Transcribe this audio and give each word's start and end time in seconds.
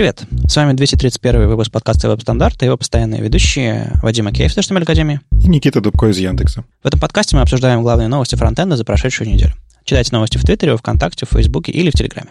Привет! 0.00 0.22
С 0.48 0.56
вами 0.56 0.72
231 0.72 1.46
выпуск 1.46 1.70
подкаста 1.70 2.08
«Веб-стандарт» 2.08 2.62
и 2.62 2.64
его 2.64 2.78
постоянные 2.78 3.20
ведущие 3.20 3.92
Вадим 4.02 4.28
Макеев 4.28 4.50
из 4.50 4.56
HTML 4.56 4.84
Академии 4.84 5.20
и 5.44 5.46
Никита 5.46 5.82
Дубко 5.82 6.06
из 6.06 6.16
Яндекса. 6.16 6.64
В 6.82 6.86
этом 6.86 6.98
подкасте 6.98 7.36
мы 7.36 7.42
обсуждаем 7.42 7.82
главные 7.82 8.08
новости 8.08 8.34
фронтенда 8.34 8.78
за 8.78 8.86
прошедшую 8.86 9.28
неделю. 9.28 9.52
Читайте 9.84 10.12
новости 10.12 10.38
в 10.38 10.42
Твиттере, 10.42 10.74
ВКонтакте, 10.78 11.26
в 11.26 11.28
Фейсбуке 11.28 11.72
или 11.72 11.90
в 11.90 11.92
Телеграме. 11.92 12.30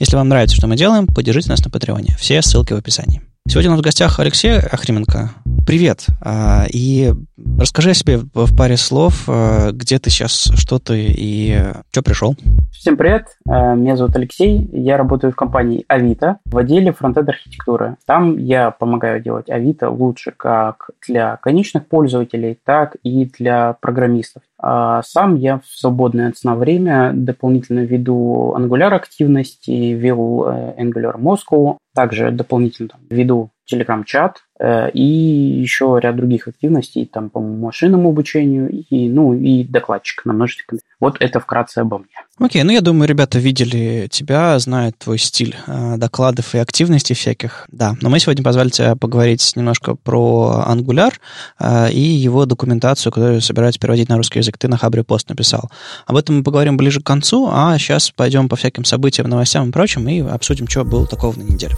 Если 0.00 0.16
вам 0.16 0.28
нравится, 0.28 0.56
что 0.56 0.66
мы 0.66 0.76
делаем, 0.76 1.06
поддержите 1.06 1.50
нас 1.50 1.64
на 1.64 1.70
Патреоне. 1.70 2.16
Все 2.18 2.42
ссылки 2.42 2.72
в 2.72 2.78
описании. 2.78 3.22
Сегодня 3.46 3.70
у 3.70 3.72
нас 3.72 3.80
в 3.80 3.84
гостях 3.84 4.18
Алексей 4.20 4.58
Ахрименко. 4.58 5.30
Привет. 5.66 6.06
А, 6.22 6.64
и 6.72 7.12
расскажи 7.58 7.90
о 7.90 7.94
себе 7.94 8.18
в 8.32 8.56
паре 8.56 8.78
слов, 8.78 9.24
а, 9.28 9.70
где 9.70 9.98
ты 9.98 10.08
сейчас, 10.08 10.50
что 10.56 10.78
ты 10.78 11.04
и 11.08 11.62
что 11.90 12.02
пришел. 12.02 12.36
Всем 12.72 12.96
привет. 12.96 13.26
А, 13.46 13.74
меня 13.74 13.96
зовут 13.96 14.16
Алексей. 14.16 14.66
Я 14.72 14.96
работаю 14.96 15.30
в 15.30 15.36
компании 15.36 15.84
Авито 15.88 16.38
в 16.46 16.56
отделе 16.56 16.92
фронтенд 16.92 17.28
архитектуры. 17.28 17.96
Там 18.06 18.38
я 18.38 18.70
помогаю 18.70 19.22
делать 19.22 19.50
Авито 19.50 19.90
лучше 19.90 20.32
как 20.34 20.90
для 21.06 21.36
конечных 21.36 21.86
пользователей, 21.86 22.58
так 22.64 22.96
и 23.02 23.26
для 23.26 23.74
программистов. 23.74 24.42
Сам 24.60 25.36
я 25.36 25.58
в 25.58 25.66
свободное 25.66 26.28
от 26.28 26.38
сна 26.38 26.54
время 26.54 27.12
дополнительно 27.12 27.80
веду 27.80 28.54
Angular 28.56 28.94
активности, 28.94 29.70
вел 29.70 30.46
э, 30.46 30.74
Angular 30.78 31.18
Moscow, 31.18 31.78
также 31.94 32.30
дополнительно 32.30 32.94
веду 33.10 33.50
Telegram-чат 33.70 34.38
э, 34.60 34.90
и 34.90 35.02
еще 35.02 35.98
ряд 36.00 36.16
других 36.16 36.48
активностей, 36.48 37.06
там, 37.06 37.30
по 37.30 37.40
машинному 37.40 38.10
обучению 38.10 38.70
и, 38.70 39.08
ну, 39.08 39.34
и 39.34 39.64
докладчик 39.64 40.24
на 40.24 40.32
множестве. 40.32 40.78
Вот 41.00 41.16
это 41.20 41.40
вкратце 41.40 41.78
обо 41.78 41.98
мне. 41.98 42.08
Окей, 42.38 42.62
okay, 42.62 42.64
ну 42.64 42.72
я 42.72 42.80
думаю, 42.80 43.08
ребята 43.08 43.38
видели 43.38 44.08
тебя, 44.10 44.58
знают 44.58 44.98
твой 44.98 45.18
стиль 45.18 45.56
э, 45.66 45.96
докладов 45.96 46.54
и 46.54 46.58
активностей 46.58 47.14
всяких. 47.14 47.66
Да, 47.70 47.96
но 48.00 48.10
мы 48.10 48.18
сегодня 48.18 48.44
позвали 48.44 48.70
тебя 48.70 48.96
поговорить 48.96 49.52
немножко 49.54 49.94
про 49.94 50.64
Angular 50.68 51.12
э, 51.60 51.92
и 51.92 52.00
его 52.00 52.44
документацию, 52.44 53.12
которую 53.12 53.40
собираюсь 53.40 53.78
переводить 53.78 54.08
на 54.08 54.16
русский 54.16 54.40
язык. 54.40 54.58
Ты 54.58 54.68
на 54.68 54.76
Хабре 54.76 55.04
пост 55.04 55.28
написал. 55.28 55.70
Об 56.06 56.16
этом 56.16 56.38
мы 56.38 56.42
поговорим 56.42 56.76
ближе 56.76 57.00
к 57.00 57.06
концу, 57.06 57.48
а 57.50 57.78
сейчас 57.78 58.10
пойдем 58.10 58.48
по 58.48 58.56
всяким 58.56 58.84
событиям, 58.84 59.28
новостям 59.28 59.68
и 59.68 59.72
прочим 59.72 60.08
и 60.08 60.20
обсудим, 60.20 60.68
что 60.68 60.84
было 60.84 61.06
такого 61.06 61.36
на 61.38 61.42
неделе. 61.42 61.74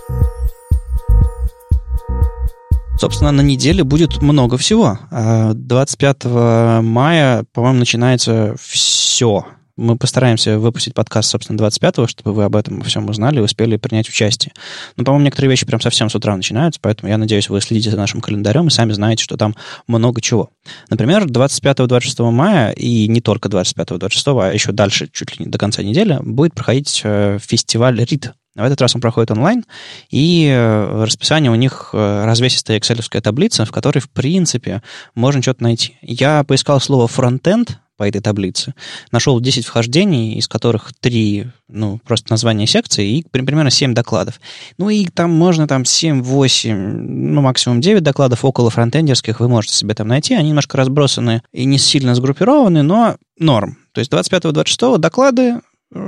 Собственно, 2.99 3.31
на 3.31 3.43
неделе 3.43 3.85
будет 3.85 4.23
много 4.23 4.57
всего. 4.57 4.99
25 5.11 6.17
а, 6.25 6.81
мая, 6.83 7.45
по-моему, 7.53 7.81
начинается 7.81 8.57
все. 8.59 9.45
Мы 9.77 9.97
постараемся 9.97 10.59
выпустить 10.59 10.95
подкаст, 10.95 11.31
собственно, 11.31 11.59
25-го, 11.59 12.07
чтобы 12.07 12.33
вы 12.33 12.45
об 12.45 12.57
этом 12.57 12.81
всем 12.83 13.09
узнали 13.11 13.37
и 13.37 13.41
успели 13.41 13.77
принять 13.77 14.09
участие. 14.09 14.55
Но, 14.97 15.05
по-моему, 15.05 15.27
некоторые 15.27 15.51
вещи 15.51 15.67
прям 15.67 15.83
совсем 15.83 16.09
с 16.09 16.15
утра 16.15 16.35
начинаются, 16.35 16.81
поэтому 16.81 17.11
я 17.11 17.19
надеюсь, 17.19 17.51
вы 17.51 17.61
следите 17.61 17.91
за 17.91 17.99
нашим 17.99 18.23
календарем 18.23 18.69
и 18.69 18.71
сами 18.71 18.93
знаете, 18.93 19.23
что 19.23 19.37
там 19.37 19.55
много 19.87 20.23
чего. 20.23 20.49
Например, 20.89 21.27
25-26 21.27 22.31
мая, 22.31 22.71
и 22.73 23.07
не 23.07 23.21
только 23.21 23.51
25-26, 23.51 24.49
а 24.49 24.53
еще 24.53 24.73
дальше, 24.73 25.11
чуть 25.13 25.39
ли 25.39 25.45
не 25.45 25.51
до 25.51 25.59
конца 25.59 25.83
недели, 25.83 26.19
будет 26.23 26.55
проходить 26.55 27.03
э, 27.05 27.39
фестиваль 27.43 28.01
RIT, 28.01 28.33
в 28.55 28.63
этот 28.63 28.81
раз 28.81 28.95
он 28.95 29.03
проходит 29.03 29.31
онлайн, 29.31 29.65
и 30.11 30.49
э, 30.51 31.05
расписание 31.05 31.53
у 31.53 31.55
них 31.57 31.91
э, 31.93 32.25
развесистая 32.25 32.79
excel 32.79 33.21
таблица, 33.21 33.67
в 33.67 33.71
которой, 33.73 33.99
в 33.99 34.09
принципе, 34.09 34.83
можно 35.15 35.43
что-то 35.43 35.63
найти. 35.63 35.99
Я 36.01 36.43
поискал 36.45 36.81
слово 36.81 37.07
«фронтенд», 37.07 37.79
по 37.97 38.09
этой 38.09 38.21
таблице. 38.21 38.75
Нашел 39.11 39.41
10 39.41 39.65
вхождений, 39.65 40.35
из 40.35 40.49
которых 40.49 40.93
3, 41.01 41.47
ну, 41.69 41.99
просто 42.05 42.33
название 42.33 42.67
секции, 42.67 43.19
и 43.19 43.27
примерно 43.29 43.71
7 43.71 43.95
докладов. 43.95 44.41
Ну, 44.79 44.91
и 44.91 45.07
там 45.07 45.31
можно 45.31 45.67
там 45.67 45.85
7, 45.85 46.23
8, 46.23 46.77
ну, 46.77 47.41
максимум 47.41 47.81
9 47.81 48.03
докладов 48.03 48.45
около 48.45 48.71
фронтендерских 48.71 49.41
вы 49.41 49.49
можете 49.49 49.75
себе 49.75 49.95
там 49.95 50.09
найти. 50.09 50.35
Они 50.35 50.49
немножко 50.49 50.77
разбросаны 50.77 51.43
и 51.53 51.65
не 51.65 51.79
сильно 51.79 52.15
сгруппированы, 52.15 52.83
но 52.83 53.17
норм. 53.39 53.79
То 53.93 54.01
есть 54.01 54.13
25-26 54.13 54.99
доклады, 54.99 55.61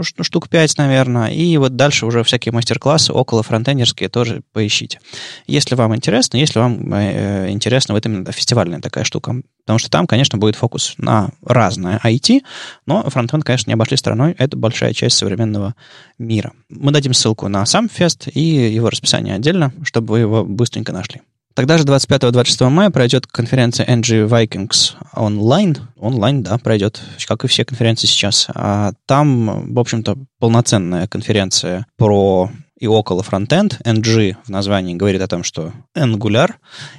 штук 0.03 0.49
5, 0.49 0.79
наверное, 0.79 1.29
и 1.29 1.57
вот 1.57 1.77
дальше 1.77 2.07
уже 2.07 2.23
всякие 2.25 2.53
мастер-классы 2.53 3.13
около 3.13 3.43
фронтендерские 3.43 4.09
тоже 4.09 4.43
поищите. 4.53 5.01
Если 5.47 5.75
вам 5.75 5.95
интересно, 5.95 6.37
если 6.37 6.59
вам 6.59 6.93
э, 6.93 7.51
интересна 7.51 7.95
вот 7.95 8.05
именно 8.05 8.31
фестивальная 8.33 8.81
такая 8.81 9.05
штука, 9.05 9.37
потому 9.65 9.79
что 9.79 9.91
там, 9.91 10.07
конечно, 10.07 10.39
будет 10.39 10.57
фокус 10.57 10.95
на 10.99 11.31
разное 11.45 12.01
IT, 12.05 12.43
но 12.87 13.09
фронтенд, 13.09 13.45
конечно, 13.45 13.71
не 13.71 13.75
обошли 13.75 13.97
стороной, 13.97 14.35
это 14.39 14.57
большая 14.57 14.93
часть 14.93 15.17
современного 15.17 15.75
мира. 16.19 16.53
Мы 16.69 16.91
дадим 16.91 17.15
ссылку 17.15 17.49
на 17.49 17.65
сам 17.67 17.89
фест 17.89 18.29
и 18.33 18.41
его 18.41 18.91
расписание 18.91 19.35
отдельно, 19.35 19.73
чтобы 19.85 20.13
вы 20.13 20.19
его 20.21 20.45
быстренько 20.45 20.93
нашли. 20.93 21.23
Тогда 21.59 21.77
же 21.77 21.83
25-26 21.83 22.69
мая 22.69 22.91
пройдет 22.91 23.27
конференция 23.27 23.85
NG 23.85 24.29
Vikings 24.29 24.93
онлайн. 25.13 25.77
Онлайн, 25.97 26.45
да, 26.45 26.57
пройдет, 26.57 27.03
как 27.27 27.43
и 27.43 27.49
все 27.49 27.65
конференции 27.65 28.07
сейчас. 28.07 28.47
А 28.55 28.93
там, 29.07 29.75
в 29.75 29.81
общем-то, 29.81 30.17
полноценная 30.39 31.09
конференция 31.09 31.85
про 31.97 32.49
и 32.79 32.87
около 32.87 33.23
фронтенд. 33.23 33.81
NG 33.85 34.37
в 34.45 34.49
названии 34.49 34.95
говорит 34.95 35.21
о 35.23 35.29
том, 35.29 35.43
что 35.43 35.73
Angular, 35.97 36.53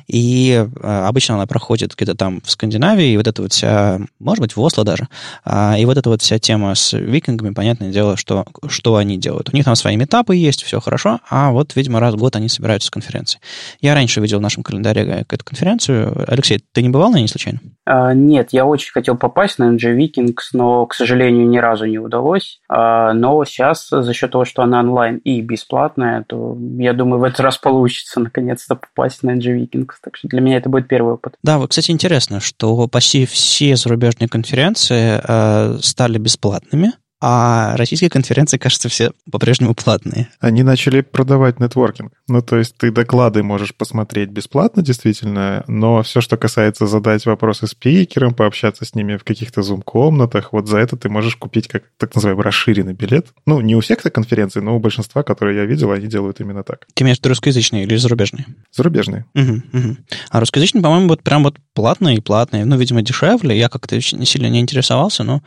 и 0.07 0.67
а, 0.81 1.07
обычно 1.07 1.35
она 1.35 1.47
проходит 1.47 1.95
где-то 1.95 2.15
там 2.15 2.41
в 2.43 2.51
Скандинавии, 2.51 3.11
и 3.11 3.17
вот 3.17 3.27
эта 3.27 3.41
вот 3.41 3.53
вся, 3.53 3.99
может 4.19 4.41
быть, 4.41 4.55
в 4.55 4.61
Осло 4.61 4.83
даже, 4.83 5.07
а, 5.45 5.75
и 5.77 5.85
вот 5.85 5.97
эта 5.97 6.09
вот 6.09 6.21
вся 6.21 6.39
тема 6.39 6.75
с 6.75 6.97
викингами, 6.97 7.53
понятное 7.53 7.91
дело, 7.91 8.17
что, 8.17 8.45
что 8.67 8.95
они 8.97 9.17
делают. 9.17 9.49
У 9.51 9.55
них 9.55 9.65
там 9.65 9.75
свои 9.75 9.97
этапы 9.97 10.35
есть, 10.35 10.63
все 10.63 10.79
хорошо, 10.79 11.19
а 11.29 11.51
вот, 11.51 11.75
видимо, 11.75 11.99
раз 11.99 12.15
в 12.15 12.17
год 12.17 12.35
они 12.35 12.49
собираются 12.49 12.87
с 12.87 12.91
конференции. 12.91 13.39
Я 13.81 13.93
раньше 13.93 14.21
видел 14.21 14.39
в 14.39 14.41
нашем 14.41 14.63
календаре 14.63 15.25
эту 15.29 15.43
конференцию. 15.43 16.25
Алексей, 16.27 16.63
ты 16.73 16.81
не 16.81 16.89
бывал 16.89 17.11
на 17.11 17.17
ней 17.17 17.27
случайно? 17.27 17.59
А, 17.85 18.13
нет, 18.13 18.49
я 18.51 18.65
очень 18.65 18.91
хотел 18.91 19.17
попасть 19.17 19.59
на 19.59 19.75
NG 19.75 19.97
Vikings, 19.97 20.49
но, 20.53 20.85
к 20.85 20.93
сожалению, 20.93 21.47
ни 21.47 21.57
разу 21.57 21.85
не 21.85 21.99
удалось. 21.99 22.59
А, 22.69 23.13
но 23.13 23.43
сейчас 23.45 23.87
за 23.89 24.13
счет 24.13 24.31
того, 24.31 24.45
что 24.45 24.61
она 24.61 24.79
онлайн 24.79 25.17
и 25.17 25.41
бесплатная, 25.69 26.23
то 26.27 26.57
я 26.77 26.93
думаю, 26.93 27.19
в 27.19 27.23
этот 27.23 27.41
раз 27.41 27.57
получится 27.57 28.19
наконец-то 28.19 28.75
попасть 28.75 29.23
на 29.23 29.31
NG 29.31 29.55
Vikings. 29.57 29.93
Так 30.01 30.17
что 30.17 30.27
для 30.27 30.41
меня 30.41 30.57
это 30.57 30.69
будет 30.69 30.87
первый 30.87 31.13
опыт. 31.13 31.35
Да, 31.43 31.57
вот, 31.59 31.69
кстати, 31.69 31.91
интересно, 31.91 32.39
что 32.39 32.87
почти 32.87 33.25
все 33.25 33.75
зарубежные 33.75 34.27
конференции 34.27 35.21
э, 35.23 35.77
стали 35.81 36.17
бесплатными. 36.17 36.93
А 37.21 37.75
российские 37.75 38.09
конференции, 38.09 38.57
кажется, 38.57 38.87
все 38.87 39.11
по-прежнему 39.29 39.75
платные. 39.75 40.29
Они 40.39 40.63
начали 40.63 41.01
продавать 41.01 41.59
нетворкинг. 41.59 42.13
Ну, 42.27 42.41
то 42.41 42.57
есть 42.57 42.77
ты 42.77 42.91
доклады 42.91 43.43
можешь 43.43 43.75
посмотреть 43.75 44.29
бесплатно, 44.29 44.81
действительно, 44.81 45.63
но 45.67 46.01
все, 46.03 46.21
что 46.21 46.37
касается 46.37 46.87
задать 46.87 47.25
вопросы 47.25 47.67
спикерам, 47.67 48.33
пообщаться 48.33 48.85
с 48.85 48.95
ними 48.95 49.17
в 49.17 49.23
каких-то 49.23 49.61
зум-комнатах, 49.61 50.53
вот 50.53 50.67
за 50.67 50.77
это 50.77 50.95
ты 50.95 51.09
можешь 51.09 51.35
купить 51.35 51.67
как 51.67 51.83
так 51.97 52.15
называемый 52.15 52.43
расширенный 52.43 52.93
билет. 52.93 53.27
Ну, 53.45 53.59
не 53.59 53.75
у 53.75 53.81
всех 53.81 53.99
конференций, 53.99 54.61
но 54.61 54.75
у 54.75 54.79
большинства, 54.79 55.23
которые 55.23 55.57
я 55.57 55.65
видел, 55.65 55.91
они 55.91 56.07
делают 56.07 56.39
именно 56.39 56.63
так. 56.63 56.87
Ты 56.93 57.03
имеешь 57.03 57.17
в 57.17 57.19
виду 57.19 57.29
русскоязычные 57.29 57.83
или 57.83 57.95
зарубежные? 57.97 58.45
Зарубежные. 58.71 59.25
Угу, 59.35 59.61
угу. 59.73 59.97
А 60.29 60.39
русскоязычные, 60.39 60.81
по-моему, 60.81 61.09
вот 61.09 61.21
прям 61.21 61.43
вот 61.43 61.57
платные 61.73 62.17
и 62.17 62.21
платные. 62.21 62.65
Ну, 62.65 62.77
видимо, 62.77 63.01
дешевле. 63.01 63.57
Я 63.57 63.67
как-то 63.67 63.95
не 63.95 64.25
сильно 64.25 64.47
не 64.47 64.61
интересовался, 64.61 65.23
но 65.23 65.41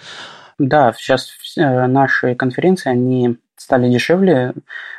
да, 0.59 0.93
сейчас 0.97 1.31
наши 1.57 2.35
конференции, 2.35 2.91
они 2.91 3.37
стали 3.63 3.89
дешевле. 3.89 4.53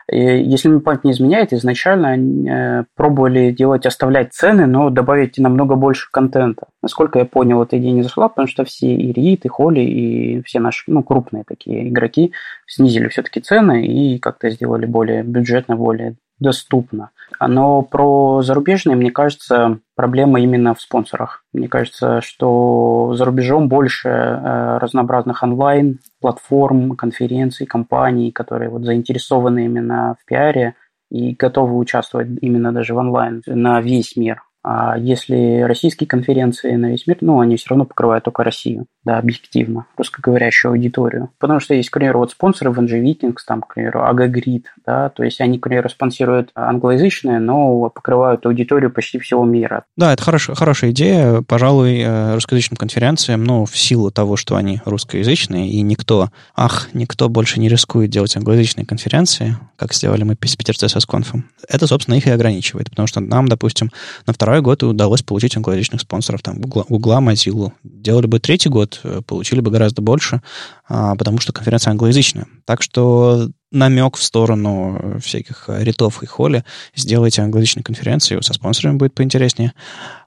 Если 0.09 0.67
мне 0.67 0.79
память 0.79 1.03
не 1.03 1.11
изменяет, 1.11 1.53
изначально 1.53 2.09
они 2.09 2.49
э, 2.49 2.83
пробовали 2.95 3.51
делать, 3.51 3.85
оставлять 3.85 4.33
цены, 4.33 4.65
но 4.65 4.89
добавить 4.89 5.37
намного 5.37 5.75
больше 5.75 6.09
контента. 6.11 6.67
Насколько 6.81 7.19
я 7.19 7.25
понял, 7.25 7.61
эта 7.61 7.77
идея 7.77 7.91
не 7.93 8.03
зашла, 8.03 8.29
потому 8.29 8.47
что 8.47 8.65
все 8.65 8.93
и 8.93 9.13
REIT, 9.13 9.41
и 9.43 9.47
Холли, 9.47 9.81
и 9.81 10.41
все 10.43 10.59
наши 10.59 10.83
ну, 10.87 11.03
крупные 11.03 11.43
такие 11.45 11.89
игроки 11.89 12.33
снизили 12.67 13.07
все-таки 13.07 13.39
цены 13.39 13.85
и 13.85 14.19
как-то 14.19 14.49
сделали 14.49 14.85
более 14.85 15.23
бюджетно, 15.23 15.75
более 15.75 16.15
доступно. 16.43 17.09
Но 17.39 17.81
про 17.81 18.41
зарубежные, 18.43 18.95
мне 18.95 19.09
кажется, 19.09 19.79
проблема 19.95 20.39
именно 20.39 20.75
в 20.75 20.81
спонсорах. 20.81 21.43
Мне 21.53 21.67
кажется, 21.67 22.21
что 22.21 23.13
за 23.15 23.25
рубежом 23.25 23.67
больше 23.67 24.09
э, 24.09 24.77
разнообразных 24.77 25.41
онлайн-платформ, 25.41 26.95
конференций, 26.95 27.65
компаний, 27.65 28.31
которые 28.31 28.69
вот 28.69 28.83
заинтересованы 28.83 29.65
именно 29.65 30.15
в 30.21 30.25
пиаре 30.25 30.75
и 31.09 31.33
готовы 31.33 31.77
участвовать 31.77 32.27
именно 32.41 32.71
даже 32.71 32.93
в 32.93 32.97
онлайн 32.97 33.41
на 33.47 33.81
весь 33.81 34.15
мир. 34.15 34.43
А 34.63 34.97
если 34.97 35.61
российские 35.61 36.07
конференции 36.07 36.75
на 36.75 36.91
весь 36.91 37.07
мир, 37.07 37.17
ну, 37.21 37.39
они 37.39 37.57
все 37.57 37.69
равно 37.69 37.85
покрывают 37.85 38.23
только 38.23 38.43
Россию. 38.43 38.85
Да, 39.05 39.17
объективно, 39.17 39.85
русскоговорящую 39.97 40.71
аудиторию. 40.71 41.29
Потому 41.39 41.59
что 41.59 41.73
есть, 41.73 41.89
к 41.89 41.93
примеру, 41.93 42.19
вот 42.19 42.31
спонсоры 42.31 42.71
в 42.71 42.79
NG 42.79 43.01
Vikings, 43.01 43.37
там, 43.45 43.61
к 43.61 43.73
примеру, 43.73 44.01
Agagrid, 44.01 44.63
да, 44.85 45.09
то 45.09 45.23
есть 45.23 45.41
они, 45.41 45.59
к 45.59 45.63
примеру, 45.63 45.89
спонсируют 45.89 46.51
англоязычные, 46.55 47.39
но 47.39 47.89
покрывают 47.89 48.45
аудиторию 48.45 48.91
почти 48.91 49.19
всего 49.19 49.43
мира. 49.45 49.83
Да, 49.97 50.13
это 50.13 50.23
хорош, 50.23 50.49
хорошая 50.53 50.91
идея. 50.91 51.41
Пожалуй, 51.41 51.99
э, 51.99 52.33
русскоязычным 52.33 52.77
конференциям, 52.77 53.43
ну, 53.43 53.65
в 53.65 53.77
силу 53.77 54.11
того, 54.11 54.37
что 54.37 54.55
они 54.55 54.81
русскоязычные, 54.85 55.69
и 55.69 55.81
никто, 55.81 56.29
ах, 56.55 56.89
никто 56.93 57.29
больше 57.29 57.59
не 57.59 57.69
рискует 57.69 58.09
делать 58.09 58.35
англоязычные 58.37 58.85
конференции, 58.85 59.57
как 59.75 59.93
сделали 59.93 60.23
мы 60.23 60.37
с 60.43 60.55
Питер 60.55 60.75
CSS 60.75 61.07
Conf. 61.09 61.41
Это, 61.67 61.87
собственно, 61.87 62.15
их 62.15 62.27
и 62.27 62.31
ограничивает, 62.31 62.89
потому 62.89 63.07
что 63.07 63.19
нам, 63.19 63.47
допустим, 63.47 63.91
на 64.25 64.33
второй 64.33 64.61
год 64.61 64.83
удалось 64.83 65.21
получить 65.21 65.57
англоязычных 65.57 66.01
спонсоров, 66.01 66.41
там, 66.41 66.59
Google 66.59 67.19
Mozilla. 67.19 67.71
Делали 67.83 68.27
бы 68.27 68.39
третий 68.39 68.69
год, 68.69 68.92
э, 69.03 69.21
получили 69.25 69.59
бы 69.61 69.71
гораздо 69.71 70.01
больше, 70.01 70.41
а, 70.87 71.15
потому 71.15 71.39
что 71.39 71.53
конференция 71.53 71.91
англоязычная. 71.91 72.47
Так 72.65 72.81
что 72.81 73.49
намек 73.71 74.17
в 74.17 74.23
сторону 74.23 75.19
всяких 75.19 75.65
ритов 75.67 76.21
и 76.21 76.25
холли. 76.25 76.63
Сделайте 76.95 77.41
англоязычные 77.41 77.83
конференции, 77.83 78.39
со 78.41 78.53
спонсорами 78.53 78.97
будет 78.97 79.15
поинтереснее. 79.15 79.73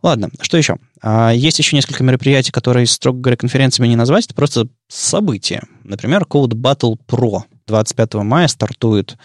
Ладно, 0.02 0.30
что 0.40 0.56
еще? 0.56 0.76
А, 1.00 1.30
есть 1.30 1.58
еще 1.58 1.76
несколько 1.76 2.02
мероприятий, 2.02 2.52
которые, 2.52 2.86
строго 2.86 3.20
говоря, 3.20 3.36
конференциями 3.36 3.88
не 3.88 3.96
назвать, 3.96 4.26
это 4.26 4.34
просто 4.34 4.68
события. 4.88 5.62
Например, 5.84 6.24
Code 6.28 6.54
Battle 6.54 6.96
Pro 7.06 7.42
25 7.66 8.14
мая 8.14 8.48
стартует 8.48 9.16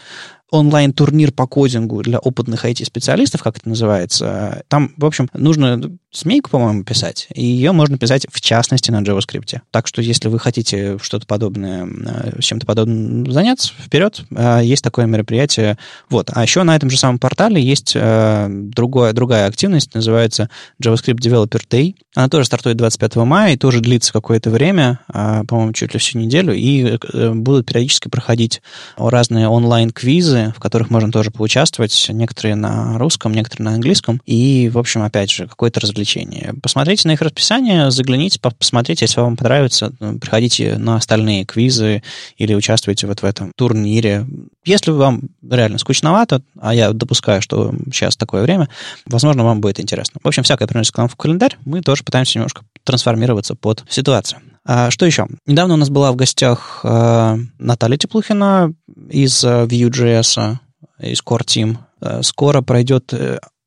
онлайн-турнир 0.52 1.32
по 1.32 1.48
кодингу 1.48 2.04
для 2.04 2.20
опытных 2.20 2.66
IT-специалистов, 2.66 3.42
как 3.42 3.58
это 3.58 3.70
называется. 3.70 4.64
Там, 4.68 4.94
в 4.98 5.06
общем, 5.06 5.30
нужно 5.34 5.82
змейку, 6.14 6.50
по-моему, 6.50 6.84
писать, 6.84 7.28
и 7.34 7.44
ее 7.44 7.72
можно 7.72 7.98
писать 7.98 8.28
в 8.30 8.42
частности 8.42 8.92
на 8.92 9.02
JavaScript. 9.02 9.62
Так 9.72 9.88
что, 9.88 10.02
если 10.02 10.28
вы 10.28 10.40
хотите 10.40 10.98
что-то 11.02 11.26
подобное, 11.26 11.88
э, 11.88 12.42
чем-то 12.42 12.66
подобным 12.66 13.32
заняться, 13.32 13.72
вперед, 13.74 14.24
э, 14.36 14.60
есть 14.64 14.84
такое 14.84 15.06
мероприятие. 15.06 15.78
Вот. 16.10 16.30
А 16.34 16.44
еще 16.44 16.64
на 16.64 16.76
этом 16.76 16.90
же 16.90 16.98
самом 16.98 17.18
портале 17.18 17.62
есть 17.62 17.94
э, 17.96 18.48
другое, 18.50 19.14
другая 19.14 19.48
активность, 19.48 19.96
называется 19.96 20.50
JavaScript 20.84 21.20
Developer 21.20 21.62
Day. 21.70 21.96
Она 22.14 22.28
тоже 22.28 22.46
стартует 22.46 22.76
25 22.76 23.16
мая 23.18 23.54
и 23.54 23.58
тоже 23.58 23.80
длится 23.80 24.12
какое-то 24.12 24.50
время, 24.50 25.00
по-моему, 25.08 25.72
чуть 25.72 25.94
ли 25.94 26.00
всю 26.00 26.20
неделю, 26.20 26.54
и 26.54 26.98
будут 27.34 27.68
периодически 27.68 28.10
проходить 28.10 28.62
разные 28.98 29.48
онлайн-квизы, 29.48 30.41
в 30.50 30.60
которых 30.60 30.90
можно 30.90 31.12
тоже 31.12 31.32
поучаствовать, 31.32 32.08
некоторые 32.10 32.56
на 32.56 32.98
русском, 32.98 33.34
некоторые 33.34 33.66
на 33.66 33.76
английском, 33.76 34.22
и, 34.26 34.70
в 34.70 34.78
общем, 34.78 35.04
опять 35.04 35.32
же, 35.32 35.48
какое-то 35.48 35.80
развлечение. 35.80 36.54
Посмотрите 36.62 37.08
на 37.08 37.14
их 37.14 37.22
расписание, 37.22 37.92
загляните, 37.92 38.40
посмотрите, 38.40 39.06
если 39.06 39.22
вам 39.22 39.38
понравится, 39.38 39.94
ну, 40.00 40.18
приходите 40.20 40.78
на 40.78 40.96
остальные 40.96 41.46
квизы 41.46 42.04
или 42.38 42.54
участвуйте 42.54 43.08
вот 43.08 43.22
в 43.22 43.26
этом 43.26 43.52
турнире. 43.56 44.26
Если 44.66 44.92
вам 44.92 45.30
реально 45.48 45.78
скучновато, 45.78 46.42
а 46.60 46.74
я 46.74 46.92
допускаю, 46.92 47.42
что 47.42 47.74
сейчас 47.92 48.16
такое 48.16 48.44
время, 48.44 48.70
возможно, 49.06 49.44
вам 49.44 49.62
будет 49.62 49.80
интересно. 49.80 50.20
В 50.24 50.28
общем, 50.28 50.44
всякое 50.44 50.68
приносит 50.68 50.94
к 50.94 50.98
нам 50.98 51.08
в 51.08 51.16
календарь, 51.16 51.58
мы 51.66 51.82
тоже 51.82 52.04
пытаемся 52.04 52.38
немножко 52.38 52.64
трансформироваться 52.84 53.56
под 53.56 53.84
ситуацию. 53.90 54.40
А, 54.66 54.92
что 54.92 55.06
еще? 55.06 55.28
Недавно 55.46 55.74
у 55.74 55.78
нас 55.78 55.90
была 55.90 56.12
в 56.12 56.16
гостях 56.16 56.82
э, 56.84 57.38
Наталья 57.58 57.98
Теплухина 57.98 58.74
из 59.10 59.44
э, 59.44 59.66
Vue.js, 59.66 60.58
из 61.00 61.22
Core 61.22 61.46
Team. 61.46 61.78
Э, 62.02 62.22
скоро 62.22 62.62
пройдет 62.62 63.14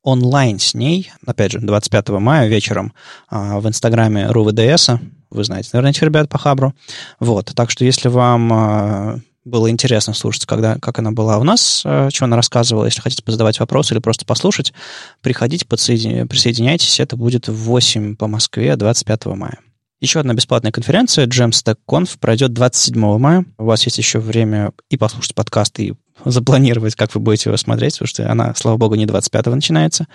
онлайн 0.03 0.59
с 0.59 0.73
ней, 0.73 1.11
опять 1.25 1.51
же, 1.51 1.59
25 1.59 2.09
мая 2.09 2.47
вечером 2.47 2.93
а, 3.27 3.59
в 3.59 3.67
инстаграме 3.67 4.27
РУВДС. 4.27 4.91
Вы 5.31 5.43
знаете, 5.43 5.69
наверное, 5.73 5.91
этих 5.91 6.03
ребят 6.03 6.29
по 6.29 6.37
Хабру. 6.37 6.75
Вот, 7.19 7.51
так 7.55 7.71
что 7.71 7.83
если 7.83 8.07
вам 8.07 9.23
было 9.43 9.69
интересно 9.69 10.13
слушать, 10.13 10.45
когда, 10.45 10.77
как 10.77 10.99
она 10.99 11.11
была 11.11 11.39
у 11.39 11.43
нас, 11.43 11.79
что 11.79 12.09
она 12.19 12.35
рассказывала. 12.35 12.85
Если 12.85 13.01
хотите 13.01 13.23
задавать 13.25 13.59
вопросы 13.59 13.95
или 13.95 13.99
просто 13.99 14.25
послушать, 14.25 14.73
приходите, 15.21 15.65
подсоединя... 15.65 16.27
присоединяйтесь. 16.27 16.99
Это 16.99 17.17
будет 17.17 17.47
в 17.47 17.55
8 17.55 18.15
по 18.15 18.27
Москве 18.27 18.75
25 18.75 19.25
мая. 19.25 19.57
Еще 20.05 20.19
одна 20.19 20.35
бесплатная 20.35 20.71
конференция 20.71 21.25
Jamstack 21.25 21.77
Conf 21.89 22.19
пройдет 22.19 22.53
27 22.53 23.17
мая. 23.17 23.43
У 23.57 23.65
вас 23.65 23.83
есть 23.85 23.97
еще 23.97 24.19
время 24.19 24.71
и 24.87 24.97
послушать 24.97 25.33
подкаст, 25.33 25.79
и 25.79 25.95
запланировать, 26.23 26.95
как 26.95 27.13
вы 27.13 27.21
будете 27.21 27.49
его 27.49 27.57
смотреть, 27.57 27.95
потому 27.95 28.07
что 28.07 28.31
она, 28.31 28.53
слава 28.55 28.77
богу, 28.77 28.95
не 28.95 29.05
25-го 29.05 29.53
начинается. 29.53 30.07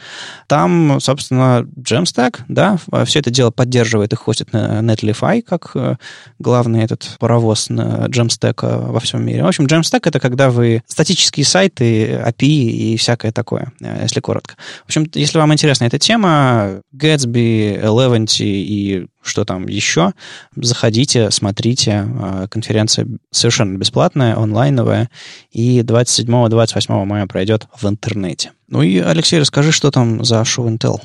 Там, 0.46 0.98
собственно, 1.00 1.66
Jamstack, 1.76 2.40
да, 2.48 2.78
все 3.04 3.19
это 3.19 3.31
дело 3.31 3.50
поддерживает 3.50 4.12
и 4.12 4.16
хостит 4.16 4.52
на 4.52 4.81
Netlify, 4.81 5.42
как 5.42 5.72
э, 5.75 5.96
главный 6.38 6.82
этот 6.82 7.16
паровоз 7.19 7.69
на 7.69 8.06
Jamstack 8.06 8.90
во 8.90 9.00
всем 9.00 9.25
мире. 9.25 9.42
В 9.42 9.48
общем, 9.48 9.66
Jamstack— 9.66 10.02
это 10.04 10.20
когда 10.20 10.50
вы 10.50 10.82
статические 10.87 11.44
сайты, 11.44 12.12
API 12.12 12.46
и 12.46 12.96
всякое 12.96 13.31
такое, 13.32 13.72
э, 13.81 13.98
если 14.02 14.20
коротко. 14.20 14.54
В 14.82 14.87
общем, 14.87 15.08
если 15.14 15.38
вам 15.38 15.52
интересна 15.52 15.84
эта 15.84 15.98
тема, 15.98 16.81
Gatsby, 16.96 17.82
Eleventy 17.82 18.46
и 18.46 19.06
что 19.22 19.44
там 19.44 19.67
еще, 19.67 20.12
заходите, 20.56 21.31
смотрите. 21.31 22.06
Э, 22.06 22.46
конференция 22.49 23.06
совершенно 23.31 23.76
бесплатная, 23.76 24.37
онлайновая, 24.37 25.11
и 25.50 25.81
27-28 25.81 27.05
мая 27.05 27.26
пройдет 27.26 27.67
в 27.75 27.87
интернете. 27.88 28.52
Ну 28.69 28.82
и, 28.82 28.99
Алексей, 28.99 29.38
расскажи, 29.40 29.72
что 29.72 29.90
там 29.90 30.25
за 30.25 30.44
Show 30.44 30.69
and 30.69 30.81
Tell. 30.81 31.00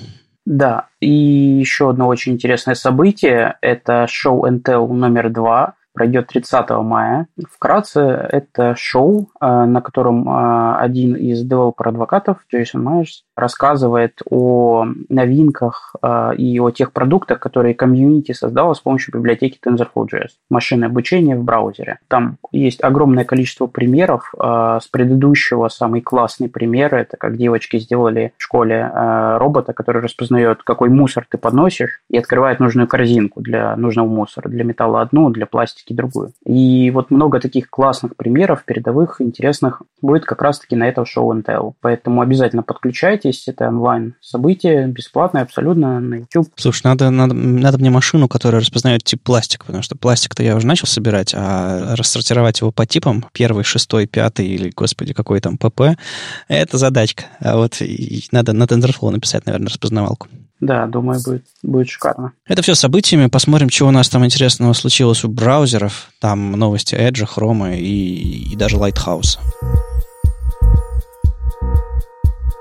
Да, 0.46 0.88
и 1.00 1.10
еще 1.10 1.90
одно 1.90 2.08
очень 2.08 2.34
интересное 2.34 2.76
событие– 2.76 3.58
это 3.62 4.06
Show 4.08 4.48
and 4.48 4.65
Tell 4.65 4.88
номер 4.88 5.30
два– 5.30 5.74
пройдет 5.96 6.28
30 6.28 6.70
мая. 6.84 7.28
Вкратце, 7.50 8.02
это 8.02 8.76
шоу, 8.76 9.30
э, 9.42 9.66
на 9.66 9.82
котором 9.82 10.30
э, 10.30 10.76
один 10.78 11.16
из 11.16 11.44
developer-адвокатов, 11.44 12.38
Джейсон 12.52 12.84
Майес, 12.84 13.24
рассказывает 13.36 14.22
о 14.30 14.86
новинках 15.10 15.96
э, 16.02 16.36
и 16.38 16.60
о 16.60 16.72
тех 16.72 16.92
продуктах, 16.92 17.40
которые 17.40 17.74
комьюнити 17.74 18.32
создала 18.32 18.74
с 18.74 18.80
помощью 18.80 19.14
библиотеки 19.14 19.60
TensorFlow.js, 19.66 20.30
машинного 20.50 20.86
обучения 20.86 21.36
в 21.36 21.44
браузере. 21.44 22.00
Там 22.08 22.38
есть 22.52 22.84
огромное 22.84 23.26
количество 23.26 23.68
примеров. 23.68 24.34
С 24.38 24.88
предыдущего 24.92 25.68
самый 25.68 26.02
классный 26.02 26.50
пример– 26.50 26.96
это 26.96 27.18
как 27.18 27.38
девочки 27.38 27.78
сделали 27.78 28.34
в 28.38 28.44
школе 28.44 28.90
робота, 29.38 29.74
который 29.74 30.02
распознает, 30.02 30.64
какой 30.64 30.90
мусор 30.90 31.26
ты 31.30 31.38
подносишь, 31.38 32.02
и 32.10 32.18
открывает 32.18 32.60
нужную 32.60 32.88
корзинку 32.88 33.42
для 33.42 33.76
нужного 33.76 34.08
мусора, 34.08 34.50
для 34.50 34.64
металла 34.64 35.02
одну, 35.02 35.30
для 35.30 35.46
практически 35.46 35.94
другую. 35.94 36.32
И 36.46 36.92
вот 36.92 37.12
много 37.12 37.40
таких 37.40 37.70
классных 37.70 38.16
примеров, 38.16 38.64
передовых, 38.66 39.22
интересных, 39.22 39.82
будет 40.02 40.26
как 40.26 40.42
раз-таки 40.42 40.76
на 40.76 40.88
этом 40.88 41.06
шоу 41.06 41.34
Intel. 41.34 41.74
Поэтому 41.82 42.22
обязательно 42.22 42.64
подключайтесь, 43.26 43.48
это 43.48 43.68
онлайн-событие, 43.68 44.88
бесплатное 44.88 45.44
абсолютно 45.44 46.00
на 46.00 46.16
YouTube. 46.16 46.48
Слушай, 46.56 46.82
надо, 46.86 47.10
надо, 47.10 47.34
надо 47.34 47.78
мне 47.78 47.90
машину, 47.90 48.28
которая 48.28 48.62
распознает 48.62 49.04
тип 49.04 49.22
пластик, 49.24 49.66
потому 49.66 49.84
что 49.84 49.96
пластик-то 49.96 50.44
я 50.44 50.56
уже 50.56 50.68
начал 50.68 50.88
собирать, 50.88 51.34
а 51.36 51.96
рассортировать 51.96 52.62
его 52.62 52.72
по 52.72 52.86
типам, 52.86 53.26
первый, 53.34 53.64
шестой, 53.64 54.08
пятый 54.08 54.48
или, 54.48 54.72
господи, 54.76 55.14
какой 55.14 55.40
там 55.40 55.58
ПП, 55.58 55.98
это 56.48 56.78
задачка. 56.78 57.26
А 57.40 57.58
вот 57.58 57.82
надо 58.32 58.54
на 58.54 58.64
TensorFlow 58.64 59.12
написать, 59.12 59.46
наверное, 59.46 59.70
распознавалку. 59.70 60.28
Да, 60.62 60.88
думаю, 60.88 61.20
будет, 61.24 61.44
будет 61.64 61.90
шикарно. 61.90 62.32
Это 62.48 62.62
все 62.62 62.76
событиями. 62.76 63.28
Посмотрим, 63.28 63.70
что 63.70 63.88
у 63.88 63.92
нас 63.92 64.08
там 64.08 64.24
интересного 64.24 64.72
случилось 64.74 65.24
у 65.26 65.28
браузеров. 65.28 66.10
Там 66.20 66.54
новости 66.54 66.96
Edge, 66.96 67.28
Chrome 67.28 67.78
и, 67.78 68.54
и 68.54 68.56
даже 68.56 68.78
Lighthouse. 68.78 69.38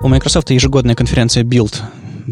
У 0.00 0.08
Microsoft 0.08 0.50
ежегодная 0.50 0.94
конференция 0.94 1.44
Build 1.44 1.80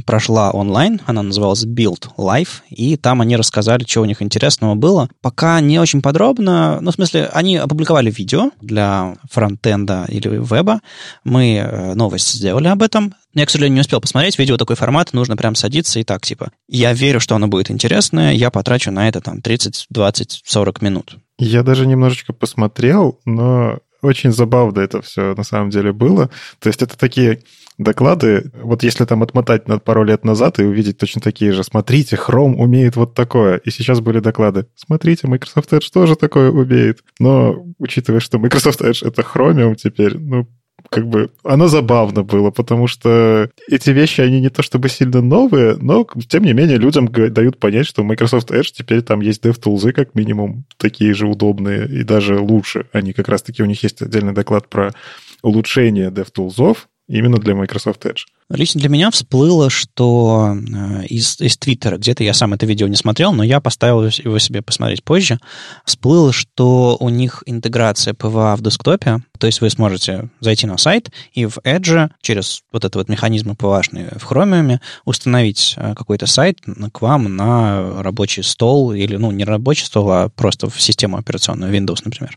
прошла 0.07 0.51
онлайн, 0.51 1.01
она 1.07 1.23
называлась 1.23 1.65
Build 1.65 2.09
Live, 2.17 2.63
и 2.71 2.97
там 2.97 3.21
они 3.21 3.37
рассказали, 3.37 3.85
что 3.87 4.01
у 4.01 4.05
них 4.05 4.23
интересного 4.23 4.75
было. 4.75 5.09
Пока 5.21 5.61
не 5.61 5.79
очень 5.79 6.03
подробно, 6.03 6.79
ну, 6.81 6.91
в 6.91 6.95
смысле, 6.95 7.29
они 7.33 7.57
опубликовали 7.57 8.11
видео 8.11 8.51
для 8.61 9.17
фронтенда 9.31 10.07
или 10.09 10.29
веба, 10.29 10.81
мы 11.25 11.57
э, 11.57 11.95
новость 11.95 12.33
сделали 12.33 12.69
об 12.69 12.83
этом, 12.83 13.15
я, 13.35 13.47
к 13.47 13.51
сожалению, 13.51 13.77
не 13.77 13.81
успел 13.81 14.01
посмотреть. 14.01 14.39
Видео 14.39 14.59
такой 14.59 14.77
формат, 14.77 15.15
нужно 15.15 15.37
прям 15.37 15.55
садиться 15.55 16.01
и 16.01 16.05
так, 16.05 16.23
типа, 16.23 16.51
я 16.69 16.93
верю, 16.93 17.21
что 17.21 17.35
оно 17.35 17.49
будет 17.49 17.71
интересное, 17.71 18.33
я 18.33 18.51
потрачу 18.51 18.91
на 18.91 19.09
это 19.09 19.21
там 19.21 19.41
30, 19.41 19.87
20, 19.89 20.43
40 20.45 20.83
минут. 20.83 21.17
Я 21.39 21.63
даже 21.63 21.87
немножечко 21.87 22.33
посмотрел, 22.33 23.19
но 23.25 23.79
очень 24.03 24.33
забавно 24.33 24.81
это 24.81 25.01
все 25.01 25.35
на 25.35 25.45
самом 25.45 25.71
деле 25.71 25.93
было. 25.93 26.31
То 26.59 26.69
есть 26.69 26.83
это 26.83 26.99
такие 26.99 27.43
доклады, 27.79 28.51
вот 28.55 28.83
если 28.83 29.05
там 29.05 29.23
отмотать 29.23 29.69
на 29.69 29.79
пару 29.79 30.05
лет 30.05 30.25
назад 30.25 30.59
и 30.59 30.65
увидеть 30.65 30.99
точно 30.99 31.21
такие 31.21 31.53
же, 31.53 31.65
смотрите, 31.65 32.17
Chrome 32.17 32.57
умеет 32.57 32.97
вот 32.97 33.15
такое. 33.15 33.57
И 33.59 33.71
сейчас 33.71 34.01
были 34.01 34.19
доклады, 34.21 34.67
смотрите, 34.75 35.27
Microsoft 35.27 35.73
Edge 35.73 35.91
тоже 35.93 36.17
такое 36.17 36.51
умеет. 36.51 37.01
Но 37.19 37.65
учитывая, 37.79 38.21
что 38.21 38.39
Microsoft 38.39 38.83
Edge— 38.83 39.07
это 39.07 39.23
Chromium 39.23 39.75
теперь, 39.77 40.19
ну, 40.19 40.49
как 40.93 41.09
бы 41.09 41.31
оно 41.43 41.69
забавно 41.69 42.23
было, 42.23 42.51
потому 42.51 42.87
что 42.87 43.49
эти 43.67 43.89
вещи, 43.89 44.21
они 44.21 44.43
не 44.43 44.51
то 44.51 44.63
чтобы 44.63 44.91
сильно 44.91 45.23
новые, 45.23 45.77
но, 45.81 46.07
тем 46.29 46.45
не 46.45 46.53
менее, 46.53 46.77
людям 46.77 47.09
дают 47.09 47.59
понять, 47.59 47.87
что 47.87 48.03
Microsoft 48.03 48.51
Edge 48.51 48.73
теперь 48.75 49.01
там 49.01 49.23
есть 49.23 49.43
DevTools, 49.43 49.93
как 49.93 50.15
минимум, 50.15 50.67
такие 50.77 51.15
же 51.15 51.27
удобные 51.27 51.89
и 51.89 52.03
даже 52.03 52.39
лучше. 52.39 52.85
Они 52.93 53.15
как 53.15 53.29
раз-таки, 53.29 53.63
у 53.63 53.67
них 53.67 53.83
есть 53.83 54.03
отдельный 54.03 54.35
доклад 54.35 54.69
про 54.69 54.93
улучшение 55.41 56.11
DevTools 56.11 56.77
именно 57.09 57.39
для 57.39 57.55
Microsoft 57.55 58.05
Edge. 58.05 58.25
Лично 58.49 58.81
для 58.81 58.91
меня 58.91 59.11
всплыло, 59.11 59.71
что 59.71 60.55
э, 60.55 61.07
из, 61.07 61.41
из 61.41 61.57
Твиттера, 61.57 61.97
где-то 61.97 62.23
я 62.23 62.35
сам 62.35 62.53
это 62.53 62.67
видео 62.67 62.87
не 62.87 62.97
смотрел, 62.97 63.33
но 63.33 63.43
я 63.43 63.61
поставил 63.61 64.05
его 64.05 64.39
себе 64.39 64.63
посмотреть 64.63 65.03
позже, 65.03 65.39
всплыло, 65.85 66.33
что 66.33 66.97
у 67.01 67.09
них 67.09 67.43
интеграция 67.47 68.15
PWA 68.15 68.57
в 68.57 68.63
десктопе, 68.63 69.21
то 69.39 69.47
есть 69.47 69.61
вы 69.61 69.71
сможете 69.71 70.29
зайти 70.41 70.67
на 70.67 70.77
сайт 70.77 71.11
и 71.33 71.47
в 71.47 71.59
Edge 71.65 72.11
через 72.21 72.63
вот 72.73 72.85
этот 72.85 72.97
вот 72.97 73.09
механизм 73.09 73.53
PWA 73.53 74.19
в 74.19 74.31
Chromium 74.31 74.81
установить 75.05 75.75
э, 75.77 75.95
какой-то 75.95 76.27
сайт 76.27 76.59
к 76.93 77.01
вам 77.01 77.35
на 77.35 78.03
рабочий 78.03 78.43
стол 78.43 78.93
или, 78.93 79.17
ну, 79.17 79.31
не 79.31 79.45
рабочий 79.45 79.87
стол, 79.87 80.11
а 80.11 80.29
просто 80.29 80.69
в 80.69 80.81
систему 80.81 81.17
операционную 81.17 81.73
Windows, 81.73 82.01
например. 82.05 82.37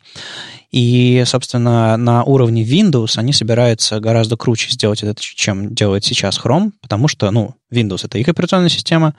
И, 0.76 1.24
собственно, 1.26 1.96
на 1.96 2.26
уровне 2.26 2.62
Windows 2.62 3.18
они 3.18 3.32
собираются 3.32 4.02
гораздо 4.02 4.36
круче 4.36 4.72
сделать 4.72 5.04
это, 5.04 5.16
чем 5.22 5.74
делает 5.74 6.04
сейчас 6.04 6.38
Chrome, 6.38 6.74
потому 6.82 7.08
что, 7.08 7.32
ну, 7.32 7.56
Windows— 7.72 8.02
это 8.04 8.18
их 8.18 8.28
операционная 8.28 8.70
система, 8.70 9.16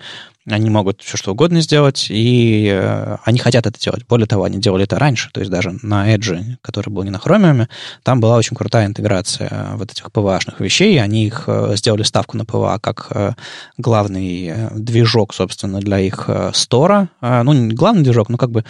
они 0.49 0.71
могут 0.71 1.03
все 1.03 1.17
что 1.17 1.33
угодно 1.33 1.61
сделать, 1.61 2.07
и 2.09 2.69
э, 2.73 3.17
они 3.25 3.38
хотят 3.38 3.67
это 3.67 3.81
делать. 3.81 4.07
Более 4.07 4.26
того, 4.26 4.45
они 4.45 4.59
делали 4.59 4.85
это 4.85 4.99
раньше, 4.99 5.31
то 5.33 5.41
есть 5.41 5.50
даже 5.50 5.76
на 5.83 6.15
Edge, 6.15 6.57
который 6.62 6.91
был 6.91 7.03
не 7.03 7.11
на 7.11 7.17
Chromium, 7.17 7.67
там 8.05 8.21
была 8.21 8.37
очень 8.37 8.57
крутая 8.57 8.87
интеграция 8.87 9.49
э, 9.50 9.76
вот 9.76 9.91
этих 9.91 10.05
PWA-шных 10.07 10.61
вещей, 10.61 11.03
они 11.03 11.26
их 11.26 11.45
э, 11.49 11.73
сделали 11.75 12.05
ставку 12.05 12.37
на 12.37 12.43
PWA 12.43 12.79
как 12.79 13.09
э, 13.11 13.33
главный 13.76 14.47
э, 14.47 14.71
движок, 14.75 15.35
собственно, 15.35 15.81
для 15.81 15.99
их 15.99 16.26
э, 16.29 16.53
стора. 16.55 17.09
Ну, 17.21 17.53
не 17.53 17.75
главный 17.75 18.03
движок, 18.03 18.29
но 18.29 18.37
как 18.37 18.50
бы 18.50 18.65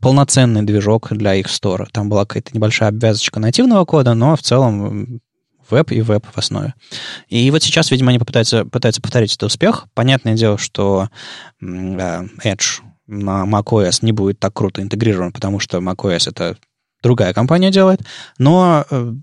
полноценный 0.00 0.62
движок 0.62 1.08
для 1.10 1.34
их 1.34 1.48
стора. 1.48 1.88
Там 1.92 2.08
была 2.08 2.26
какая-то 2.26 2.50
небольшая 2.52 2.90
обвязочка 2.90 3.40
нативного 3.40 3.84
кода, 3.84 4.14
но 4.14 4.36
в 4.36 4.42
целом 4.42 5.20
веб 5.70 5.92
и 5.92 6.00
веб 6.00 6.26
в 6.32 6.38
основе. 6.38 6.74
И 7.28 7.50
вот 7.50 7.62
сейчас, 7.62 7.90
видимо, 7.90 8.10
они 8.10 8.18
попытаются, 8.18 8.64
пытаются 8.64 9.00
повторить 9.02 9.32
этот 9.32 9.44
успех. 9.44 9.86
Понятное 9.94 10.34
дело, 10.34 10.58
что 10.58 11.08
Edge 11.62 12.80
на 13.06 13.44
macOS 13.44 13.98
не 14.02 14.12
будет 14.12 14.38
так 14.38 14.54
круто 14.54 14.82
интегрирован, 14.82 15.32
потому 15.32 15.58
что 15.58 15.78
macOS 15.78 16.28
это 16.28 16.56
другая 17.02 17.34
компания 17.34 17.70
делает, 17.70 18.00
но 18.38 18.86
э, 18.90 19.14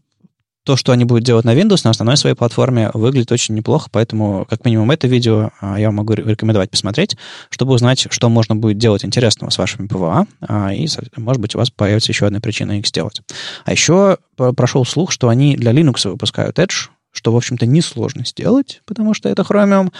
то, 0.63 0.75
что 0.75 0.91
они 0.91 1.05
будут 1.05 1.23
делать 1.23 1.45
на 1.45 1.55
Windows, 1.55 1.81
на 1.83 1.89
основной 1.89 2.17
своей 2.17 2.35
платформе, 2.35 2.91
выглядит 2.93 3.31
очень 3.31 3.55
неплохо, 3.55 3.89
поэтому, 3.91 4.45
как 4.49 4.63
минимум, 4.63 4.91
это 4.91 5.07
видео 5.07 5.49
а, 5.59 5.79
я 5.79 5.91
могу 5.91 6.13
рекомендовать 6.13 6.69
посмотреть, 6.69 7.17
чтобы 7.49 7.73
узнать, 7.73 8.07
что 8.09 8.29
можно 8.29 8.55
будет 8.55 8.77
делать 8.77 9.03
интересного 9.03 9.49
с 9.49 9.57
вашими 9.57 9.87
PWA, 9.87 10.27
а, 10.41 10.73
и, 10.73 10.87
может 11.17 11.41
быть, 11.41 11.55
у 11.55 11.57
вас 11.57 11.71
появится 11.71 12.11
еще 12.11 12.27
одна 12.27 12.39
причина 12.39 12.77
их 12.77 12.87
сделать. 12.87 13.21
А 13.65 13.71
еще 13.71 14.17
прошел 14.35 14.85
слух, 14.85 15.11
что 15.11 15.29
они 15.29 15.55
для 15.55 15.71
Linux 15.71 16.07
выпускают 16.09 16.59
Edge, 16.59 16.89
что, 17.11 17.33
в 17.33 17.37
общем-то, 17.37 17.65
несложно 17.65 18.25
сделать, 18.25 18.81
потому 18.85 19.13
что 19.13 19.29
это 19.29 19.41
Chromium, 19.41 19.91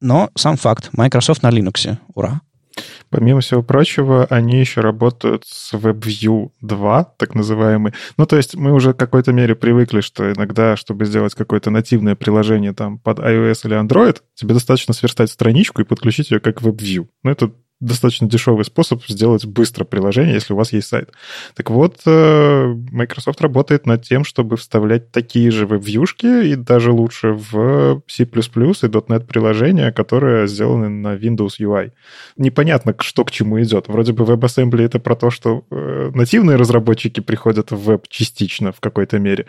но 0.00 0.30
сам 0.34 0.56
факт, 0.56 0.88
Microsoft 0.92 1.42
на 1.42 1.50
Linux, 1.50 1.96
ура! 2.14 2.40
Помимо 3.10 3.40
всего 3.40 3.62
прочего, 3.62 4.26
они 4.26 4.58
еще 4.58 4.80
работают 4.80 5.44
с 5.46 5.74
WebView 5.74 6.50
2, 6.60 7.04
так 7.18 7.34
называемый. 7.34 7.92
Ну, 8.16 8.26
то 8.26 8.36
есть 8.36 8.54
мы 8.54 8.72
уже 8.72 8.92
в 8.92 8.96
какой-то 8.96 9.32
мере 9.32 9.54
привыкли, 9.54 10.00
что 10.00 10.32
иногда, 10.32 10.76
чтобы 10.76 11.04
сделать 11.04 11.34
какое-то 11.34 11.70
нативное 11.70 12.14
приложение 12.14 12.72
там 12.72 12.98
под 12.98 13.18
iOS 13.18 13.60
или 13.64 13.80
Android, 13.80 14.18
тебе 14.34 14.54
достаточно 14.54 14.94
сверстать 14.94 15.30
страничку 15.30 15.82
и 15.82 15.84
подключить 15.84 16.30
ее 16.30 16.40
как 16.40 16.62
WebView. 16.62 17.08
Ну, 17.22 17.30
это 17.30 17.52
достаточно 17.82 18.28
дешевый 18.28 18.64
способ 18.64 19.04
сделать 19.06 19.44
быстро 19.44 19.84
приложение, 19.84 20.34
если 20.34 20.54
у 20.54 20.56
вас 20.56 20.72
есть 20.72 20.88
сайт. 20.88 21.10
Так 21.54 21.70
вот, 21.70 22.00
э, 22.06 22.74
Microsoft 22.92 23.40
работает 23.40 23.86
над 23.86 24.02
тем, 24.04 24.24
чтобы 24.24 24.56
вставлять 24.56 25.10
такие 25.10 25.50
же 25.50 25.66
веб-вьюшки 25.66 26.46
и 26.46 26.54
даже 26.54 26.92
лучше 26.92 27.32
в 27.32 28.02
C++ 28.06 28.22
и 28.22 28.26
.NET 28.26 29.26
приложения, 29.26 29.92
которые 29.92 30.46
сделаны 30.46 30.88
на 30.88 31.16
Windows 31.16 31.58
UI. 31.60 31.90
Непонятно, 32.36 32.94
что 33.00 33.24
к 33.24 33.30
чему 33.30 33.60
идет. 33.60 33.88
Вроде 33.88 34.12
бы 34.12 34.24
WebAssembly 34.24 34.82
это 34.84 35.00
про 35.00 35.16
то, 35.16 35.30
что 35.30 35.64
э, 35.70 36.10
нативные 36.14 36.56
разработчики 36.56 37.20
приходят 37.20 37.72
в 37.72 37.76
веб 37.76 38.06
частично 38.08 38.72
в 38.72 38.80
какой-то 38.80 39.18
мере, 39.18 39.46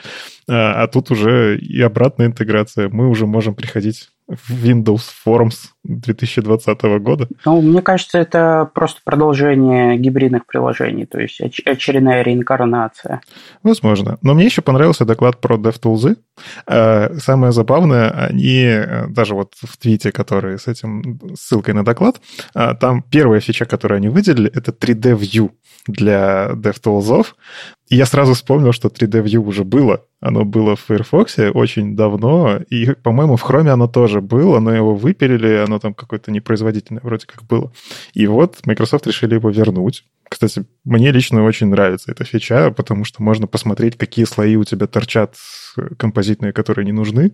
а, 0.49 0.83
а 0.83 0.87
тут 0.87 1.11
уже 1.11 1.57
и 1.57 1.81
обратная 1.81 2.27
интеграция. 2.27 2.89
Мы 2.89 3.07
уже 3.07 3.27
можем 3.27 3.53
приходить 3.53 4.09
Windows 4.29 5.03
Forms 5.25 5.69
2020 5.83 6.81
года? 6.99 7.27
Ну, 7.45 7.61
мне 7.61 7.81
кажется, 7.81 8.17
это 8.17 8.69
просто 8.73 9.01
продолжение 9.03 9.97
гибридных 9.97 10.45
приложений, 10.45 11.05
то 11.07 11.19
есть 11.19 11.39
очередная 11.65 12.23
реинкарнация. 12.23 13.21
Возможно. 13.63 14.17
Но 14.21 14.33
мне 14.33 14.45
еще 14.45 14.61
понравился 14.61 15.05
доклад 15.05 15.41
про 15.41 15.57
DevTools. 15.57 16.17
Э, 16.67 17.15
самое 17.19 17.51
забавное, 17.51 18.09
они 18.09 18.63
э, 18.63 19.07
даже 19.07 19.35
вот 19.35 19.53
в 19.61 19.77
твите, 19.77 20.11
который 20.11 20.57
с 20.57 20.67
этим 20.67 21.19
ссылкой 21.35 21.73
на 21.73 21.83
доклад, 21.83 22.21
э, 22.55 22.73
там 22.79 23.03
первая 23.03 23.39
фича, 23.39 23.65
которую 23.65 23.97
они 23.97 24.09
выделили, 24.09 24.51
это 24.53 24.71
3D 24.71 25.17
View 25.17 25.51
для 25.87 26.51
DevTools. 26.53 27.25
И 27.93 27.95
я 27.95 28.07
сразу 28.07 28.33
вспомнил, 28.33 28.71
что 28.71 28.87
3D 28.87 29.23
View 29.23 29.37
уже 29.37 29.63
было. 29.63 30.03
Оно 30.19 30.45
было 30.45 30.75
в 30.75 30.79
Firefox 30.79 31.37
очень 31.53 31.95
давно, 31.95 32.57
и, 32.67 32.91
по-моему, 32.93 33.35
в 33.35 33.47
Chrome 33.47 33.69
оно 33.69 33.87
тоже 33.87 34.19
было, 34.19 34.59
но 34.59 34.73
его 34.73 34.95
выпилили, 34.95 35.63
оно 35.63 35.77
там 35.77 35.93
какое-то 35.93 36.31
непроизводительное 36.31 37.03
вроде 37.03 37.27
как 37.27 37.43
было. 37.43 37.71
И 38.15 38.25
вот 38.25 38.65
Microsoft 38.65 39.05
решили 39.05 39.35
его 39.35 39.51
вернуть. 39.51 40.05
Кстати, 40.27 40.65
мне 40.83 41.11
лично 41.11 41.43
очень 41.43 41.67
нравится 41.67 42.11
эта 42.11 42.23
фича, 42.23 42.71
потому 42.71 43.05
что 43.05 43.21
можно 43.21 43.45
посмотреть, 43.45 43.95
какие 43.95 44.25
слои 44.25 44.55
у 44.55 44.63
тебя 44.63 44.87
торчат 44.87 45.35
композитные, 45.97 46.51
которые 46.51 46.85
не 46.85 46.93
нужны. 46.93 47.33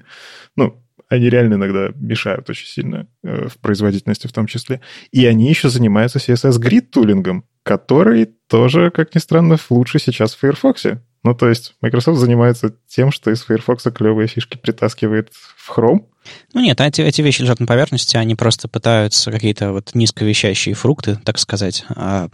Ну, 0.57 0.83
они 1.07 1.29
реально 1.29 1.53
иногда 1.53 1.91
мешают 1.95 2.49
очень 2.49 2.67
сильно 2.67 3.07
э, 3.23 3.47
в 3.47 3.57
производительности 3.59 4.27
в 4.27 4.33
том 4.33 4.45
числе. 4.45 4.81
И 5.13 5.25
они 5.25 5.47
еще 5.47 5.69
занимаются 5.69 6.19
CSS 6.19 6.59
Grid 6.59 6.87
тулингом, 6.91 7.45
который 7.63 8.35
тоже, 8.49 8.89
как 8.91 9.15
ни 9.15 9.19
странно, 9.19 9.57
лучше 9.69 9.99
сейчас 9.99 10.33
в 10.33 10.39
Firefox. 10.39 10.85
Ну, 11.23 11.35
то 11.35 11.47
есть 11.49 11.75
Microsoft 11.81 12.19
занимается 12.19 12.73
тем, 12.87 13.11
что 13.11 13.31
из 13.31 13.43
Firefox 13.43 13.83
клевые 13.93 14.27
фишки 14.27 14.57
притаскивает 14.57 15.29
в 15.33 15.69
Chrome. 15.69 16.05
Ну 16.53 16.61
нет, 16.61 16.79
эти, 16.81 17.01
эти 17.01 17.21
вещи 17.21 17.41
лежат 17.41 17.59
на 17.59 17.67
поверхности, 17.67 18.17
они 18.17 18.35
просто 18.35 18.67
пытаются 18.67 19.31
какие-то 19.31 19.71
вот 19.71 19.91
низковещающие 19.93 20.75
фрукты, 20.75 21.19
так 21.23 21.37
сказать, 21.39 21.85
а, 21.89 22.29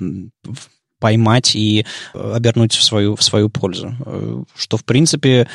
поймать 1.00 1.56
и 1.56 1.86
обернуть 2.14 2.74
в 2.74 2.84
свою, 2.84 3.16
в 3.16 3.24
свою 3.24 3.50
пользу. 3.50 3.96
Э, 4.06 4.44
что, 4.56 4.78
в 4.78 4.86
принципе, 4.86 5.48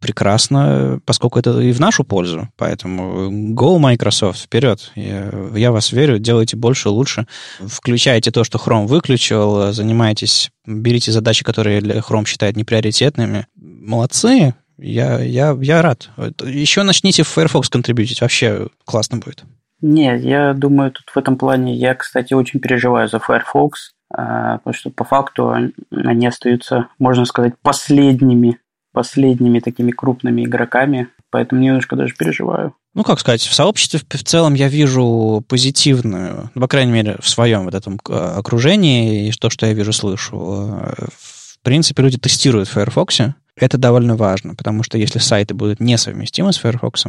прекрасно, 0.00 1.00
поскольку 1.04 1.38
это 1.38 1.60
и 1.60 1.72
в 1.72 1.80
нашу 1.80 2.04
пользу. 2.04 2.48
Поэтому 2.56 3.30
go 3.54 3.78
Microsoft, 3.78 4.40
вперед. 4.40 4.92
Я, 4.94 5.30
я 5.54 5.72
вас 5.72 5.92
верю, 5.92 6.18
делайте 6.18 6.56
больше, 6.56 6.88
лучше. 6.88 7.26
Включайте 7.60 8.30
то, 8.30 8.44
что 8.44 8.58
Chrome 8.58 8.86
выключил, 8.86 9.72
занимайтесь, 9.72 10.50
берите 10.66 11.12
задачи, 11.12 11.44
которые 11.44 11.80
Chrome 11.80 12.26
считает 12.26 12.56
неприоритетными. 12.56 13.46
Молодцы, 13.56 14.54
я, 14.78 15.20
я, 15.20 15.56
я 15.60 15.82
рад. 15.82 16.10
Еще 16.44 16.82
начните 16.82 17.24
в 17.24 17.28
Firefox 17.28 17.68
контрибьютить, 17.68 18.20
вообще 18.20 18.68
классно 18.84 19.18
будет. 19.18 19.44
Нет, 19.80 20.22
я 20.22 20.54
думаю, 20.54 20.90
тут 20.90 21.08
в 21.14 21.16
этом 21.16 21.36
плане, 21.36 21.74
я, 21.74 21.94
кстати, 21.94 22.34
очень 22.34 22.58
переживаю 22.58 23.08
за 23.08 23.20
Firefox, 23.20 23.92
а, 24.12 24.58
потому 24.58 24.74
что 24.74 24.90
по 24.90 25.04
факту 25.04 25.54
они 25.90 26.26
остаются, 26.26 26.88
можно 26.98 27.24
сказать, 27.24 27.54
последними 27.62 28.58
последними 28.98 29.60
такими 29.60 29.92
крупными 29.92 30.44
игроками, 30.44 31.06
поэтому 31.30 31.60
немножко 31.60 31.94
даже 31.94 32.16
переживаю. 32.18 32.74
Ну, 32.94 33.04
как 33.04 33.20
сказать, 33.20 33.42
в 33.42 33.54
сообществе 33.54 34.00
в 34.00 34.24
целом 34.24 34.54
я 34.54 34.66
вижу 34.66 35.44
позитивную, 35.46 36.50
по 36.54 36.66
крайней 36.66 36.90
мере, 36.90 37.16
в 37.20 37.28
своем 37.28 37.62
вот 37.64 37.74
этом 37.74 38.00
э, 38.08 38.12
окружении, 38.12 39.28
и 39.28 39.30
то, 39.30 39.50
что 39.50 39.66
я 39.66 39.72
вижу, 39.72 39.92
слышу. 39.92 40.36
Э, 40.36 41.06
в 41.06 41.60
принципе, 41.62 42.02
люди 42.02 42.18
тестируют 42.18 42.68
в 42.68 42.72
Firefox. 42.72 43.20
Это 43.54 43.78
довольно 43.78 44.16
важно, 44.16 44.56
потому 44.56 44.82
что 44.82 44.98
если 44.98 45.20
сайты 45.20 45.54
будут 45.54 45.78
несовместимы 45.78 46.52
с 46.52 46.58
Firefox, 46.58 47.04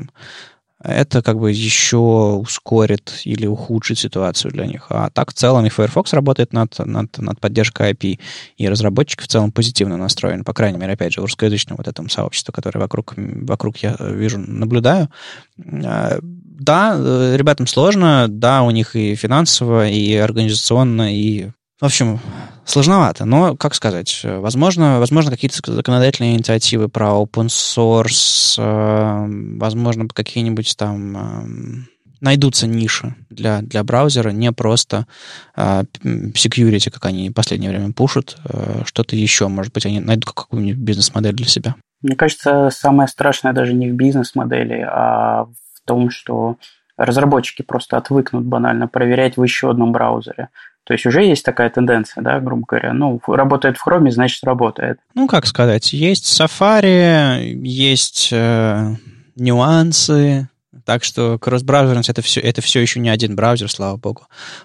это 0.82 1.22
как 1.22 1.40
бы 1.40 1.52
еще 1.52 1.98
ускорит 1.98 3.22
или 3.26 3.46
ухудшит 3.46 4.00
ситуацию 4.00 4.52
для 4.52 4.66
них. 4.66 4.88
А 4.90 5.10
так 5.10 5.32
в 5.32 5.34
целом 5.34 5.66
и 5.66 5.70
Firefox 5.70 6.14
работает 6.14 6.54
над, 6.54 6.78
над, 6.80 7.18
над 7.18 7.40
поддержкой 7.40 7.92
API, 7.92 8.20
и 8.58 8.70
разработчики 8.70 9.24
в 9.24 9.28
целом 9.28 9.52
позитивно 9.52 9.98
настроены, 9.98 10.44
по 10.44 10.54
крайней 10.54 10.78
мере, 10.78 10.94
опять 10.94 11.14
же, 11.14 11.22
в 11.22 11.26
русскоязычном 11.26 11.78
вот 11.78 11.88
этом 11.88 12.10
сообществе, 12.10 12.54
которое 12.54 12.80
вокруг, 12.80 13.14
вокруг 13.18 13.78
я 13.78 13.96
вижу, 14.00 14.40
наблюдаю. 14.40 15.10
А, 15.58 16.20
да, 16.22 16.96
ребятам 17.36 17.68
сложно, 17.68 18.28
да, 18.30 18.64
у 18.64 18.72
них 18.72 18.96
и 18.96 19.16
финансово, 19.16 19.90
и 19.90 20.16
организационно, 20.16 21.14
и 21.14 21.50
В 21.80 21.86
общем, 21.86 22.20
сложновато, 22.66 23.24
но, 23.24 23.56
как 23.56 23.74
сказать, 23.74 24.22
возможно, 24.24 25.00
возможно 25.00 25.32
какие-то 25.32 25.72
законодательные 25.72 26.36
инициативы 26.36 26.90
про 26.90 27.08
open 27.08 27.48
source, 27.48 28.56
э, 28.58 29.58
возможно, 29.58 30.08
какие-нибудь 30.10 30.76
там 30.76 31.18
эм, 31.18 31.88
найдутся 32.22 32.68
ниши 32.68 33.16
для, 33.30 33.62
для 33.62 33.84
браузера, 33.84 34.30
не 34.32 34.52
просто 34.52 35.08
э, 35.56 35.84
security, 36.04 36.92
как 36.92 37.06
они 37.06 37.30
в 37.30 37.34
последнее 37.34 37.72
время 37.72 37.94
пушат, 37.94 38.38
э, 38.44 38.82
что-то 38.86 39.16
еще, 39.16 39.48
может 39.48 39.74
быть, 39.74 39.86
они 39.86 40.02
найдут 40.02 40.34
какую-нибудь 40.34 40.82
бизнес-модель 40.82 41.34
для 41.34 41.48
себя. 41.48 41.76
Мне 42.02 42.16
кажется, 42.16 42.70
самое 42.72 43.08
страшное 43.08 43.54
даже 43.54 43.74
не 43.74 43.90
в 43.90 43.94
бизнес-модели, 43.94 44.86
а 44.86 45.46
в 45.46 45.86
том, 45.86 46.10
что 46.10 46.58
разработчики 46.98 47.62
просто 47.62 47.98
отвыкнут 47.98 48.46
банально 48.46 48.88
проверять 48.88 49.38
в 49.38 49.44
еще 49.44 49.72
одном 49.72 49.92
браузере. 49.92 50.50
То 50.90 50.94
есть 50.94 51.06
уже 51.06 51.24
есть 51.24 51.46
такая 51.46 51.70
тенденция, 51.70 52.24
да, 52.24 52.40
грубо 52.40 52.66
говоря. 52.68 52.94
Ну, 52.94 53.22
работает 53.28 53.78
в 53.78 53.88
Chrome, 53.88 54.10
значит, 54.10 54.44
работает. 54.44 54.98
Ну, 55.14 55.28
как 55.28 55.46
сказать, 55.46 55.94
есть 55.94 56.26
Safari, 56.26 57.54
есть 57.62 58.30
э, 58.32 58.96
нюансы, 59.36 60.50
так 60.86 61.04
что 61.04 61.38
кросс-браузерность 61.38 62.10
это 62.10 62.24
все, 62.24 62.42
это 62.42 62.64
все 62.64 62.80
еще 62.80 63.00
не 63.00 63.10
один 63.10 63.36
браузер, 63.36 63.70
слава 63.70 63.98
богу. 63.98 64.24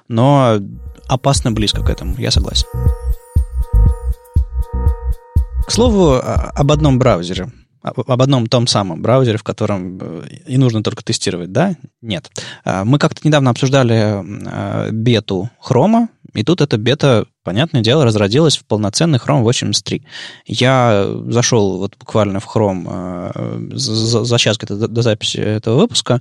Но 0.09 0.57
опасно 1.09 1.53
близко 1.53 1.85
к 1.85 1.91
этому, 1.91 2.17
я 2.17 2.31
согласен. 2.31 2.69
К 5.67 5.71
слову, 5.71 6.15
об 6.15 6.73
одном 6.73 6.99
браузере 6.99 7.51
об 7.85 8.23
одном 8.23 8.47
том 8.47 8.67
самом 8.67 9.03
браузере, 9.03 9.37
в 9.37 9.43
котором 9.43 9.99
э, 10.01 10.23
и 10.47 10.57
нужно 10.57 10.83
только 10.83 11.05
тестировать, 11.05 11.53
да? 11.53 11.75
Нет. 12.01 12.31
А, 12.65 12.85
мы 12.85 12.99
как-то 12.99 13.21
недавно 13.25 13.51
обсуждали 13.51 14.23
а, 14.47 14.89
бету 14.91 15.51
Хрома, 15.61 16.09
и 16.35 16.43
тут 16.43 16.61
эта 16.61 16.77
бета, 16.77 17.27
понятное 17.43 17.81
дело, 17.81 18.05
разродилась 18.05 18.57
в 18.57 18.65
полноценный 18.65 19.19
Chrome 19.19 19.43
83. 19.43 20.03
Я 20.47 21.07
зашел 21.29 21.79
вот 21.79 21.97
буквально 21.99 22.41
в 22.41 22.47
Chrome 22.47 22.87
а, 22.89 23.59
за, 23.73 24.25
за 24.25 24.39
час 24.39 24.59
до, 24.59 24.89
до 24.89 25.03
записи 25.03 25.39
этого 25.39 25.77
выпуска, 25.77 26.21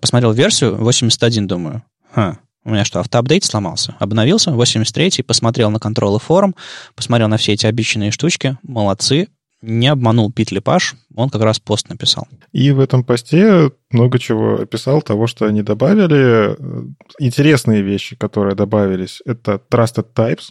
посмотрел 0.00 0.32
версию 0.32 0.76
81, 0.76 1.46
думаю, 1.46 1.82
Ха, 2.12 2.38
у 2.64 2.70
меня 2.70 2.84
что, 2.84 3.00
автоапдейт 3.00 3.44
сломался? 3.44 3.96
Обновился, 3.98 4.50
83-й, 4.50 5.22
посмотрел 5.22 5.70
на 5.70 5.78
контролы 5.78 6.18
форум, 6.18 6.54
посмотрел 6.94 7.28
на 7.28 7.36
все 7.36 7.52
эти 7.52 7.66
обещанные 7.66 8.10
штучки. 8.10 8.58
Молодцы, 8.62 9.28
не 9.62 9.88
обманул 9.88 10.32
Пит 10.32 10.50
Лепаш, 10.52 10.94
он 11.14 11.28
как 11.28 11.42
раз 11.42 11.58
пост 11.60 11.88
написал. 11.88 12.26
И 12.52 12.70
в 12.70 12.80
этом 12.80 13.04
посте 13.04 13.70
много 13.90 14.18
чего 14.18 14.60
описал 14.60 15.02
того, 15.02 15.26
что 15.26 15.46
они 15.46 15.62
добавили. 15.62 16.56
Интересные 17.18 17.82
вещи, 17.82 18.16
которые 18.16 18.54
добавились, 18.54 19.20
это 19.24 19.60
Trusted 19.70 20.06
Types. 20.14 20.50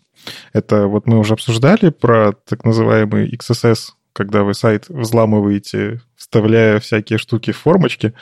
Это 0.53 0.87
вот 0.87 1.07
мы 1.07 1.17
уже 1.17 1.33
обсуждали 1.33 1.89
про 1.89 2.33
так 2.33 2.63
называемый 2.63 3.31
XSS, 3.31 3.93
когда 4.13 4.43
вы 4.43 4.53
сайт 4.53 4.89
взламываете, 4.89 6.01
вставляя 6.15 6.79
всякие 6.79 7.17
штуки 7.17 7.51
в 7.51 7.57
формочки, 7.57 8.13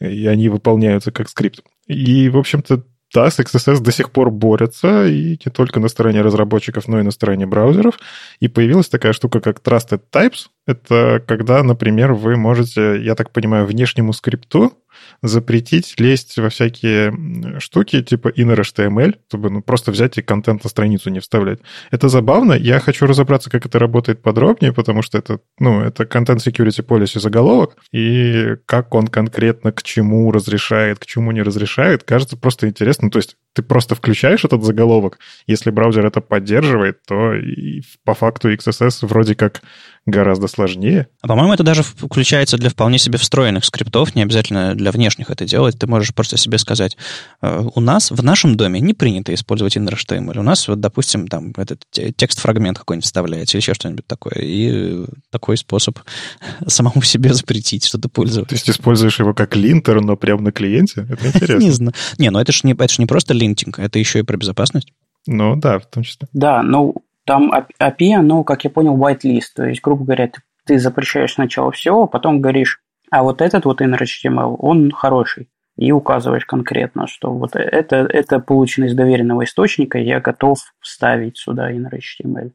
и 0.00 0.26
они 0.26 0.48
выполняются 0.48 1.10
как 1.10 1.28
скрипт. 1.28 1.62
И, 1.86 2.28
в 2.28 2.36
общем-то, 2.36 2.84
да, 3.16 3.30
с 3.30 3.38
XSS 3.38 3.80
до 3.80 3.92
сих 3.92 4.10
пор 4.10 4.30
борются, 4.30 5.06
и 5.06 5.38
не 5.44 5.50
только 5.50 5.80
на 5.80 5.88
стороне 5.88 6.20
разработчиков, 6.20 6.86
но 6.86 7.00
и 7.00 7.02
на 7.02 7.10
стороне 7.10 7.46
браузеров. 7.46 7.98
И 8.40 8.48
появилась 8.48 8.90
такая 8.90 9.14
штука, 9.14 9.40
как 9.40 9.60
Trusted 9.60 10.02
Types. 10.12 10.48
Это 10.66 11.22
когда, 11.26 11.62
например, 11.62 12.12
вы 12.12 12.36
можете, 12.36 13.02
я 13.02 13.14
так 13.14 13.30
понимаю, 13.30 13.64
внешнему 13.64 14.12
скрипту 14.12 14.74
запретить 15.22 15.94
лезть 15.98 16.36
во 16.38 16.48
всякие 16.48 17.60
штуки 17.60 18.02
типа 18.02 18.28
inner 18.28 18.60
HTML, 18.60 19.16
чтобы 19.28 19.50
ну, 19.50 19.62
просто 19.62 19.90
взять 19.90 20.18
и 20.18 20.22
контент 20.22 20.64
на 20.64 20.70
страницу 20.70 21.10
не 21.10 21.20
вставлять. 21.20 21.60
Это 21.90 22.08
забавно. 22.08 22.52
Я 22.52 22.80
хочу 22.80 23.06
разобраться, 23.06 23.50
как 23.50 23.66
это 23.66 23.78
работает 23.78 24.22
подробнее, 24.22 24.72
потому 24.72 25.02
что 25.02 25.18
это, 25.18 25.40
ну, 25.58 25.80
это 25.80 26.04
Content 26.04 26.38
Security 26.38 26.84
Policy 26.84 27.20
заголовок, 27.20 27.76
и 27.92 28.56
как 28.66 28.94
он 28.94 29.08
конкретно 29.08 29.72
к 29.72 29.82
чему 29.82 30.30
разрешает, 30.32 30.98
к 30.98 31.06
чему 31.06 31.32
не 31.32 31.42
разрешает, 31.42 32.04
кажется 32.04 32.36
просто 32.36 32.68
интересно. 32.68 33.10
То 33.10 33.18
есть 33.18 33.36
ты 33.56 33.62
просто 33.62 33.94
включаешь 33.94 34.44
этот 34.44 34.62
заголовок, 34.62 35.18
если 35.46 35.70
браузер 35.70 36.04
это 36.04 36.20
поддерживает, 36.20 37.02
то 37.06 37.32
и 37.32 37.80
по 38.04 38.14
факту 38.14 38.52
XSS 38.52 39.06
вроде 39.06 39.34
как 39.34 39.62
гораздо 40.06 40.46
сложнее. 40.46 41.08
А 41.20 41.26
по-моему, 41.26 41.52
это 41.52 41.64
даже 41.64 41.82
включается 41.82 42.56
для 42.58 42.70
вполне 42.70 42.98
себе 42.98 43.18
встроенных 43.18 43.64
скриптов, 43.64 44.14
не 44.14 44.22
обязательно 44.22 44.74
для 44.74 44.92
внешних 44.92 45.30
это 45.30 45.44
делать. 45.44 45.78
Ты 45.78 45.88
можешь 45.88 46.14
просто 46.14 46.36
себе 46.36 46.58
сказать, 46.58 46.96
«Э, 47.42 47.64
у 47.74 47.80
нас 47.80 48.12
в 48.12 48.22
нашем 48.22 48.56
доме 48.56 48.78
не 48.78 48.94
принято 48.94 49.34
использовать 49.34 49.76
inner.html. 49.76 50.38
У 50.38 50.42
нас, 50.42 50.68
вот, 50.68 50.80
допустим, 50.80 51.26
там 51.26 51.52
этот 51.56 51.82
текст-фрагмент 51.90 52.78
какой-нибудь 52.78 53.04
вставляется 53.04 53.56
или 53.56 53.62
еще 53.62 53.74
что-нибудь 53.74 54.06
такое. 54.06 54.34
И 54.42 55.04
такой 55.30 55.56
способ 55.56 55.98
самому 56.68 57.02
себе 57.02 57.34
запретить 57.34 57.84
что-то 57.84 58.08
пользоваться. 58.08 58.50
То 58.50 58.54
есть 58.54 58.70
используешь 58.70 59.18
его 59.18 59.34
как 59.34 59.56
линтер, 59.56 60.00
но 60.00 60.16
прямо 60.16 60.42
на 60.42 60.52
клиенте? 60.52 61.08
Это 61.10 61.26
интересно. 61.34 61.58
Не 61.58 61.70
знаю. 61.70 61.94
Не, 62.18 62.30
ну 62.30 62.38
это 62.38 62.52
же 62.52 62.60
не, 62.62 62.72
это 62.74 62.88
ж 62.88 62.98
линтинг, 63.46 63.78
это 63.78 63.98
еще 63.98 64.20
и 64.20 64.22
про 64.22 64.36
безопасность. 64.36 64.92
Ну 65.26 65.56
да, 65.56 65.78
в 65.78 65.86
том 65.86 66.02
числе. 66.02 66.28
Да, 66.32 66.62
ну 66.62 66.94
там 67.26 67.52
API, 67.80 68.14
оно, 68.14 68.44
как 68.44 68.64
я 68.64 68.70
понял, 68.70 68.96
whitelist. 68.96 69.52
То 69.56 69.64
есть, 69.64 69.82
грубо 69.82 70.04
говоря, 70.04 70.28
ты, 70.28 70.40
ты 70.64 70.78
запрещаешь 70.78 71.34
сначала 71.34 71.72
всего, 71.72 72.04
а 72.04 72.06
потом 72.06 72.40
говоришь, 72.40 72.80
а 73.10 73.22
вот 73.22 73.42
этот 73.42 73.64
вот 73.64 73.80
inner.html, 73.80 74.56
он 74.58 74.90
хороший. 74.92 75.48
И 75.76 75.92
указываешь 75.92 76.46
конкретно, 76.46 77.06
что 77.06 77.32
вот 77.32 77.54
это, 77.54 77.96
это 77.96 78.38
получено 78.38 78.86
из 78.86 78.94
доверенного 78.94 79.44
источника, 79.44 79.98
я 79.98 80.20
готов 80.20 80.58
вставить 80.80 81.36
сюда 81.36 81.70
inner.html. 81.72 82.52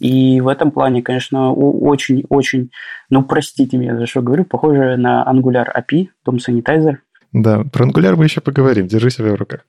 И 0.00 0.40
в 0.40 0.48
этом 0.48 0.70
плане, 0.70 1.02
конечно, 1.02 1.52
очень-очень, 1.52 2.70
ну, 3.10 3.24
простите 3.24 3.76
меня 3.76 3.96
за 3.96 4.06
что 4.06 4.22
говорю, 4.22 4.44
похоже 4.44 4.96
на 4.96 5.24
Angular 5.28 5.66
API, 5.74 6.08
Tom 6.26 6.36
Sanitizer. 6.36 6.98
Да, 7.32 7.64
про 7.64 7.86
Angular 7.86 8.16
мы 8.16 8.24
еще 8.24 8.40
поговорим. 8.40 8.86
Держи 8.86 9.10
себя 9.10 9.32
в 9.32 9.36
руках. 9.36 9.60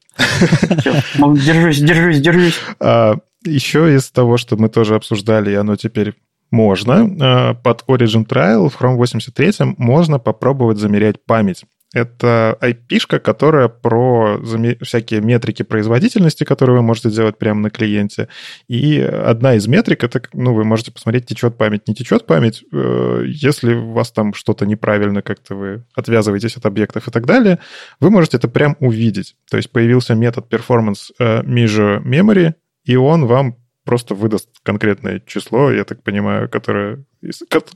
Держусь, 1.18 1.80
держусь, 1.80 2.20
держусь. 2.20 2.60
А, 2.80 3.18
еще 3.44 3.94
из 3.96 4.10
того, 4.12 4.38
что 4.38 4.56
мы 4.56 4.70
тоже 4.70 4.96
обсуждали, 4.96 5.52
и 5.52 5.56
оно 5.56 5.76
теперь 5.76 6.16
можно, 6.52 7.10
а, 7.20 7.54
под 7.56 7.84
Origin 7.88 8.26
Trial 8.26 8.70
в 8.70 8.82
Chrome 8.82 8.96
83 8.96 9.76
можно 9.78 10.20
попробовать 10.20 10.78
замерять 10.78 11.24
память. 11.26 11.66
Это 11.94 12.58
IP-шка, 12.62 13.20
которая 13.20 13.68
про 13.68 14.40
всякие 14.82 15.22
метрики 15.22 15.64
производительности, 15.64 16.44
которые 16.44 16.78
вы 16.78 16.84
можете 16.84 17.10
делать 17.10 17.38
прямо 17.38 17.62
на 17.62 17.70
клиенте. 17.72 18.28
И 18.68 19.00
одна 19.00 19.56
из 19.56 19.68
метрик, 19.68 20.04
это, 20.04 20.22
ну, 20.34 20.54
вы 20.54 20.66
можете 20.66 20.92
посмотреть, 20.92 21.26
течет 21.26 21.58
память, 21.58 21.88
не 21.88 21.96
течет 21.96 22.28
память. 22.28 22.64
Э, 22.72 23.24
если 23.26 23.74
у 23.74 23.94
вас 23.94 24.12
там 24.12 24.36
что-то 24.36 24.68
неправильно, 24.68 25.24
как-то 25.24 25.56
вы 25.56 25.84
отвязываетесь 25.96 26.58
от 26.58 26.66
объектов 26.68 27.08
и 27.08 27.12
так 27.12 27.26
далее, 27.26 27.60
вы 28.00 28.12
можете 28.12 28.38
это 28.38 28.48
прям 28.48 28.78
увидеть. 28.80 29.36
То 29.50 29.58
есть 29.58 29.72
появился 29.72 30.14
метод 30.14 30.46
performance 30.52 31.12
э, 31.18 31.42
measure 31.42 32.04
memory, 32.04 32.54
и 32.86 32.96
он 32.96 33.26
вам 33.26 33.56
просто 33.90 34.14
выдаст 34.14 34.50
конкретное 34.62 35.20
число, 35.26 35.72
я 35.72 35.84
так 35.84 36.04
понимаю, 36.04 36.48
которое... 36.48 37.04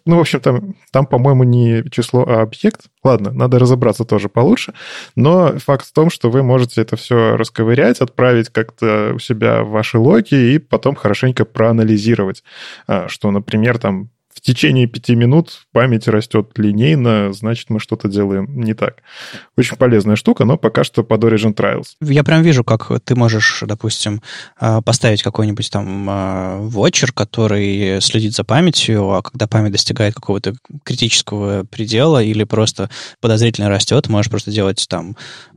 Ну, 0.05 0.17
в 0.17 0.19
общем, 0.19 0.39
там, 0.41 0.75
там 0.91 1.07
по-моему, 1.07 1.43
не 1.43 1.83
число, 1.89 2.23
а 2.27 2.43
объект. 2.43 2.81
Ладно, 3.03 3.31
надо 3.31 3.57
разобраться 3.57 4.05
тоже 4.05 4.29
получше. 4.29 4.75
Но 5.15 5.57
факт 5.57 5.87
в 5.87 5.91
том, 5.91 6.11
что 6.11 6.29
вы 6.29 6.43
можете 6.43 6.83
это 6.83 6.97
все 6.97 7.35
расковырять, 7.35 7.99
отправить 7.99 8.49
как-то 8.49 9.13
у 9.15 9.19
себя 9.19 9.63
в 9.63 9.71
ваши 9.71 9.97
логи 9.97 10.53
и 10.53 10.59
потом 10.59 10.93
хорошенько 10.93 11.45
проанализировать, 11.45 12.43
а, 12.85 13.07
что, 13.07 13.31
например, 13.31 13.79
там 13.79 14.11
в 14.33 14.41
течение 14.41 14.87
пяти 14.87 15.15
минут 15.15 15.65
память 15.71 16.07
растет 16.07 16.51
линейно, 16.57 17.33
значит, 17.33 17.69
мы 17.69 17.79
что-то 17.79 18.07
делаем 18.07 18.47
не 18.59 18.73
так. 18.73 18.97
Очень 19.57 19.77
полезная 19.77 20.15
штука, 20.15 20.45
но 20.45 20.57
пока 20.57 20.83
что 20.83 21.03
под 21.03 21.23
Origin 21.23 21.55
Trials. 21.55 21.95
Я 22.01 22.23
прям 22.23 22.41
вижу, 22.41 22.63
как 22.63 22.91
ты 23.03 23.15
можешь, 23.15 23.63
допустим, 23.65 24.21
а, 24.59 24.81
поставить 24.81 25.23
какой-нибудь 25.23 25.69
там 25.71 26.67
вотчер, 26.69 27.11
который 27.11 28.01
следит 28.01 28.33
за 28.33 28.43
памятью, 28.43 29.11
а 29.11 29.21
когда 29.21 29.47
память 29.47 29.71
достигает 29.71 30.15
какого-то 30.15 30.55
критического 30.83 31.63
предела 31.63 32.21
или 32.23 32.43
просто 32.43 32.89
подозрительно 33.21 33.69
растет, 33.69 34.09
можешь 34.09 34.29
просто 34.29 34.51
делать 34.51 34.85
там 34.89 35.15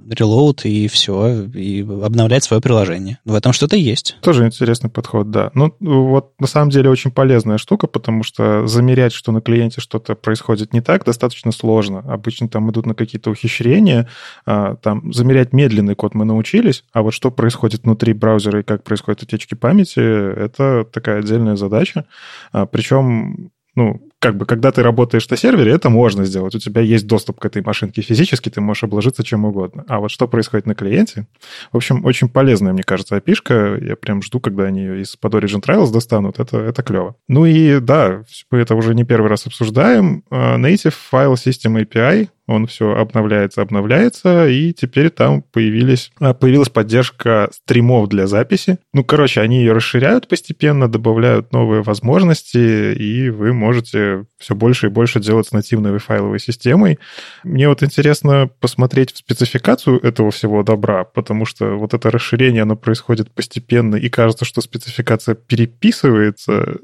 reload 0.08 0.62
и 0.64 0.88
все, 0.88 1.44
и 1.44 1.82
обновлять 1.82 2.44
свое 2.44 2.60
приложение. 2.60 3.18
В 3.24 3.34
этом 3.34 3.52
что-то 3.52 3.76
есть. 3.76 4.16
Тоже 4.20 4.44
интересный 4.46 4.90
подход, 4.90 5.30
да. 5.30 5.50
Ну, 5.54 5.74
вот 5.80 6.32
на 6.38 6.46
самом 6.46 6.70
деле 6.70 6.90
очень 6.90 7.10
полезная 7.10 7.58
штука, 7.58 7.86
потому 7.86 8.22
что 8.22 8.66
замерять, 8.66 9.12
что 9.12 9.32
на 9.32 9.40
клиенте 9.40 9.80
что-то 9.80 10.14
происходит 10.14 10.72
не 10.72 10.80
так, 10.80 11.04
достаточно 11.04 11.52
сложно. 11.52 12.00
Обычно 12.00 12.48
там 12.48 12.70
идут 12.70 12.86
на 12.86 12.94
какие-то 12.94 13.30
ухищрения. 13.30 14.08
А, 14.44 14.76
там 14.76 15.12
замерять 15.12 15.52
медленный 15.52 15.94
код 15.94 16.14
мы 16.14 16.24
научились, 16.24 16.84
а 16.92 17.02
вот 17.02 17.12
что 17.12 17.30
происходит 17.30 17.84
внутри 17.84 18.12
браузера 18.12 18.60
и 18.60 18.64
как 18.64 18.84
происходят 18.84 19.22
утечки 19.22 19.54
памяти, 19.54 20.00
это 20.00 20.84
такая 20.84 21.20
отдельная 21.20 21.56
задача. 21.56 22.06
А, 22.52 22.66
Причем 22.66 23.50
ну, 23.76 24.05
как 24.26 24.36
бы, 24.36 24.44
когда 24.44 24.72
ты 24.72 24.82
работаешь 24.82 25.30
на 25.30 25.36
сервере, 25.36 25.70
это 25.70 25.88
можно 25.88 26.24
сделать. 26.24 26.52
У 26.56 26.58
тебя 26.58 26.80
есть 26.80 27.06
доступ 27.06 27.38
к 27.38 27.44
этой 27.44 27.62
машинке 27.62 28.02
физически, 28.02 28.48
ты 28.48 28.60
можешь 28.60 28.82
обложиться 28.82 29.22
чем 29.22 29.44
угодно. 29.44 29.84
А 29.86 30.00
вот 30.00 30.10
что 30.10 30.26
происходит 30.26 30.66
на 30.66 30.74
клиенте? 30.74 31.28
В 31.70 31.76
общем, 31.76 32.04
очень 32.04 32.28
полезная, 32.28 32.72
мне 32.72 32.82
кажется, 32.82 33.16
api 33.16 33.34
-шка. 33.34 33.86
Я 33.86 33.94
прям 33.94 34.22
жду, 34.22 34.40
когда 34.40 34.64
они 34.64 34.80
ее 34.80 35.02
из-под 35.02 35.34
Origin 35.34 35.62
Trials 35.62 35.92
достанут. 35.92 36.40
Это, 36.40 36.58
это 36.58 36.82
клево. 36.82 37.14
Ну 37.28 37.46
и 37.46 37.78
да, 37.78 38.24
мы 38.50 38.58
это 38.58 38.74
уже 38.74 38.96
не 38.96 39.04
первый 39.04 39.28
раз 39.28 39.46
обсуждаем. 39.46 40.24
А, 40.28 40.58
Native 40.58 40.94
File 41.12 41.34
System 41.34 41.80
API 41.80 42.28
он 42.46 42.66
все 42.66 42.94
обновляется, 42.94 43.62
обновляется, 43.62 44.46
и 44.48 44.72
теперь 44.72 45.10
там 45.10 45.42
появились, 45.42 46.12
а, 46.20 46.32
появилась 46.32 46.68
поддержка 46.68 47.48
стримов 47.52 48.08
для 48.08 48.26
записи. 48.26 48.78
Ну, 48.92 49.04
короче, 49.04 49.40
они 49.40 49.58
ее 49.58 49.72
расширяют 49.72 50.28
постепенно, 50.28 50.88
добавляют 50.88 51.52
новые 51.52 51.82
возможности, 51.82 52.94
и 52.94 53.30
вы 53.30 53.52
можете 53.52 54.26
все 54.38 54.54
больше 54.54 54.86
и 54.86 54.90
больше 54.90 55.18
делать 55.18 55.48
с 55.48 55.52
нативной 55.52 55.98
файловой 55.98 56.38
системой. 56.38 56.98
Мне 57.42 57.68
вот 57.68 57.82
интересно 57.82 58.48
посмотреть 58.60 59.12
в 59.12 59.18
спецификацию 59.18 59.98
этого 60.00 60.30
всего 60.30 60.62
добра, 60.62 61.04
потому 61.04 61.46
что 61.46 61.76
вот 61.76 61.94
это 61.94 62.10
расширение, 62.10 62.62
оно 62.62 62.76
происходит 62.76 63.32
постепенно, 63.32 63.96
и 63.96 64.08
кажется, 64.08 64.44
что 64.44 64.60
спецификация 64.60 65.34
переписывается 65.34 66.78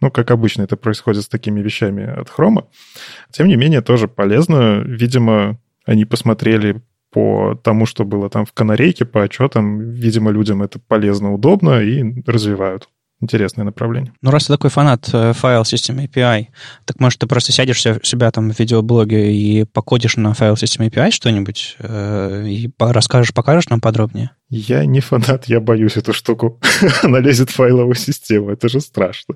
ну, 0.00 0.10
как 0.10 0.30
обычно 0.30 0.62
это 0.62 0.76
происходит 0.76 1.24
с 1.24 1.28
такими 1.28 1.60
вещами 1.60 2.04
от 2.04 2.28
хрома. 2.28 2.68
Тем 3.30 3.48
не 3.48 3.56
менее, 3.56 3.80
тоже 3.80 4.08
полезно. 4.08 4.80
Видимо, 4.84 5.58
они 5.84 6.04
посмотрели 6.04 6.82
по 7.10 7.54
тому, 7.54 7.86
что 7.86 8.04
было 8.04 8.28
там 8.28 8.44
в 8.44 8.52
канарейке, 8.52 9.04
по 9.04 9.22
отчетам. 9.22 9.80
Видимо, 9.80 10.30
людям 10.30 10.62
это 10.62 10.78
полезно, 10.78 11.32
удобно 11.32 11.80
и 11.82 12.22
развивают 12.26 12.88
интересное 13.20 13.64
направление. 13.64 14.12
Ну, 14.22 14.30
раз 14.30 14.46
ты 14.46 14.52
такой 14.52 14.70
фанат 14.70 15.08
э, 15.12 15.32
File 15.32 15.64
System 15.64 16.04
API, 16.04 16.46
так 16.84 17.00
может 17.00 17.18
ты 17.18 17.26
просто 17.26 17.52
сядешь 17.52 17.77
у 17.77 17.80
себя 17.80 18.30
там 18.30 18.50
в 18.52 18.58
видеоблоге 18.58 19.34
и 19.34 19.64
покодишь 19.64 20.16
на 20.16 20.34
File 20.34 20.56
System 20.56 20.88
API 20.88 21.10
что-нибудь 21.10 21.76
э, 21.80 22.46
и 22.46 22.70
расскажешь, 22.78 23.34
покажешь 23.34 23.68
нам 23.68 23.80
подробнее? 23.80 24.30
Я 24.50 24.84
не 24.84 25.00
фанат, 25.00 25.46
я 25.46 25.60
боюсь 25.60 25.96
эту 25.96 26.12
штуку. 26.12 26.60
Она 27.02 27.18
лезет 27.18 27.50
в 27.50 27.54
файловую 27.54 27.94
систему, 27.94 28.50
это 28.50 28.68
же 28.68 28.80
страшно. 28.80 29.34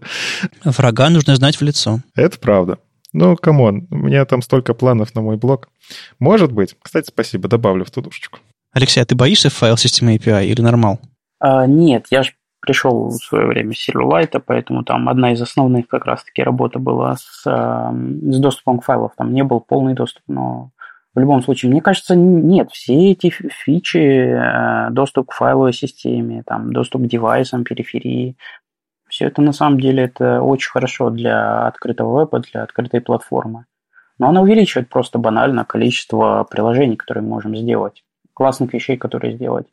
Врага 0.64 1.10
нужно 1.10 1.36
знать 1.36 1.56
в 1.56 1.62
лицо. 1.62 2.00
Это 2.14 2.38
правда. 2.38 2.78
Ну, 3.12 3.36
come 3.36 3.66
on, 3.66 3.88
у 3.90 3.96
меня 3.96 4.24
там 4.24 4.40
столько 4.40 4.72
планов 4.72 5.14
на 5.14 5.20
мой 5.20 5.36
блог. 5.36 5.68
Может 6.18 6.52
быть. 6.52 6.76
Кстати, 6.80 7.08
спасибо, 7.08 7.48
добавлю 7.48 7.84
в 7.84 7.90
todo 7.90 8.00
шечку. 8.00 8.38
Алексей, 8.72 9.00
а 9.00 9.04
ты 9.04 9.14
боишься 9.14 9.50
File 9.50 9.76
System 9.76 10.16
API 10.16 10.46
или 10.46 10.62
нормал? 10.62 10.98
А, 11.38 11.66
нет, 11.66 12.06
я 12.10 12.22
же 12.22 12.32
пришел 12.62 13.08
в 13.08 13.16
свое 13.16 13.46
время 13.46 13.74
с 13.74 13.88
Silverlight, 13.88 14.40
поэтому 14.44 14.84
там 14.84 15.08
одна 15.08 15.32
из 15.32 15.42
основных 15.42 15.88
как 15.88 16.06
раз-таки 16.06 16.42
работа 16.42 16.78
была 16.78 17.16
с, 17.16 17.42
с 17.44 18.38
доступом 18.38 18.78
к 18.78 18.84
файлам. 18.84 19.10
Там 19.16 19.34
не 19.34 19.42
был 19.42 19.60
полный 19.60 19.94
доступ, 19.94 20.22
но 20.28 20.70
в 21.14 21.18
любом 21.18 21.42
случае, 21.42 21.70
мне 21.70 21.82
кажется, 21.82 22.14
нет, 22.14 22.70
все 22.70 23.10
эти 23.10 23.28
фичи, 23.28 23.98
э, 23.98 24.90
доступ 24.90 25.28
к 25.28 25.34
файловой 25.34 25.74
системе, 25.74 26.42
там, 26.46 26.72
доступ 26.72 27.02
к 27.02 27.06
девайсам, 27.06 27.64
периферии, 27.64 28.36
все 29.08 29.26
это 29.26 29.42
на 29.42 29.52
самом 29.52 29.78
деле 29.78 30.04
это 30.04 30.40
очень 30.40 30.70
хорошо 30.70 31.10
для 31.10 31.66
открытого 31.66 32.22
веба, 32.22 32.38
для 32.38 32.62
открытой 32.62 33.02
платформы. 33.02 33.66
Но 34.18 34.28
она 34.28 34.40
увеличивает 34.40 34.88
просто 34.88 35.18
банально 35.18 35.66
количество 35.66 36.46
приложений, 36.50 36.96
которые 36.96 37.22
мы 37.22 37.30
можем 37.30 37.54
сделать, 37.54 38.04
классных 38.32 38.72
вещей, 38.72 38.96
которые 38.96 39.34
сделать. 39.34 39.66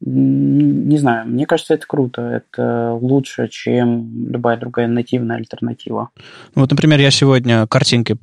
Не 0.00 0.96
знаю, 0.96 1.26
мне 1.26 1.44
кажется, 1.44 1.74
это 1.74 1.84
круто. 1.84 2.22
Это 2.22 2.96
лучше, 3.00 3.48
чем 3.48 4.28
любая 4.30 4.56
другая 4.56 4.86
нативная 4.86 5.38
альтернатива. 5.38 6.10
Ну, 6.54 6.62
вот, 6.62 6.70
например, 6.70 7.00
я 7.00 7.10
сегодня 7.10 7.66
картинки 7.66 8.16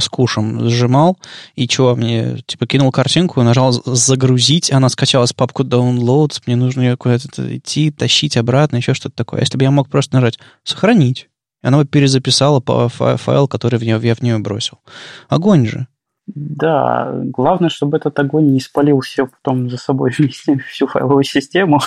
с 0.00 0.08
кушем 0.08 0.68
сжимал, 0.68 1.16
и 1.54 1.68
что, 1.68 1.94
мне, 1.94 2.38
типа, 2.44 2.66
кинул 2.66 2.90
картинку, 2.90 3.40
нажал 3.42 3.72
загрузить, 3.72 4.72
она 4.72 4.88
скачалась 4.88 5.32
в 5.32 5.36
папку 5.36 5.62
downloads, 5.62 6.42
мне 6.46 6.56
нужно 6.56 6.80
ее 6.80 6.96
куда-то 6.96 7.56
идти, 7.56 7.92
тащить 7.92 8.36
обратно, 8.36 8.76
еще 8.76 8.92
что-то 8.92 9.14
такое. 9.14 9.40
Если 9.40 9.56
бы 9.56 9.62
я 9.62 9.70
мог 9.70 9.88
просто 9.88 10.16
нажать 10.16 10.40
сохранить, 10.64 11.28
она 11.62 11.78
бы 11.78 11.84
перезаписала 11.84 12.60
файл, 12.88 13.46
который 13.46 13.80
я 13.86 14.14
в 14.16 14.22
нее 14.22 14.38
бросил. 14.38 14.80
Огонь 15.28 15.66
же. 15.66 15.86
Да, 16.26 17.10
главное, 17.24 17.68
чтобы 17.68 17.96
этот 17.96 18.18
огонь 18.18 18.52
не 18.52 18.60
спалил 18.60 19.00
все 19.00 19.26
потом 19.26 19.68
за 19.68 19.76
собой 19.76 20.12
всю 20.70 20.86
файловую 20.86 21.24
систему. 21.24 21.80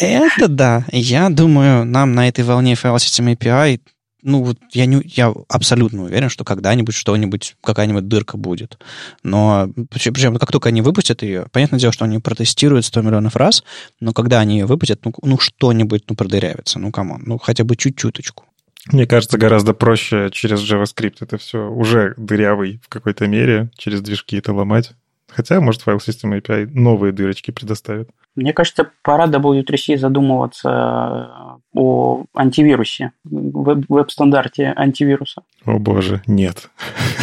Это 0.00 0.48
да. 0.48 0.84
Я 0.90 1.30
думаю, 1.30 1.84
нам 1.84 2.14
на 2.14 2.28
этой 2.28 2.44
волне 2.44 2.74
File 2.74 2.98
System 2.98 3.34
API 3.34 3.80
ну, 4.22 4.42
вот 4.42 4.58
я, 4.72 4.86
не, 4.86 5.00
я 5.04 5.32
абсолютно 5.48 6.02
уверен, 6.02 6.28
что 6.28 6.44
когда-нибудь 6.44 6.94
что-нибудь, 6.94 7.56
какая-нибудь 7.62 8.08
дырка 8.08 8.36
будет. 8.36 8.78
Но 9.22 9.70
причем 9.90 10.36
как 10.36 10.50
только 10.50 10.70
они 10.70 10.82
выпустят 10.82 11.22
ее, 11.22 11.46
понятное 11.52 11.78
дело, 11.78 11.92
что 11.92 12.04
они 12.04 12.18
протестируют 12.18 12.84
100 12.84 13.02
миллионов 13.02 13.36
раз, 13.36 13.62
но 14.00 14.12
когда 14.12 14.40
они 14.40 14.58
ее 14.58 14.66
выпустят, 14.66 15.04
ну, 15.04 15.12
ну 15.22 15.38
что-нибудь 15.38 16.04
ну, 16.08 16.16
продырявится, 16.16 16.78
ну, 16.78 16.90
come 16.90 17.08
on, 17.08 17.22
ну, 17.26 17.38
хотя 17.38 17.64
бы 17.64 17.76
чуть-чуточку. 17.76 18.44
Мне 18.86 19.06
кажется, 19.06 19.38
гораздо 19.38 19.74
проще 19.74 20.30
через 20.32 20.60
JavaScript 20.60 21.16
это 21.20 21.36
все 21.36 21.68
уже 21.68 22.14
дырявый 22.16 22.80
в 22.82 22.88
какой-то 22.88 23.26
мере, 23.26 23.70
через 23.76 24.00
движки 24.00 24.36
это 24.36 24.52
ломать. 24.52 24.92
Хотя, 25.28 25.60
может, 25.60 25.82
файл 25.82 26.00
системы 26.00 26.38
API 26.38 26.66
новые 26.72 27.12
дырочки 27.12 27.50
предоставит. 27.50 28.08
Мне 28.34 28.52
кажется, 28.52 28.90
пора 29.02 29.26
W3C 29.26 29.98
задумываться 29.98 31.58
о 31.74 32.24
антивирусе, 32.34 33.12
веб-стандарте 33.24 34.72
антивируса. 34.76 35.42
О 35.64 35.78
боже, 35.78 36.22
нет. 36.26 36.70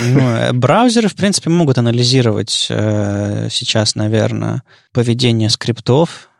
Ну, 0.03 0.19
э, 0.19 0.51
браузеры, 0.53 1.07
в 1.07 1.15
принципе, 1.15 1.49
могут 1.49 1.77
анализировать 1.77 2.67
э, 2.69 3.47
сейчас, 3.49 3.95
наверное, 3.95 4.63
поведение 4.93 5.49
скриптов 5.49 6.29
э, 6.29 6.34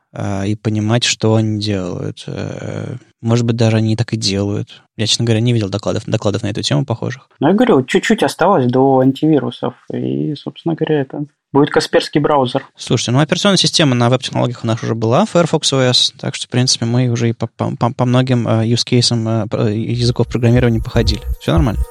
и 0.46 0.56
понимать, 0.56 1.04
что 1.04 1.36
они 1.36 1.60
делают. 1.60 2.24
Э, 2.28 2.96
может 3.22 3.46
быть, 3.46 3.56
даже 3.56 3.78
они 3.78 3.96
так 3.96 4.14
и 4.14 4.18
делают. 4.18 4.84
Я, 4.98 5.08
честно 5.08 5.26
говоря, 5.26 5.42
не 5.42 5.52
видел 5.52 5.70
докладов, 5.70 6.04
докладов 6.06 6.44
на 6.44 6.48
эту 6.48 6.62
тему 6.62 6.86
похожих. 6.86 7.30
Ну, 7.40 7.48
я 7.48 7.54
говорю, 7.54 7.84
чуть-чуть 7.84 8.24
осталось 8.24 8.68
до 8.68 9.00
антивирусов. 9.00 9.74
И, 9.92 10.36
собственно 10.36 10.76
говоря, 10.76 11.02
это 11.02 11.26
будет 11.52 11.72
Касперский 11.72 12.22
браузер. 12.22 12.66
Слушайте, 12.76 13.12
ну 13.12 13.20
операционная 13.20 13.58
система 13.58 13.96
на 13.96 14.10
веб-технологиях 14.10 14.64
у 14.64 14.68
нас 14.68 14.84
уже 14.84 14.94
была, 14.94 15.26
Firefox 15.26 15.74
OS, 15.74 16.14
так 16.20 16.36
что, 16.36 16.48
в 16.48 16.50
принципе, 16.50 16.86
мы 16.86 17.08
уже 17.08 17.30
и 17.30 17.34
по, 17.34 17.48
по, 17.48 17.72
по 17.76 18.06
многим 18.06 18.48
uh, 18.48 18.66
use 18.66 18.86
cases 18.86 19.48
uh, 19.48 19.74
языков 19.74 20.28
программирования 20.28 20.82
походили. 20.82 21.22
Все 21.40 21.54
нормально. 21.54 21.82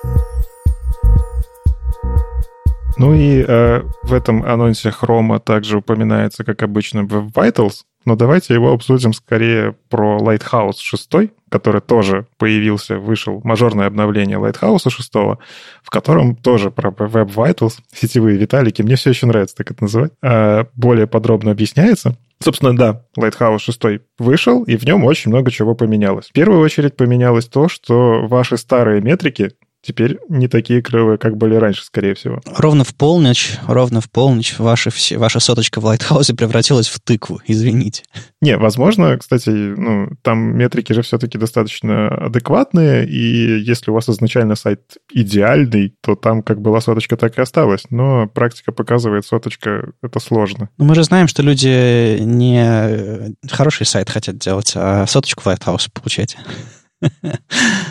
Ну 2.97 3.13
и 3.13 3.45
э, 3.47 3.83
в 4.03 4.13
этом 4.13 4.45
анонсе 4.45 4.91
Chrome 4.91 5.41
также 5.41 5.79
упоминается, 5.79 6.45
как 6.45 6.63
обычно, 6.63 7.01
Web 7.01 7.33
Vitals, 7.33 7.83
но 8.05 8.17
давайте 8.17 8.55
его 8.55 8.73
обсудим 8.73 9.13
скорее 9.13 9.77
про 9.89 10.19
Lighthouse 10.19 10.79
6, 10.79 11.11
который 11.49 11.81
тоже 11.81 12.27
появился, 12.39 12.99
вышел 12.99 13.41
мажорное 13.45 13.87
обновление 13.87 14.39
Lighthouse 14.39 14.89
6, 14.89 15.15
в 15.15 15.91
котором 15.91 16.37
тоже 16.37 16.71
про 16.71 16.91
Web 16.91 17.35
Vitals, 17.35 17.79
сетевые 17.93 18.37
виталики, 18.37 18.83
мне 18.83 18.97
все 18.97 19.11
еще 19.11 19.27
нравится 19.27 19.57
так 19.57 19.71
это 19.71 19.85
называть, 19.85 20.13
э, 20.23 20.65
более 20.75 21.07
подробно 21.07 21.51
объясняется. 21.51 22.17
Собственно, 22.43 22.77
да, 22.77 23.03
Lighthouse 23.19 23.61
6 23.61 24.03
вышел, 24.19 24.65
и 24.65 24.77
в 24.77 24.85
нем 24.85 25.05
очень 25.05 25.31
много 25.31 25.51
чего 25.51 25.75
поменялось. 25.75 26.29
В 26.29 26.33
первую 26.33 26.61
очередь 26.61 26.97
поменялось 26.97 27.47
то, 27.47 27.69
что 27.69 28.27
ваши 28.27 28.57
старые 28.57 29.01
метрики 29.01 29.53
теперь 29.85 30.19
не 30.29 30.49
такие 30.49 30.83
клевые, 30.83 31.19
как 31.19 31.37
были 31.37 31.55
раньше, 31.55 31.85
скорее 31.85 32.15
всего. 32.15 32.41
Ровно 32.57 32.85
в 32.85 32.95
полночь, 32.95 33.59
ровно 33.67 34.01
в 34.01 34.11
полночь 34.11 34.59
ваша, 34.59 34.91
ваша 35.17 35.41
соточка 35.41 35.81
в 35.81 35.85
Лайтхаусе 35.85 36.35
превратилась 36.35 36.89
в 36.89 37.01
тыкву, 37.01 37.41
извините. 37.47 38.03
Не, 38.41 38.57
возможно, 38.57 39.17
кстати, 39.19 39.51
ну, 39.51 40.09
там 40.23 40.57
метрики 40.57 40.93
же 40.93 41.03
все-таки 41.03 41.39
достаточно 41.39 42.09
адекватные, 42.09 43.07
и 43.07 43.61
если 43.61 43.91
у 43.91 43.95
вас 43.95 44.09
изначально 44.09 44.55
сайт 44.55 44.97
идеальный, 45.13 45.95
то 46.03 46.15
там 46.15 46.43
как 46.43 46.61
была 46.61 46.81
соточка, 46.81 47.17
так 47.17 47.39
и 47.39 47.43
осталась. 47.43 47.85
Но 47.91 48.27
практика 48.27 48.73
показывает, 48.73 49.27
соточка— 49.27 49.93
это 50.03 50.21
сложно. 50.21 50.69
Но 50.79 50.85
мы 50.85 50.95
же 50.95 51.05
знаем, 51.05 51.29
что 51.29 51.43
люди 51.43 52.19
не 52.21 53.35
хороший 53.51 53.87
сайт 53.87 54.11
хотят 54.11 54.39
делать, 54.39 54.73
а 54.75 55.07
соточку 55.07 55.43
в 55.43 55.47
Lighthouse 55.47 55.89
получать. 55.93 56.37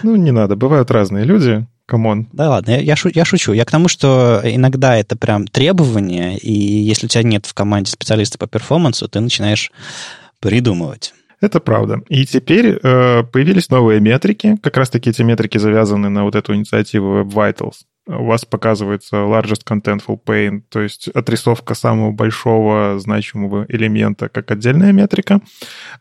Ну, 0.02 0.16
не 0.16 0.32
надо. 0.32 0.56
Бывают 0.56 0.92
разные 0.92 1.26
люди. 1.26 1.68
Come 1.86 2.11
on. 2.11 2.30
Да 2.32 2.50
ладно, 2.50 2.72
я, 2.72 2.78
я, 2.80 2.96
шу, 2.96 3.10
я 3.14 3.26
шучу. 3.26 3.54
Я 3.54 3.66
к 3.66 3.72
тому, 3.72 3.88
что 3.88 4.42
иногда 4.44 4.96
это 4.96 5.18
прям 5.18 5.48
требование, 5.48 6.38
и 6.38 6.52
если 6.52 7.08
у 7.08 7.10
тебя 7.10 7.24
нет 7.24 7.46
в 7.46 7.54
команде 7.54 7.92
специалиста 7.92 8.38
по 8.38 8.48
перформансу, 8.48 9.08
ты 9.08 9.20
начинаешь 9.20 9.72
придумывать. 10.40 11.14
Это 11.42 11.60
правда. 11.60 12.02
И 12.08 12.26
теперь 12.26 12.80
э, 12.82 13.24
появились 13.24 13.70
новые 13.70 14.00
метрики. 14.00 14.58
Как 14.64 14.78
раз-таки 14.78 15.10
эти 15.10 15.24
метрики 15.24 15.58
завязаны 15.58 16.08
на 16.08 16.24
вот 16.24 16.36
эту 16.36 16.56
инициативу 16.56 17.20
Web 17.20 17.34
Vitals. 17.34 17.74
У 18.08 18.26
вас 18.26 18.46
показывается 18.46 19.18
largest 19.18 19.64
contentful 19.66 20.20
paint, 20.26 20.62
то 20.70 20.82
есть 20.82 21.10
отрисовка 21.10 21.74
самого 21.74 22.12
большого 22.12 23.00
значимого 23.00 23.66
элемента 23.70 24.28
как 24.30 24.52
отдельная 24.52 24.94
метрика. 24.94 25.42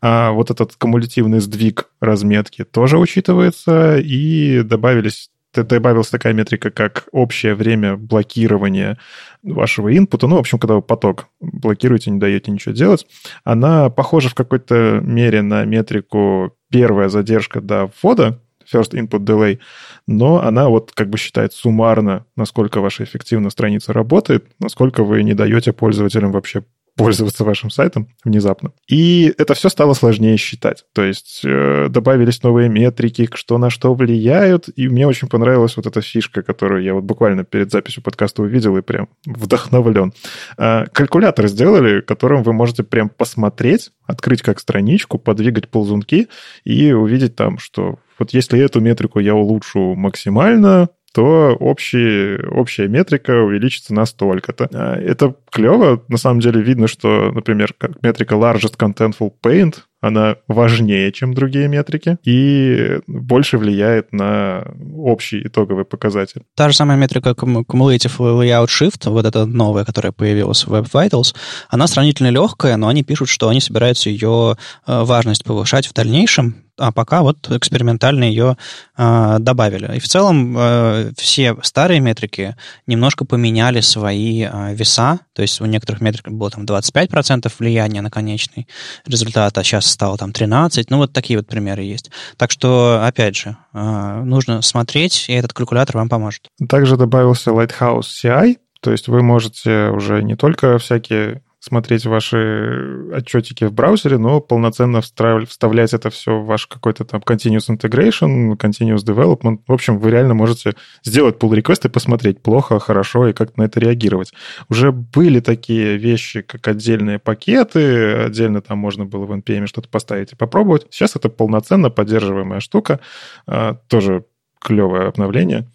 А 0.01 0.31
вот 0.33 0.51
этот 0.51 0.75
кумулятивный 0.77 1.41
сдвиг 1.41 1.89
разметки 2.01 2.65
тоже 2.65 2.99
учитывается, 2.99 3.99
и 3.99 4.63
добавились 4.63 5.31
добавилась 5.55 6.09
такая 6.09 6.33
метрика, 6.33 6.71
как 6.71 7.09
общее 7.13 7.55
время 7.55 7.97
блокирования 7.97 8.99
вашего 9.43 9.97
инпута. 9.97 10.27
Ну, 10.27 10.37
в 10.37 10.41
общем, 10.41 10.59
когда 10.59 10.75
вы 10.75 10.83
поток 10.83 11.29
блокируете, 11.41 12.11
не 12.11 12.19
даете 12.19 12.51
ничего 12.51 12.75
делать. 12.75 13.07
Она 13.45 13.91
похожа 13.91 14.29
в 14.29 14.35
какой-то 14.35 15.01
мере 15.03 15.43
на 15.43 15.65
метрику 15.65 16.57
первая 16.71 17.09
задержка 17.09 17.61
до 17.61 17.91
ввода, 18.03 18.41
first 18.73 18.93
input 18.93 19.25
delay, 19.25 19.59
но 20.07 20.43
она 20.43 20.69
вот 20.69 20.93
как 20.93 21.11
бы 21.11 21.19
считает 21.19 21.53
суммарно, 21.53 22.25
насколько 22.37 22.81
ваша 22.81 23.05
эффективно 23.05 23.51
страница 23.51 23.93
работает, 23.93 24.47
насколько 24.59 25.05
вы 25.05 25.23
не 25.23 25.35
даете 25.35 25.73
пользователям 25.73 26.33
вообще 26.33 26.65
пользоваться 26.97 27.45
вашим 27.45 27.71
сайтом 27.71 28.09
внезапно. 28.25 28.73
И 28.89 29.33
это 29.39 29.55
все 29.55 29.69
стало 29.69 29.95
сложнее 29.95 30.37
считать. 30.37 30.85
То 30.93 31.03
есть 31.03 31.41
э, 31.45 31.89
добавились 31.89 32.43
новые 32.43 32.69
метрики, 32.69 33.29
что 33.35 33.59
на 33.59 33.71
что 33.71 33.95
влияют. 33.95 34.69
И 34.77 34.89
мне 34.89 35.07
очень 35.07 35.29
понравилась 35.29 35.77
вот 35.77 35.87
эта 35.87 36.03
фишка, 36.03 36.43
которую 36.43 36.83
я 36.83 36.95
вот 36.95 37.05
буквально 37.05 37.45
перед 37.45 37.71
записью 37.71 38.03
подкаста 38.03 38.43
увидел 38.43 38.77
и 38.77 38.83
прям 38.83 39.09
вдохновлен. 39.25 40.13
Э, 40.59 40.85
калькулятор 40.93 41.49
сделали, 41.49 42.01
которым 42.01 42.43
вы 42.43 42.53
можете 42.53 42.83
прям 42.83 43.09
посмотреть, 43.09 43.91
открыть 44.05 44.43
как 44.43 44.61
страничку, 44.61 45.19
подвигать 45.19 45.69
ползунки 45.69 46.29
и 46.65 46.93
увидеть 46.93 47.37
там, 47.37 47.59
что 47.59 47.99
вот 48.19 48.33
если 48.33 48.61
эту 48.61 48.81
метрику 48.81 49.19
я 49.19 49.35
улучшу 49.35 49.95
максимально, 49.95 50.91
то 51.13 51.57
общий, 51.59 52.37
общая 52.47 52.89
метрика 52.89 53.33
увеличится 53.33 53.95
на 53.95 54.07
столько-то. 54.07 54.69
А, 54.73 54.97
это 54.97 55.35
клево. 55.51 56.05
На 56.09 56.17
самом 56.17 56.41
деле 56.41 56.63
видно, 56.63 56.89
что, 56.89 57.31
например, 57.33 57.75
метрика 58.03 58.35
Largest 58.35 58.77
Contentful 58.79 59.33
Paint, 59.43 59.77
она 60.03 60.37
важнее, 60.49 61.13
чем 61.13 61.33
другие 61.33 61.69
метрики, 61.69 62.19
и 62.25 62.99
больше 63.07 63.57
влияет 63.57 64.13
на 64.13 64.65
общий 64.97 65.47
итоговый 65.47 65.85
показатель. 65.85 66.43
Та 66.57 66.69
же 66.69 66.77
самая 66.77 66.99
метрика 66.99 67.31
Cumulative 67.31 68.19
Layout 68.19 68.67
Shift, 68.67 69.09
вот 69.09 69.25
эта 69.25 69.47
новая, 69.47 69.85
которая 69.85 70.13
появилась 70.13 70.67
в 70.67 70.75
Web 70.75 70.91
Vitals, 70.93 71.35
она 71.69 71.87
сравнительно 71.87 72.29
легкая, 72.29 72.77
но 72.77 72.89
они 72.89 73.05
пишут, 73.05 73.29
что 73.29 73.49
они 73.49 73.61
собираются 73.61 74.11
ее 74.11 74.57
э, 74.87 75.03
важность 75.05 75.45
повышать 75.45 75.87
в 75.87 75.95
дальнейшем, 75.95 76.57
а 76.79 76.91
пока 76.91 77.23
вот 77.23 77.51
экспериментально 77.51 78.25
ее 78.25 78.57
э, 78.97 79.37
добавили. 79.39 79.97
И 79.97 80.01
в 80.01 80.09
целом 80.09 80.57
э, 80.59 81.13
все 81.17 81.57
старые 81.63 82.01
метрики 82.01 82.57
немножко 82.87 83.25
поменяли 83.25 83.81
свои 83.81 84.45
э, 84.45 84.75
веса, 84.75 85.21
то 85.35 85.43
есть 85.43 85.61
у 85.61 85.67
некоторых 85.67 86.01
метрик 86.01 86.29
было 86.29 86.51
там 86.51 86.65
25% 86.65 87.53
влияния 87.59 88.01
на 88.01 88.11
конечный 88.11 88.67
результат, 89.07 89.57
а 89.59 89.65
сейчас 89.65 89.92
стало 89.93 90.17
там 90.17 90.31
13%, 90.31 90.87
ну 90.89 90.99
вот 90.99 91.13
такие 91.13 91.39
вот 91.39 91.47
примеры 91.47 91.83
есть. 91.83 92.11
Так 92.37 92.51
что, 92.51 93.03
опять 93.05 93.37
же, 93.37 93.57
э, 93.73 94.23
нужно 94.25 94.63
смотреть, 94.63 95.27
и 95.29 95.33
этот 95.33 95.53
калькулятор 95.53 95.97
вам 95.97 96.09
поможет. 96.09 96.49
Также 96.69 96.97
добавился 96.97 97.51
Lighthouse 97.51 98.03
CI, 98.03 98.57
то 98.81 98.91
есть 98.91 99.09
вы 99.09 99.23
можете 99.23 99.91
уже 99.91 100.23
не 100.23 100.35
только 100.35 100.79
всякие 100.79 101.43
смотреть 101.63 102.07
ваши 102.07 103.07
отчетики 103.13 103.63
в 103.63 103.73
браузере, 103.73 104.19
но 104.19 104.41
полноценно 104.41 105.01
вставлять 105.01 105.95
это 105.95 106.11
все 106.11 106.41
в 106.41 106.45
ваш 106.45 106.67
какой-то 106.67 107.05
там 107.05 107.21
continuous 107.21 107.69
integration, 107.71 108.57
continuous 108.57 109.05
development. 109.05 109.61
В 109.69 109.73
общем, 109.73 110.01
вы 110.01 110.11
реально 110.11 110.35
можете 110.35 110.73
сделать 111.05 111.37
pull 111.37 111.51
request 111.53 111.87
и 111.87 111.89
посмотреть, 111.89 112.43
плохо, 112.43 112.81
хорошо, 112.81 113.29
и 113.29 113.33
как 113.33 113.57
на 113.57 113.63
это 113.63 113.79
реагировать. 113.79 114.33
Уже 114.69 114.91
были 114.91 115.39
такие 115.39 115.99
вещи, 115.99 116.43
как 116.43 116.67
отдельные 116.67 117.21
пакеты, 117.21 118.25
отдельно 118.25 118.61
там 118.61 118.79
можно 118.79 119.05
было 119.05 119.25
в 119.25 119.31
NPM 119.31 119.69
что-то 119.69 119.89
поставить 119.89 120.33
и 120.33 120.37
попробовать. 120.37 120.89
Сейчас 120.91 121.15
это 121.15 121.29
полноценно 121.29 121.91
поддерживаемая 121.91 122.59
штука, 122.59 122.99
а, 123.47 123.75
тоже 123.87 124.25
клевое 124.59 125.07
обновление. 125.07 125.69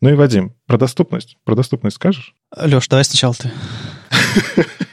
Ну 0.00 0.08
и, 0.08 0.14
Вадим, 0.14 0.54
про 0.66 0.78
доступность. 0.78 1.36
Про 1.44 1.54
доступность 1.54 1.96
скажешь? 1.96 2.34
Леш, 2.56 2.88
давай 2.88 3.04
сначала 3.04 3.34
ты. 3.34 3.52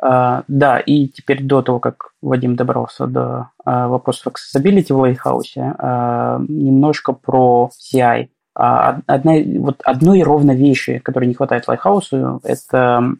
Uh, 0.00 0.44
да, 0.46 0.78
и 0.78 1.08
теперь 1.08 1.42
до 1.42 1.60
того, 1.60 1.80
как 1.80 2.12
Вадим 2.22 2.54
добрался 2.54 3.08
до 3.08 3.50
uh, 3.66 3.88
вопросов 3.88 4.32
accessibility 4.32 4.94
в 4.94 5.02
Lighthouse, 5.02 5.56
uh, 5.56 6.44
немножко 6.48 7.12
про 7.12 7.70
CI. 7.94 8.28
Одна, 8.54 9.34
вот 9.60 9.80
одной 9.84 10.22
ровно 10.22 10.52
вещи, 10.52 10.98
которой 10.98 11.26
не 11.26 11.34
хватает 11.34 11.68
Lighthouse, 11.68 12.40
это 12.42 13.14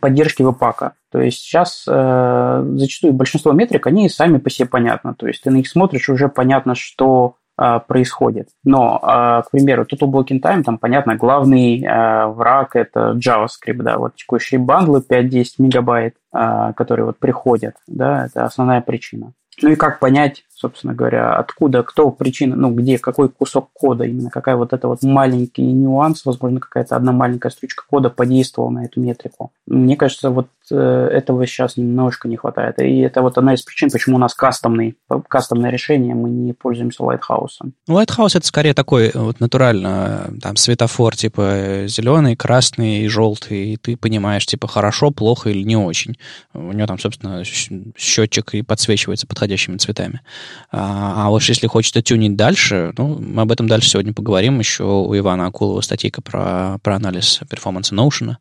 поддержки 0.00 0.42
веб-пака. 0.42 0.92
То 1.10 1.20
есть 1.20 1.38
сейчас 1.38 1.84
э, 1.86 2.64
зачастую 2.76 3.12
большинство 3.12 3.52
метрик, 3.52 3.86
они 3.86 4.08
сами 4.08 4.38
по 4.38 4.50
себе 4.50 4.68
понятны. 4.68 5.14
То 5.14 5.26
есть 5.26 5.42
ты 5.42 5.50
на 5.50 5.56
них 5.56 5.68
смотришь, 5.68 6.08
уже 6.08 6.28
понятно, 6.28 6.74
что 6.74 7.36
а, 7.36 7.43
происходит. 7.56 8.48
Но, 8.64 8.98
а, 9.02 9.42
к 9.42 9.50
примеру, 9.50 9.84
тут 9.84 10.02
у 10.02 10.10
Blocking 10.10 10.40
Time, 10.40 10.62
там, 10.62 10.78
понятно, 10.78 11.16
главный 11.16 11.84
а, 11.86 12.26
враг– 12.28 12.70
это 12.74 13.16
JavaScript, 13.16 13.82
да, 13.82 13.98
вот 13.98 14.16
текущие 14.16 14.58
бандлы 14.58 15.02
5-10 15.08 15.44
мегабайт, 15.58 16.16
которые 16.32 17.06
вот 17.06 17.18
приходят, 17.18 17.76
да, 17.86 18.26
это 18.26 18.44
основная 18.44 18.80
причина. 18.80 19.32
Ну 19.62 19.70
и 19.70 19.76
как 19.76 20.00
понять, 20.00 20.44
собственно 20.54 20.94
говоря, 20.94 21.34
откуда, 21.34 21.82
кто 21.82 22.10
причина, 22.10 22.56
ну 22.56 22.72
где, 22.72 22.98
какой 22.98 23.28
кусок 23.28 23.70
кода, 23.72 24.04
именно 24.04 24.30
какая 24.30 24.56
вот 24.56 24.72
это 24.72 24.88
вот 24.88 25.02
маленький 25.02 25.62
нюанс, 25.62 26.24
возможно, 26.24 26.60
какая-то 26.60 26.96
одна 26.96 27.12
маленькая 27.12 27.50
строчка 27.50 27.84
кода 27.88 28.08
подействовала 28.08 28.70
на 28.70 28.84
эту 28.84 29.00
метрику. 29.00 29.52
Мне 29.66 29.96
кажется, 29.96 30.30
вот 30.30 30.48
э, 30.70 30.76
этого 30.76 31.46
сейчас 31.46 31.76
немножко 31.76 32.28
не 32.28 32.36
хватает. 32.36 32.78
И 32.78 33.00
это 33.00 33.22
вот 33.22 33.36
одна 33.36 33.54
из 33.54 33.62
причин, 33.62 33.90
почему 33.90 34.16
у 34.16 34.18
нас 34.18 34.34
кастомный, 34.34 34.96
кастомное 35.28 35.70
решение, 35.70 36.14
мы 36.14 36.30
не 36.30 36.52
пользуемся 36.52 37.02
Lighthouse. 37.02 37.60
Lighthouse 37.88 38.36
это 38.36 38.46
скорее 38.46 38.74
такой 38.74 39.10
вот 39.14 39.40
натурально, 39.40 40.32
там, 40.40 40.56
светофор, 40.56 41.16
типа 41.16 41.84
зеленый, 41.86 42.36
красный 42.36 43.00
и 43.00 43.08
желтый, 43.08 43.72
и 43.72 43.76
ты 43.76 43.96
понимаешь, 43.96 44.46
типа, 44.46 44.68
хорошо, 44.68 45.10
плохо 45.10 45.50
или 45.50 45.62
не 45.62 45.76
очень. 45.76 46.16
У 46.52 46.72
него 46.72 46.86
там, 46.86 46.98
собственно, 46.98 47.42
счетчик 47.96 48.54
и 48.54 48.62
подсвечивается 48.62 49.26
подходящими 49.26 49.76
цветами. 49.78 50.20
А, 50.70 51.26
а 51.26 51.30
уж 51.30 51.48
если 51.48 51.66
хочется 51.66 52.02
тюнить 52.02 52.36
дальше, 52.36 52.92
ну, 52.98 53.18
мы 53.18 53.42
об 53.42 53.52
этом 53.52 53.68
дальше 53.68 53.90
сегодня 53.90 54.12
поговорим. 54.12 54.58
Еще 54.58 54.84
у 54.84 55.16
Ивана 55.16 55.46
Акулова 55.46 55.80
статейка 55.80 56.20
про, 56.22 56.78
про 56.82 56.96
анализ 56.96 57.40
перформанса 57.48 57.94
Notion. 57.94 58.36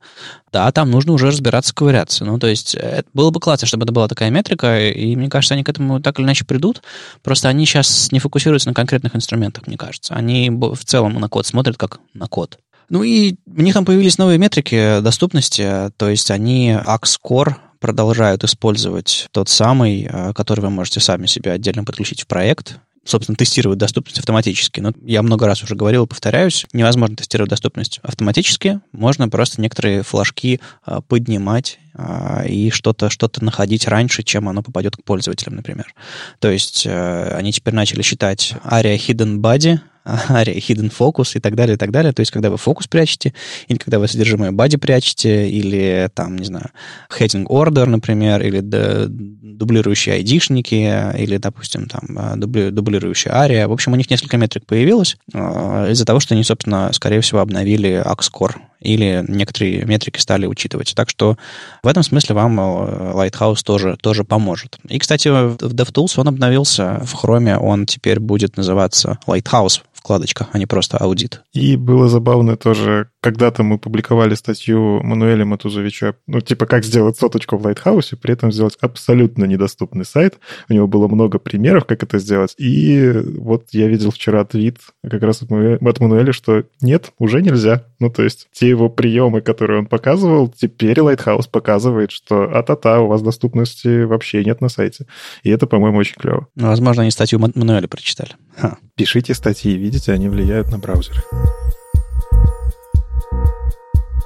Да, 0.51 0.71
там 0.71 0.91
нужно 0.91 1.13
уже 1.13 1.27
разбираться, 1.27 1.73
ковыряться. 1.73 2.25
Ну, 2.25 2.39
то 2.39 2.47
есть, 2.47 2.75
это 2.75 3.07
было 3.13 3.29
бы 3.29 3.39
классно, 3.39 3.67
чтобы 3.67 3.83
это 3.83 3.93
была 3.93 4.07
такая 4.07 4.29
метрика, 4.29 4.89
и 4.89 5.15
мне 5.15 5.29
кажется, 5.29 5.53
они 5.53 5.63
к 5.63 5.69
этому 5.69 6.01
так 6.01 6.19
или 6.19 6.25
иначе 6.25 6.45
придут. 6.45 6.81
Просто 7.21 7.49
они 7.49 7.65
сейчас 7.65 8.11
не 8.11 8.19
фокусируются 8.19 8.69
на 8.69 8.73
конкретных 8.73 9.15
инструментах, 9.15 9.67
мне 9.67 9.77
кажется. 9.77 10.13
Они 10.13 10.49
в 10.49 10.83
целом 10.85 11.13
на 11.13 11.29
код 11.29 11.45
смотрят 11.45 11.77
как 11.77 11.99
на 12.13 12.27
код. 12.27 12.57
Ну 12.89 13.03
и 13.03 13.35
у 13.47 13.61
них 13.61 13.73
там 13.73 13.85
появились 13.85 14.17
новые 14.17 14.37
метрики 14.37 14.99
доступности, 15.01 15.89
то 15.97 16.09
есть 16.09 16.29
они 16.29 16.71
Axcore 16.71 17.55
продолжают 17.83 18.45
использовать 18.45 19.27
тот 19.31 19.49
самый, 19.49 20.07
э, 20.09 20.31
который 20.33 20.61
вы 20.61 20.69
можете 20.69 21.01
сами 21.01 21.25
себе 21.25 21.51
отдельно 21.51 21.83
подключить 21.83 22.21
в 22.21 22.27
проект, 22.27 22.79
собственно, 23.03 23.35
тестировать 23.35 23.77
доступность 23.77 24.19
автоматически. 24.19 24.79
Но 24.79 24.93
я 25.03 25.21
много 25.21 25.47
раз 25.47 25.63
уже 25.63 25.75
говорил 25.75 26.05
и 26.05 26.07
повторяюсь, 26.07 26.65
невозможно 26.71 27.17
тестировать 27.17 27.49
доступность 27.49 27.99
автоматически. 28.01 28.79
Можно 28.93 29.27
просто 29.27 29.59
некоторые 29.59 30.01
флажки 30.01 30.61
э, 30.87 31.01
поднимать 31.05 31.77
э, 31.93 32.47
и 32.47 32.69
что-то 32.69 33.09
что 33.09 33.29
находить 33.41 33.85
раньше, 33.85 34.23
чем 34.23 34.47
оно 34.47 34.63
попадет 34.63 34.95
к 34.95 35.03
пользователям, 35.03 35.57
например. 35.57 35.93
То 36.39 36.49
есть 36.49 36.87
они 36.87 37.51
теперь 37.51 37.73
начали 37.73 38.01
считать 38.01 38.53
ARIA 38.63 38.95
Hidden 38.95 39.41
Body, 39.41 39.81
ARIA 40.05 40.55
Hidden 40.67 40.91
Focus 40.97 41.31
и 41.35 41.39
так 41.39 41.55
далее, 41.55 41.75
и 41.75 41.77
так 41.77 41.91
далее. 41.91 42.13
То 42.13 42.21
есть, 42.21 42.31
когда 42.31 42.49
вы 42.49 42.57
фокус 42.57 42.87
прячете, 42.87 43.33
или 43.67 43.77
когда 43.77 43.99
вы 43.99 44.07
содержимое 44.07 44.51
бади 44.51 44.77
прячете, 44.77 45.49
или 45.49 46.09
там, 46.13 46.37
не 46.37 46.45
знаю, 46.45 46.69
heading 47.17 47.45
order, 47.45 47.85
например, 47.85 48.41
или 48.41 48.61
дублирующие 48.61 50.15
айдишники, 50.15 51.17
или, 51.17 51.37
допустим, 51.37 51.87
там, 51.87 52.39
дубли, 52.39 52.69
дублирующая 52.69 53.33
ария. 53.33 53.67
В 53.67 53.71
общем, 53.71 53.93
у 53.93 53.95
них 53.95 54.09
несколько 54.09 54.37
метрик 54.37 54.65
появилось 54.65 55.17
э, 55.33 55.91
из-за 55.91 56.05
того, 56.05 56.19
что 56.19 56.33
они, 56.33 56.43
собственно, 56.43 56.91
скорее 56.93 57.21
всего, 57.21 57.39
обновили 57.39 58.03
Axcore 58.05 58.55
или 58.83 59.23
некоторые 59.27 59.85
метрики 59.85 60.19
стали 60.19 60.45
учитывать. 60.45 60.93
Так 60.95 61.09
что 61.09 61.37
в 61.81 61.87
этом 61.87 62.03
смысле 62.03 62.35
вам 62.35 62.59
э, 62.59 63.13
Lighthouse 63.15 63.63
тоже, 63.63 63.97
тоже 64.01 64.23
поможет. 64.23 64.77
И, 64.89 64.99
кстати, 64.99 65.29
в 65.29 65.55
DevTools 65.55 66.13
он 66.17 66.27
обновился 66.27 67.01
в 67.03 67.15
Chrome, 67.15 67.55
он 67.57 67.85
теперь 67.85 68.19
будет 68.19 68.57
называться 68.57 69.17
Lighthouse 69.25 69.81
вкладочка, 70.03 70.47
а 70.51 70.59
не 70.59 70.65
просто 70.65 70.97
аудит. 70.97 71.41
И 71.53 71.77
было 71.77 72.09
забавно 72.09 72.57
тоже, 72.57 73.07
когда-то 73.21 73.63
мы 73.63 73.77
публиковали 73.77 74.35
статью 74.35 75.01
Мануэля 75.01 75.45
Матузовича, 75.45 76.15
ну, 76.27 76.41
типа, 76.41 76.65
как 76.65 76.83
сделать 76.83 77.17
соточку 77.17 77.55
в 77.55 77.65
Лайтхаусе, 77.65 78.17
при 78.17 78.33
этом 78.33 78.51
сделать 78.51 78.75
абсолютно 78.81 79.45
недоступный 79.45 80.03
сайт. 80.03 80.39
У 80.67 80.73
него 80.73 80.87
было 80.87 81.07
много 81.07 81.39
примеров, 81.39 81.85
как 81.85 82.03
это 82.03 82.19
сделать. 82.19 82.53
И 82.57 83.13
вот 83.37 83.67
я 83.71 83.87
видел 83.87 84.11
вчера 84.11 84.43
твит 84.43 84.79
как 85.09 85.23
раз 85.23 85.41
от 85.41 85.49
Мануэля, 85.49 86.33
что 86.33 86.65
нет, 86.81 87.13
уже 87.17 87.41
нельзя. 87.41 87.85
Ну, 87.99 88.09
то 88.09 88.23
есть 88.23 88.49
те 88.51 88.67
его 88.67 88.89
приемы, 88.89 89.39
которые 89.39 89.79
он 89.79 89.85
показывал, 89.85 90.49
теперь 90.49 90.99
Lighthouse 90.99 91.49
показывает, 91.49 92.11
что 92.11 92.43
а-та-та, 92.53 92.99
у 92.99 93.07
вас 93.07 93.21
доступности 93.21 94.03
вообще 94.03 94.43
нет 94.43 94.59
на 94.59 94.67
сайте. 94.67 95.05
И 95.43 95.49
это, 95.49 95.65
по-моему, 95.65 95.99
очень 95.99 96.15
клево. 96.19 96.47
Ну, 96.55 96.67
возможно, 96.67 97.03
они 97.03 97.11
статью 97.11 97.39
Мануэля 97.39 97.87
прочитали. 97.87 98.31
Ха 98.57 98.77
пишите 98.95 99.33
статьи, 99.33 99.75
видите, 99.75 100.11
они 100.11 100.29
влияют 100.29 100.69
на 100.71 100.77
браузер. 100.77 101.23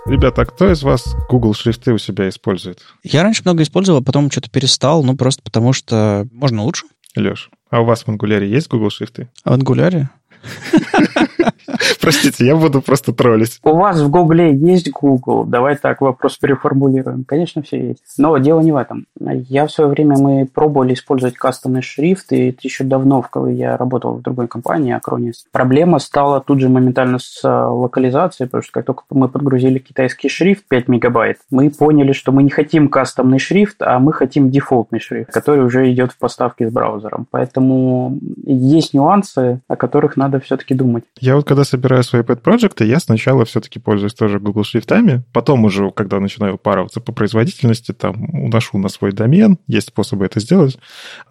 Ребята, 0.06 0.44
а 0.44 0.46
кто 0.46 0.72
из 0.72 0.84
вас 0.84 1.16
Google 1.30 1.54
шрифты 1.54 1.92
у 1.92 1.98
себя 1.98 2.30
использует? 2.30 2.80
Я 3.04 3.24
раньше 3.24 3.42
много 3.44 3.64
использовал, 3.64 4.00
а 4.00 4.04
потом 4.04 4.32
что-то 4.32 4.50
перестал, 4.50 5.04
ну 5.04 5.18
просто 5.18 5.42
потому 5.44 5.74
что 5.74 6.28
можно 6.32 6.64
лучше. 6.64 6.86
Леш, 7.16 7.50
а 7.70 7.82
у 7.82 7.86
вас 7.86 8.04
в 8.04 8.08
Angular 8.08 8.46
есть 8.46 8.70
Google 8.70 8.90
шрифты? 8.90 9.30
А 9.44 9.52
в 9.52 9.60
Angular? 9.60 10.08
Простите, 12.02 12.46
я 12.46 12.56
буду 12.56 12.82
просто 12.82 13.14
троллить. 13.14 13.60
У 13.64 13.76
вас 13.76 14.00
в 14.02 14.10
Гугле 14.10 14.56
есть 14.56 14.92
Google? 14.92 15.46
Давай 15.46 15.76
так 15.76 16.02
вопрос 16.02 16.38
переформулируем. 16.38 17.24
Конечно, 17.24 17.62
все 17.62 17.90
есть. 17.90 18.04
Но 18.18 18.38
дело 18.38 18.62
не 18.62 18.72
в 18.72 18.78
этом. 18.78 19.06
Я 19.20 19.66
в 19.66 19.72
свое 19.72 19.90
время 19.90 20.18
мы 20.18 20.46
пробовали 20.46 20.94
использовать 20.94 21.36
кастомный 21.36 21.82
шрифт, 21.82 22.32
и 22.32 22.50
это 22.50 22.60
еще 22.64 22.84
давно, 22.84 23.22
когда 23.22 23.50
я 23.50 23.78
работал 23.78 24.16
в 24.16 24.22
другой 24.22 24.48
компании, 24.48 24.98
Acronis. 24.98 25.46
Проблема 25.52 26.00
стала 26.00 26.42
тут 26.42 26.60
же 26.60 26.70
моментально 26.70 27.20
с 27.20 27.44
э, 27.44 27.48
локализацией, 27.48 28.48
потому 28.48 28.64
что 28.64 28.72
как 28.72 28.86
только 28.86 29.04
мы 29.10 29.30
подгрузили 29.30 29.80
китайский 29.80 30.30
шрифт 30.30 30.66
5 30.68 30.88
мегабайт, 30.88 31.38
мы 31.52 31.70
поняли, 31.70 32.12
что 32.12 32.32
мы 32.32 32.44
не 32.44 32.50
хотим 32.50 32.90
кастомный 32.90 33.40
шрифт, 33.40 33.82
а 33.82 34.00
мы 34.00 34.14
хотим 34.14 34.50
дефолтный 34.50 35.00
шрифт, 35.00 35.32
который 35.32 35.64
уже 35.64 35.92
идет 35.92 36.12
в 36.12 36.18
поставке 36.18 36.70
с 36.70 36.74
браузером. 36.74 37.28
Поэтому 37.32 38.18
есть 38.46 38.94
нюансы, 38.94 39.62
о 39.68 39.76
которых 39.76 40.18
надо 40.18 40.40
все-таки 40.40 40.74
думать. 40.74 41.04
Я 41.20 41.36
вот 41.36 41.48
когда 41.48 41.64
собираю 41.64 42.04
свои 42.04 42.22
pet 42.22 42.42
проекты, 42.42 42.86
я 42.86 43.00
сначала 43.00 43.46
все-таки 43.46 43.80
пользуюсь 43.80 44.14
тоже 44.14 44.40
Google 44.40 44.64
шрифтами, 44.64 45.24
потом 45.34 45.66
уже, 45.66 45.92
когда 45.92 46.20
начинаю 46.20 46.56
упарываться 46.56 47.02
по 47.02 47.12
производительности, 47.12 47.92
там 47.92 48.24
уношу 48.34 48.78
на 48.78 48.90
свой 48.90 49.12
домен, 49.12 49.58
есть 49.68 49.90
способы 49.90 50.26
это 50.26 50.40
сделать. 50.40 50.78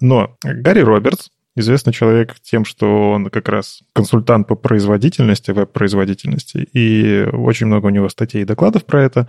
Но 0.01 0.37
Гарри 0.43 0.81
Робертс, 0.81 1.29
известный 1.57 1.92
человек 1.92 2.37
тем, 2.40 2.64
что 2.64 3.11
он 3.11 3.31
как 3.31 3.49
раз 3.49 3.81
консультант 3.92 4.47
по 4.47 4.55
производительности, 4.55 5.51
веб-производительности, 5.51 6.69
и 6.73 7.27
очень 7.33 7.66
много 7.66 7.87
у 7.87 7.90
него 7.90 8.09
статей 8.09 8.42
и 8.42 8.45
докладов 8.45 8.85
про 8.85 9.03
это. 9.03 9.29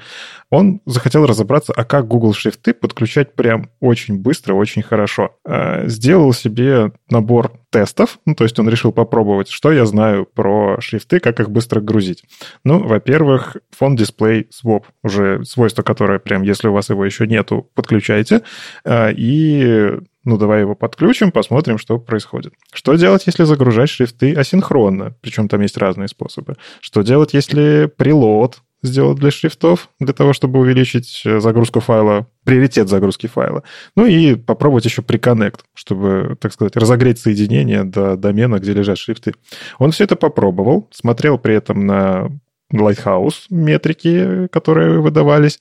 Он 0.49 0.81
захотел 0.85 1.25
разобраться, 1.25 1.73
а 1.75 1.83
как 1.85 2.07
Google 2.07 2.33
шрифты 2.33 2.73
подключать 2.73 3.33
прям 3.33 3.69
очень 3.79 4.19
быстро, 4.19 4.53
очень 4.53 4.83
хорошо. 4.83 5.35
А, 5.45 5.87
сделал 5.87 6.33
себе 6.33 6.91
набор 7.09 7.53
тестов, 7.69 8.19
ну, 8.25 8.35
то 8.35 8.43
есть 8.43 8.59
он 8.59 8.69
решил 8.69 8.91
попробовать, 8.91 9.49
что 9.49 9.71
я 9.71 9.85
знаю 9.85 10.25
про 10.25 10.79
шрифты, 10.79 11.19
как 11.19 11.39
их 11.39 11.49
быстро 11.49 11.81
грузить. 11.81 12.23
Ну, 12.63 12.79
во-первых, 12.79 13.57
фон 13.71 13.95
дисплей 13.95 14.47
swap, 14.51 14.83
уже 15.03 15.43
свойство, 15.45 15.81
которое 15.81 16.19
прям, 16.19 16.43
если 16.43 16.67
у 16.67 16.73
вас 16.73 16.89
его 16.89 17.05
еще 17.05 17.27
нету, 17.27 17.69
подключайте, 17.73 18.43
а, 18.83 19.09
и 19.09 19.97
ну, 20.27 20.37
давай 20.37 20.59
его 20.59 20.75
подключим, 20.75 21.31
посмотрим, 21.31 21.77
что 21.77 21.99
происходит. 21.99 22.53
Что 22.73 22.95
делать, 22.95 23.23
если 23.27 23.45
загружать 23.45 23.89
шрифты 23.89 24.33
асинхронно? 24.33 25.15
Причем 25.21 25.47
там 25.47 25.61
есть 25.61 25.77
разные 25.77 26.09
способы. 26.09 26.57
Что 26.81 27.01
делать, 27.01 27.33
если 27.33 27.89
прилот 27.95 28.61
сделать 28.83 29.17
для 29.19 29.31
шрифтов, 29.31 29.89
для 30.01 30.11
того, 30.11 30.33
чтобы 30.33 30.59
увеличить 30.59 31.21
э, 31.25 31.39
загрузку 31.39 31.79
файла, 31.79 32.27
приоритет 32.43 32.89
загрузки 32.89 33.27
файла. 33.27 33.63
Ну 33.95 34.05
и 34.05 34.35
попробовать 34.35 34.83
еще 34.83 35.01
приконнект, 35.01 35.63
чтобы, 35.73 36.35
так 36.41 36.51
сказать, 36.51 36.75
разогреть 36.75 37.19
соединение 37.19 37.85
до 37.85 38.17
домена, 38.17 38.59
где 38.59 38.73
лежат 38.73 38.97
шрифты. 38.97 39.33
Он 39.79 39.91
все 39.91 40.03
это 40.03 40.17
попробовал, 40.17 40.89
смотрел 40.91 41.37
при 41.37 41.55
этом 41.55 41.85
на 41.85 42.27
Lighthouse 42.73 43.45
метрики, 43.49 44.47
которые 44.51 44.99
выдавались, 44.99 45.59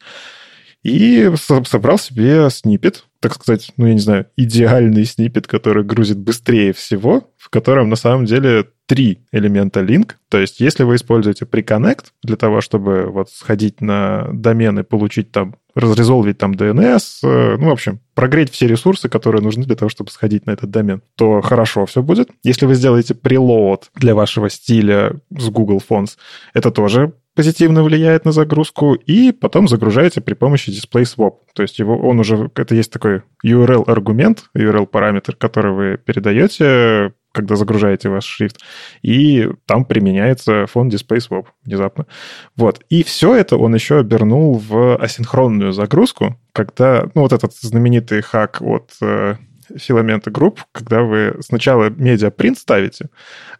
и 0.86 1.32
собрал 1.36 1.98
себе 1.98 2.48
снипет, 2.48 3.06
так 3.18 3.34
сказать, 3.34 3.72
ну, 3.76 3.86
я 3.88 3.94
не 3.94 3.98
знаю, 4.00 4.26
идеальный 4.36 5.04
снипет, 5.04 5.48
который 5.48 5.82
грузит 5.82 6.18
быстрее 6.18 6.72
всего, 6.72 7.28
в 7.36 7.50
котором 7.50 7.88
на 7.88 7.96
самом 7.96 8.24
деле 8.24 8.68
три 8.86 9.26
элемента 9.32 9.80
link. 9.80 10.12
То 10.28 10.38
есть, 10.38 10.60
если 10.60 10.84
вы 10.84 10.94
используете 10.94 11.44
Preconnect 11.44 12.04
для 12.22 12.36
того, 12.36 12.60
чтобы 12.60 13.06
вот 13.06 13.30
сходить 13.30 13.80
на 13.80 14.28
домен 14.32 14.78
и 14.78 14.84
получить 14.84 15.32
там, 15.32 15.56
разрезолвить 15.74 16.38
там 16.38 16.52
DNS, 16.52 17.02
э, 17.24 17.56
ну, 17.58 17.70
в 17.70 17.72
общем, 17.72 17.98
прогреть 18.14 18.52
все 18.52 18.68
ресурсы, 18.68 19.08
которые 19.08 19.42
нужны 19.42 19.64
для 19.64 19.74
того, 19.74 19.88
чтобы 19.88 20.10
сходить 20.10 20.46
на 20.46 20.52
этот 20.52 20.70
домен, 20.70 21.02
то 21.16 21.40
хорошо 21.40 21.84
все 21.86 22.00
будет. 22.00 22.30
Если 22.44 22.64
вы 22.64 22.76
сделаете 22.76 23.14
preload 23.14 23.86
для 23.96 24.14
вашего 24.14 24.48
стиля 24.48 25.16
с 25.36 25.48
Google 25.48 25.82
Fonts, 25.88 26.16
это 26.54 26.70
тоже 26.70 27.12
позитивно 27.36 27.84
влияет 27.84 28.24
на 28.24 28.32
загрузку, 28.32 28.94
и 28.94 29.30
потом 29.30 29.68
загружаете 29.68 30.22
при 30.22 30.32
помощи 30.34 30.70
display 30.70 31.02
swap. 31.02 31.34
То 31.54 31.62
есть 31.62 31.78
его, 31.78 31.96
он 31.98 32.18
уже, 32.18 32.50
это 32.56 32.74
есть 32.74 32.90
такой 32.90 33.22
URL-аргумент, 33.44 34.46
URL-параметр, 34.56 35.36
который 35.36 35.72
вы 35.72 35.98
передаете, 35.98 37.12
когда 37.32 37.56
загружаете 37.56 38.08
ваш 38.08 38.24
шрифт, 38.24 38.56
и 39.02 39.50
там 39.66 39.84
применяется 39.84 40.66
фон 40.66 40.88
display 40.88 41.18
swap 41.18 41.44
внезапно. 41.62 42.06
Вот. 42.56 42.82
И 42.88 43.02
все 43.02 43.34
это 43.34 43.58
он 43.58 43.74
еще 43.74 43.98
обернул 43.98 44.54
в 44.58 44.96
асинхронную 44.96 45.72
загрузку, 45.72 46.40
когда, 46.52 47.10
ну, 47.14 47.20
вот 47.20 47.34
этот 47.34 47.52
знаменитый 47.54 48.22
хак 48.22 48.62
от 48.62 48.92
э, 49.02 49.36
филамента 49.76 50.30
групп, 50.30 50.64
когда 50.72 51.02
вы 51.02 51.36
сначала 51.40 51.90
медиапринт 51.90 52.58
ставите, 52.58 53.10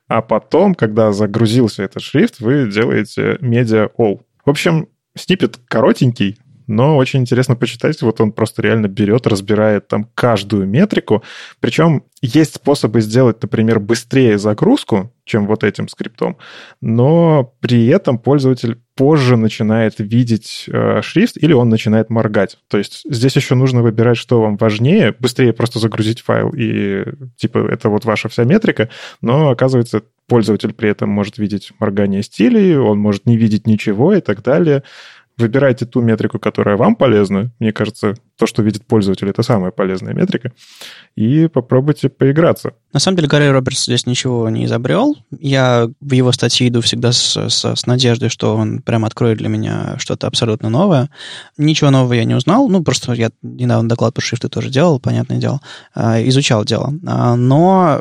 а 0.08 0.22
потом, 0.22 0.74
когда 0.74 1.12
загрузился 1.12 1.82
этот 1.82 2.02
шрифт, 2.02 2.40
вы 2.40 2.70
делаете 2.70 3.38
media 3.40 3.90
all. 3.98 4.20
В 4.44 4.50
общем, 4.50 4.88
снипет 5.16 5.58
коротенький, 5.68 6.38
но 6.66 6.96
очень 6.96 7.20
интересно 7.20 7.56
почитать. 7.56 8.00
Вот 8.02 8.20
он 8.20 8.32
просто 8.32 8.62
реально 8.62 8.88
берет, 8.88 9.26
разбирает 9.26 9.88
там 9.88 10.10
каждую 10.14 10.66
метрику. 10.66 11.22
Причем 11.60 12.04
есть 12.22 12.56
способы 12.56 13.00
сделать, 13.00 13.40
например, 13.42 13.80
быстрее 13.80 14.38
загрузку, 14.38 15.12
чем 15.24 15.46
вот 15.46 15.64
этим 15.64 15.88
скриптом, 15.88 16.38
но 16.80 17.54
при 17.60 17.86
этом 17.86 18.18
пользователь 18.18 18.80
позже 18.96 19.36
начинает 19.36 19.94
видеть 19.98 20.64
э, 20.68 21.02
шрифт 21.02 21.36
или 21.36 21.52
он 21.52 21.68
начинает 21.68 22.10
моргать. 22.10 22.58
То 22.68 22.78
есть 22.78 23.02
здесь 23.04 23.36
еще 23.36 23.54
нужно 23.54 23.82
выбирать, 23.82 24.16
что 24.16 24.40
вам 24.40 24.56
важнее, 24.56 25.14
быстрее 25.18 25.52
просто 25.52 25.78
загрузить 25.78 26.22
файл 26.22 26.50
и 26.56 27.04
типа 27.36 27.58
это 27.70 27.90
вот 27.90 28.06
ваша 28.06 28.28
вся 28.28 28.44
метрика, 28.44 28.88
но 29.20 29.50
оказывается 29.50 30.02
пользователь 30.26 30.72
при 30.72 30.88
этом 30.88 31.10
может 31.10 31.38
видеть 31.38 31.72
моргание 31.78 32.22
стилей, 32.22 32.76
он 32.76 32.98
может 32.98 33.26
не 33.26 33.36
видеть 33.36 33.66
ничего 33.66 34.14
и 34.14 34.20
так 34.20 34.42
далее. 34.42 34.82
Выбирайте 35.38 35.84
ту 35.84 36.00
метрику, 36.00 36.38
которая 36.38 36.76
вам 36.76 36.96
полезна. 36.96 37.52
Мне 37.58 37.70
кажется, 37.70 38.14
то, 38.38 38.46
что 38.46 38.62
видит 38.62 38.86
пользователь, 38.86 39.28
это 39.28 39.42
самая 39.42 39.70
полезная 39.70 40.14
метрика. 40.14 40.52
И 41.14 41.46
попробуйте 41.48 42.08
поиграться. 42.08 42.72
На 42.94 43.00
самом 43.00 43.16
деле, 43.16 43.28
Гарри 43.28 43.48
Робертс 43.48 43.84
здесь 43.84 44.06
ничего 44.06 44.48
не 44.48 44.64
изобрел. 44.64 45.14
Я 45.38 45.90
в 46.00 46.12
его 46.12 46.32
статье 46.32 46.68
иду 46.68 46.80
всегда 46.80 47.12
с, 47.12 47.36
с, 47.36 47.64
с 47.64 47.86
надеждой, 47.86 48.30
что 48.30 48.56
он 48.56 48.80
прям 48.80 49.04
откроет 49.04 49.36
для 49.36 49.48
меня 49.48 49.96
что-то 49.98 50.26
абсолютно 50.26 50.70
новое. 50.70 51.10
Ничего 51.58 51.90
нового 51.90 52.14
я 52.14 52.24
не 52.24 52.34
узнал. 52.34 52.68
Ну, 52.70 52.82
просто 52.82 53.12
я 53.12 53.30
недавно 53.42 53.90
доклад 53.90 54.14
по 54.14 54.22
шрифту 54.22 54.48
тоже 54.48 54.70
делал, 54.70 55.00
понятное 55.00 55.36
дело. 55.36 55.60
А, 55.94 56.18
изучал 56.22 56.64
дело. 56.64 56.94
А, 57.06 57.36
но 57.36 58.00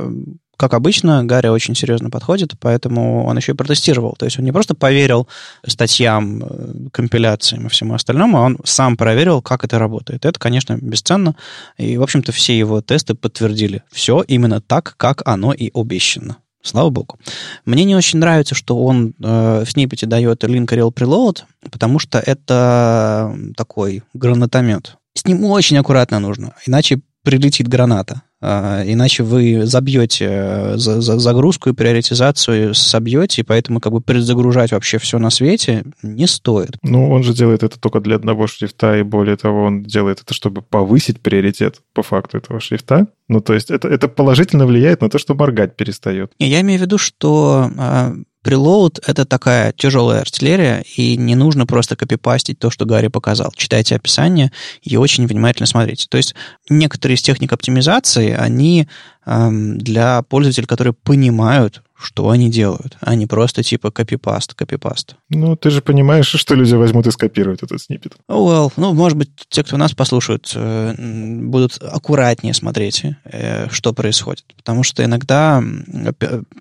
как 0.57 0.73
обычно, 0.73 1.23
Гарри 1.23 1.47
очень 1.47 1.75
серьезно 1.75 2.09
подходит, 2.09 2.53
поэтому 2.59 3.25
он 3.25 3.37
еще 3.37 3.53
и 3.53 3.55
протестировал. 3.55 4.15
То 4.17 4.25
есть 4.25 4.39
он 4.39 4.45
не 4.45 4.51
просто 4.51 4.75
поверил 4.75 5.27
статьям, 5.65 6.43
э, 6.43 6.89
компиляциям 6.91 7.67
и 7.67 7.69
всему 7.69 7.93
остальному, 7.93 8.37
а 8.37 8.41
он 8.41 8.57
сам 8.63 8.97
проверил, 8.97 9.41
как 9.41 9.63
это 9.63 9.79
работает. 9.79 10.25
Это, 10.25 10.39
конечно, 10.39 10.77
бесценно. 10.79 11.35
И, 11.77 11.97
в 11.97 12.03
общем-то, 12.03 12.31
все 12.31 12.57
его 12.57 12.81
тесты 12.81 13.15
подтвердили. 13.15 13.83
Все 13.91 14.23
именно 14.27 14.61
так, 14.61 14.95
как 14.97 15.21
оно 15.25 15.53
и 15.53 15.71
обещано. 15.73 16.37
Слава 16.61 16.89
богу. 16.89 17.19
Мне 17.65 17.83
не 17.83 17.95
очень 17.95 18.17
нравится, 18.17 18.55
что 18.55 18.83
он 18.83 19.13
э, 19.21 19.63
в 19.65 19.69
сниппете 19.69 20.07
дает 20.07 20.43
link 20.43 20.65
rel 20.67 20.91
preload, 20.91 21.43
потому 21.69 21.99
что 21.99 22.17
это 22.17 23.37
такой 23.55 24.01
гранатомет. 24.15 24.97
С 25.13 25.25
ним 25.25 25.43
очень 25.45 25.77
аккуратно 25.77 26.19
нужно, 26.19 26.55
иначе 26.65 27.01
прилетит 27.23 27.67
граната. 27.67 28.23
А, 28.47 28.83
иначе 28.85 29.23
вы 29.23 29.65
забьете 29.65 30.27
э, 30.29 30.73
загрузку 30.77 31.69
и 31.69 31.73
приоритизацию 31.73 32.75
собьете, 32.75 33.41
и 33.41 33.43
поэтому 33.43 33.79
как 33.79 33.91
бы 33.91 34.01
предзагружать 34.01 34.71
вообще 34.71 34.99
все 34.99 35.17
на 35.17 35.31
свете 35.31 35.83
не 36.03 36.27
стоит. 36.27 36.77
Ну, 36.83 37.09
он 37.09 37.23
же 37.23 37.33
делает 37.33 37.63
это 37.63 37.79
только 37.79 38.01
для 38.01 38.17
одного 38.17 38.45
шрифта, 38.45 38.99
и 38.99 39.01
более 39.03 39.35
того, 39.35 39.63
он 39.63 39.81
делает 39.81 40.21
это, 40.21 40.35
чтобы 40.35 40.61
повысить 40.61 41.21
приоритет 41.21 41.81
по 41.93 42.03
факту 42.03 42.37
этого 42.37 42.59
шрифта. 42.59 43.07
Ну, 43.27 43.41
то 43.41 43.55
есть 43.55 43.71
это, 43.71 43.87
это 43.87 44.07
положительно 44.07 44.67
влияет 44.67 45.01
на 45.01 45.09
то, 45.09 45.17
что 45.17 45.33
моргать 45.33 45.75
перестает. 45.75 46.31
Я 46.37 46.61
имею 46.61 46.79
в 46.79 46.83
виду, 46.83 46.99
что 46.99 47.71
а, 47.79 48.13
Preload— 48.45 49.01
это 49.07 49.25
такая 49.25 49.71
тяжелая 49.71 50.21
артиллерия, 50.21 50.83
и 50.95 51.17
не 51.17 51.33
нужно 51.33 51.65
просто 51.65 51.95
копипастить 51.95 52.59
то, 52.59 52.69
что 52.69 52.85
Гарри 52.85 53.07
показал. 53.07 53.51
Читайте 53.55 53.95
описание 53.95 54.51
и 54.83 54.97
очень 54.97 55.25
внимательно 55.25 55.65
смотрите. 55.65 56.05
То 56.07 56.17
есть 56.17 56.35
некоторые 56.69 57.15
из 57.15 57.23
техник 57.23 57.51
оптимизации, 57.51 58.31
они 58.31 58.87
эм, 59.25 59.79
для 59.79 60.21
пользователей, 60.21 60.67
которые 60.67 60.93
понимают, 60.93 61.81
что 61.97 62.29
они 62.29 62.49
делают, 62.49 62.97
а 62.99 63.15
не 63.15 63.25
просто 63.25 63.63
типа 63.63 63.91
копипаст, 63.91 64.53
копипаст. 64.53 65.15
Ну, 65.29 65.55
ты 65.55 65.69
же 65.69 65.81
понимаешь, 65.81 66.27
что 66.27 66.55
люди 66.55 66.73
возьмут 66.75 67.07
и 67.07 67.11
скопируют 67.11 67.63
этот 67.63 67.81
сниппет. 67.81 68.13
Well, 68.29 68.71
ну, 68.75 68.93
может 68.93 69.17
быть, 69.17 69.29
те, 69.49 69.63
кто 69.63 69.77
нас 69.77 69.93
послушают, 69.93 70.51
э, 70.55 70.93
будут 70.97 71.81
аккуратнее 71.81 72.53
смотреть, 72.53 73.03
э, 73.23 73.69
что 73.69 73.93
происходит. 73.93 74.45
Потому 74.57 74.83
что 74.83 75.03
иногда 75.03 75.63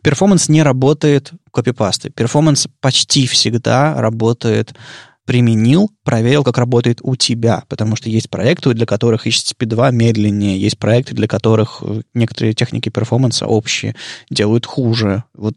перформанс 0.02 0.48
не 0.48 0.62
работает 0.62 1.32
копипастой. 1.50 2.10
Перформанс 2.10 2.68
почти 2.80 3.26
всегда 3.26 4.00
работает 4.00 4.74
применил, 5.24 5.90
проверил, 6.02 6.44
как 6.44 6.58
работает 6.58 7.00
у 7.02 7.16
тебя, 7.16 7.64
потому 7.68 7.96
что 7.96 8.08
есть 8.08 8.30
проекты, 8.30 8.74
для 8.74 8.86
которых 8.86 9.26
HTTP 9.26 9.66
2 9.66 9.90
медленнее, 9.90 10.58
есть 10.58 10.78
проекты, 10.78 11.14
для 11.14 11.26
которых 11.26 11.82
э, 11.82 12.02
некоторые 12.12 12.54
техники 12.54 12.88
перформанса 12.88 13.46
общие 13.46 13.94
делают 14.30 14.66
хуже. 14.66 15.24
Вот 15.34 15.54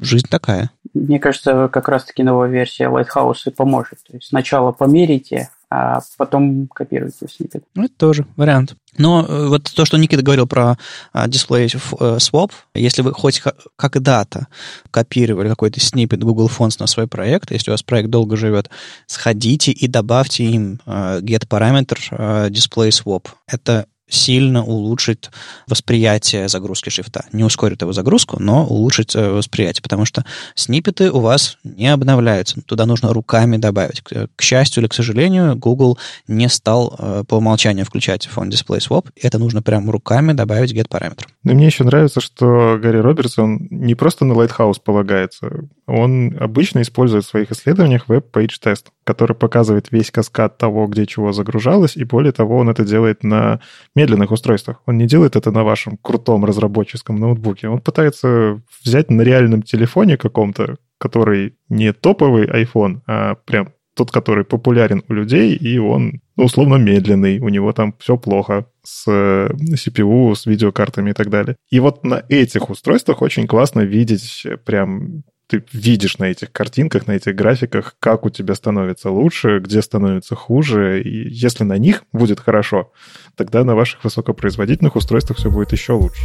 жизнь 0.00 0.26
такая. 0.28 0.70
Мне 0.92 1.18
кажется, 1.18 1.68
как 1.72 1.88
раз-таки 1.88 2.22
новая 2.22 2.48
версия 2.48 2.84
Lighthouse 2.84 3.42
и 3.46 3.50
поможет. 3.50 3.98
То 4.06 4.14
есть 4.14 4.28
сначала 4.28 4.72
померите, 4.72 5.50
а 5.70 6.00
потом 6.16 6.68
копируйте 6.68 7.26
снипет. 7.28 7.64
Ну, 7.74 7.84
это 7.84 7.94
тоже 7.96 8.26
вариант. 8.36 8.76
Но 8.96 9.26
э, 9.26 9.48
вот 9.48 9.64
то, 9.64 9.84
что 9.84 9.96
Никита 9.96 10.22
говорил 10.22 10.46
про 10.46 10.78
дисплей 11.26 11.66
uh, 11.66 12.18
swap, 12.18 12.52
если 12.74 13.02
вы 13.02 13.12
хоть 13.12 13.42
когда-то 13.76 14.46
копировали 14.90 15.48
какой-то 15.48 15.80
снипет 15.80 16.22
Google 16.22 16.48
Fonts 16.48 16.76
на 16.78 16.86
свой 16.86 17.08
проект, 17.08 17.50
если 17.50 17.70
у 17.70 17.74
вас 17.74 17.82
проект 17.82 18.10
долго 18.10 18.36
живет, 18.36 18.70
сходите 19.06 19.72
и 19.72 19.88
добавьте 19.88 20.44
им 20.44 20.80
uh, 20.86 21.20
get 21.20 21.48
параметр 21.48 21.98
display 22.10 22.90
swap. 22.90 23.26
Это 23.46 23.86
сильно 24.08 24.64
улучшит 24.64 25.30
восприятие 25.66 26.48
загрузки 26.48 26.90
шрифта. 26.90 27.24
Не 27.32 27.44
ускорит 27.44 27.82
его 27.82 27.92
загрузку, 27.92 28.36
но 28.40 28.66
улучшит 28.66 29.14
э, 29.16 29.30
восприятие, 29.30 29.82
потому 29.82 30.04
что 30.04 30.24
сниппеты 30.54 31.10
у 31.10 31.20
вас 31.20 31.58
не 31.64 31.88
обновляются. 31.88 32.60
Туда 32.62 32.86
нужно 32.86 33.12
руками 33.12 33.56
добавить. 33.56 34.02
К 34.02 34.42
счастью 34.42 34.82
или 34.82 34.88
к 34.88 34.94
сожалению, 34.94 35.56
Google 35.56 35.98
не 36.28 36.48
стал 36.48 36.94
э, 36.98 37.24
по 37.26 37.36
умолчанию 37.36 37.86
включать 37.86 38.28
font-display: 38.34 38.78
swap. 38.78 39.06
Это 39.20 39.38
нужно 39.38 39.62
прям 39.62 39.90
руками 39.90 40.32
добавить 40.32 40.72
GET-параметр. 40.72 41.26
Но 41.42 41.54
мне 41.54 41.66
еще 41.66 41.84
нравится, 41.84 42.20
что 42.20 42.78
Гарри 42.80 42.98
Робертс 42.98 43.68
не 43.70 43.94
просто 43.94 44.24
на 44.24 44.34
Lighthouse 44.34 44.80
полагается. 44.82 45.68
Он 45.86 46.36
обычно 46.40 46.82
использует 46.82 47.24
в 47.24 47.28
своих 47.28 47.52
исследованиях 47.52 48.08
WebPageTest, 48.08 48.90
который 49.04 49.36
показывает 49.36 49.90
весь 49.90 50.10
каскад 50.10 50.56
того, 50.56 50.86
где 50.86 51.06
чего 51.06 51.32
загружалось, 51.32 51.96
и 51.96 52.04
более 52.04 52.32
того, 52.32 52.56
он 52.56 52.70
это 52.70 52.84
делает 52.84 53.22
на 53.22 53.60
медленных 53.94 54.30
устройствах. 54.30 54.82
Он 54.86 54.96
не 54.96 55.06
делает 55.06 55.36
это 55.36 55.50
на 55.50 55.64
вашем 55.64 55.98
крутом 56.00 56.44
разработческом 56.44 57.16
ноутбуке. 57.16 57.68
Он 57.68 57.80
пытается 57.80 58.62
взять 58.82 59.10
на 59.10 59.22
реальном 59.22 59.62
телефоне 59.62 60.16
каком-то, 60.16 60.76
который 60.98 61.56
не 61.68 61.92
топовый 61.92 62.46
iPhone, 62.46 63.00
а 63.06 63.34
прям 63.34 63.72
тот, 63.94 64.10
который 64.10 64.44
популярен 64.44 65.02
у 65.08 65.12
людей, 65.12 65.54
и 65.54 65.78
он, 65.78 66.20
ну, 66.36 66.44
условно, 66.44 66.76
медленный, 66.76 67.38
у 67.38 67.48
него 67.48 67.72
там 67.72 67.94
все 68.00 68.16
плохо 68.16 68.66
с 68.82 69.06
CPU, 69.08 70.34
с 70.34 70.46
видеокартами 70.46 71.10
и 71.10 71.12
так 71.12 71.30
далее. 71.30 71.56
И 71.70 71.78
вот 71.78 72.04
на 72.04 72.24
этих 72.28 72.70
устройствах 72.70 73.22
очень 73.22 73.46
классно 73.46 73.80
видеть 73.82 74.46
прям 74.64 75.22
ты 75.46 75.64
видишь 75.72 76.18
на 76.18 76.24
этих 76.24 76.52
картинках, 76.52 77.06
на 77.06 77.12
этих 77.12 77.34
графиках, 77.34 77.96
как 77.98 78.24
у 78.24 78.30
тебя 78.30 78.54
становится 78.54 79.10
лучше, 79.10 79.58
где 79.58 79.82
становится 79.82 80.34
хуже. 80.34 81.02
И 81.02 81.28
если 81.28 81.64
на 81.64 81.78
них 81.78 82.04
будет 82.12 82.40
хорошо, 82.40 82.92
тогда 83.36 83.64
на 83.64 83.74
ваших 83.74 84.04
высокопроизводительных 84.04 84.96
устройствах 84.96 85.38
все 85.38 85.50
будет 85.50 85.72
еще 85.72 85.92
лучше. 85.92 86.22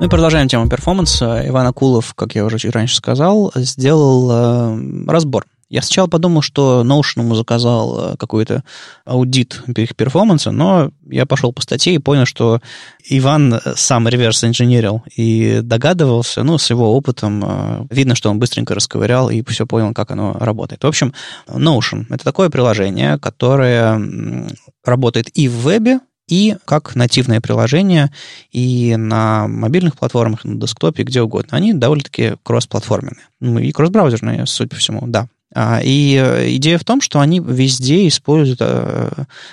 Мы 0.00 0.04
ну 0.04 0.10
продолжаем 0.10 0.46
тему 0.46 0.68
перформанса. 0.68 1.42
Иван 1.46 1.66
Акулов, 1.66 2.14
как 2.14 2.36
я 2.36 2.44
уже 2.44 2.58
чуть 2.58 2.72
раньше 2.72 2.94
сказал, 2.94 3.50
сделал 3.56 4.30
э, 4.30 5.08
разбор 5.08 5.44
я 5.70 5.82
сначала 5.82 6.06
подумал, 6.06 6.40
что 6.40 6.82
Notion 6.84 7.22
ему 7.22 7.34
заказал 7.34 8.12
э, 8.12 8.16
какой-то 8.16 8.64
аудит 9.04 9.62
их 9.76 9.94
перформанса, 9.96 10.50
но 10.50 10.90
я 11.06 11.26
пошел 11.26 11.52
по 11.52 11.60
статье 11.60 11.94
и 11.94 11.98
понял, 11.98 12.24
что 12.24 12.60
Иван 13.04 13.54
э, 13.54 13.60
сам 13.76 14.08
реверс 14.08 14.44
инженерил 14.44 15.02
и 15.14 15.60
догадывался, 15.62 16.42
ну, 16.42 16.56
с 16.56 16.70
его 16.70 16.94
опытом, 16.94 17.44
э, 17.44 17.86
видно, 17.90 18.14
что 18.14 18.30
он 18.30 18.38
быстренько 18.38 18.74
расковырял 18.74 19.28
и 19.28 19.42
все 19.46 19.66
понял, 19.66 19.92
как 19.92 20.10
оно 20.10 20.32
работает. 20.34 20.84
В 20.84 20.86
общем, 20.86 21.12
Notion— 21.48 22.06
это 22.10 22.24
такое 22.24 22.48
приложение, 22.48 23.18
которое 23.18 24.00
работает 24.84 25.28
и 25.34 25.48
в 25.48 25.52
вебе, 25.52 26.00
и 26.28 26.56
как 26.66 26.94
нативное 26.94 27.40
приложение 27.40 28.12
и 28.52 28.96
на 28.96 29.48
мобильных 29.48 29.96
платформах, 29.96 30.44
на 30.44 30.60
десктопе, 30.60 31.02
где 31.02 31.22
угодно. 31.22 31.56
Они 31.56 31.72
довольно-таки 31.72 32.34
кроссплатформенные. 32.42 33.26
Ну, 33.40 33.58
и 33.58 33.72
кроссбраузерные, 33.72 34.46
судя 34.46 34.68
по 34.68 34.76
всему, 34.76 35.06
да. 35.06 35.28
А, 35.54 35.80
и 35.82 36.14
э, 36.14 36.54
идея 36.56 36.78
в 36.78 36.84
том, 36.84 37.00
что 37.00 37.20
они 37.20 37.40
везде 37.40 38.06
используют 38.06 38.58
э, 38.60 39.10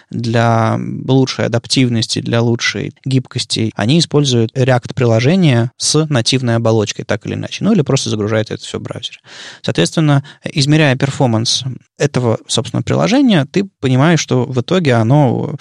для 0.10 0.78
лучшей 1.08 1.46
адаптивности, 1.46 2.20
для 2.20 2.42
лучшей 2.42 2.94
гибкости, 3.06 3.72
они 3.76 4.00
используют 4.00 4.52
React-приложение 4.58 5.72
с 5.78 6.06
нативной 6.08 6.58
оболочкой, 6.58 7.06
так 7.06 7.26
или 7.26 7.36
иначе, 7.36 7.64
ну 7.64 7.72
или 7.72 7.82
просто 7.82 8.10
загружают 8.10 8.52
это 8.52 8.62
все 8.62 8.80
в 8.80 8.82
браузере. 8.82 9.20
Соответственно, 9.62 10.26
измеряя 10.44 10.96
перформанс 10.98 11.64
этого, 11.98 12.40
собственно, 12.48 12.84
приложения, 12.84 13.46
ты 13.46 13.66
понимаешь, 13.80 14.20
что 14.20 14.44
в 14.44 14.60
итоге 14.60 14.96
оно 14.96 15.56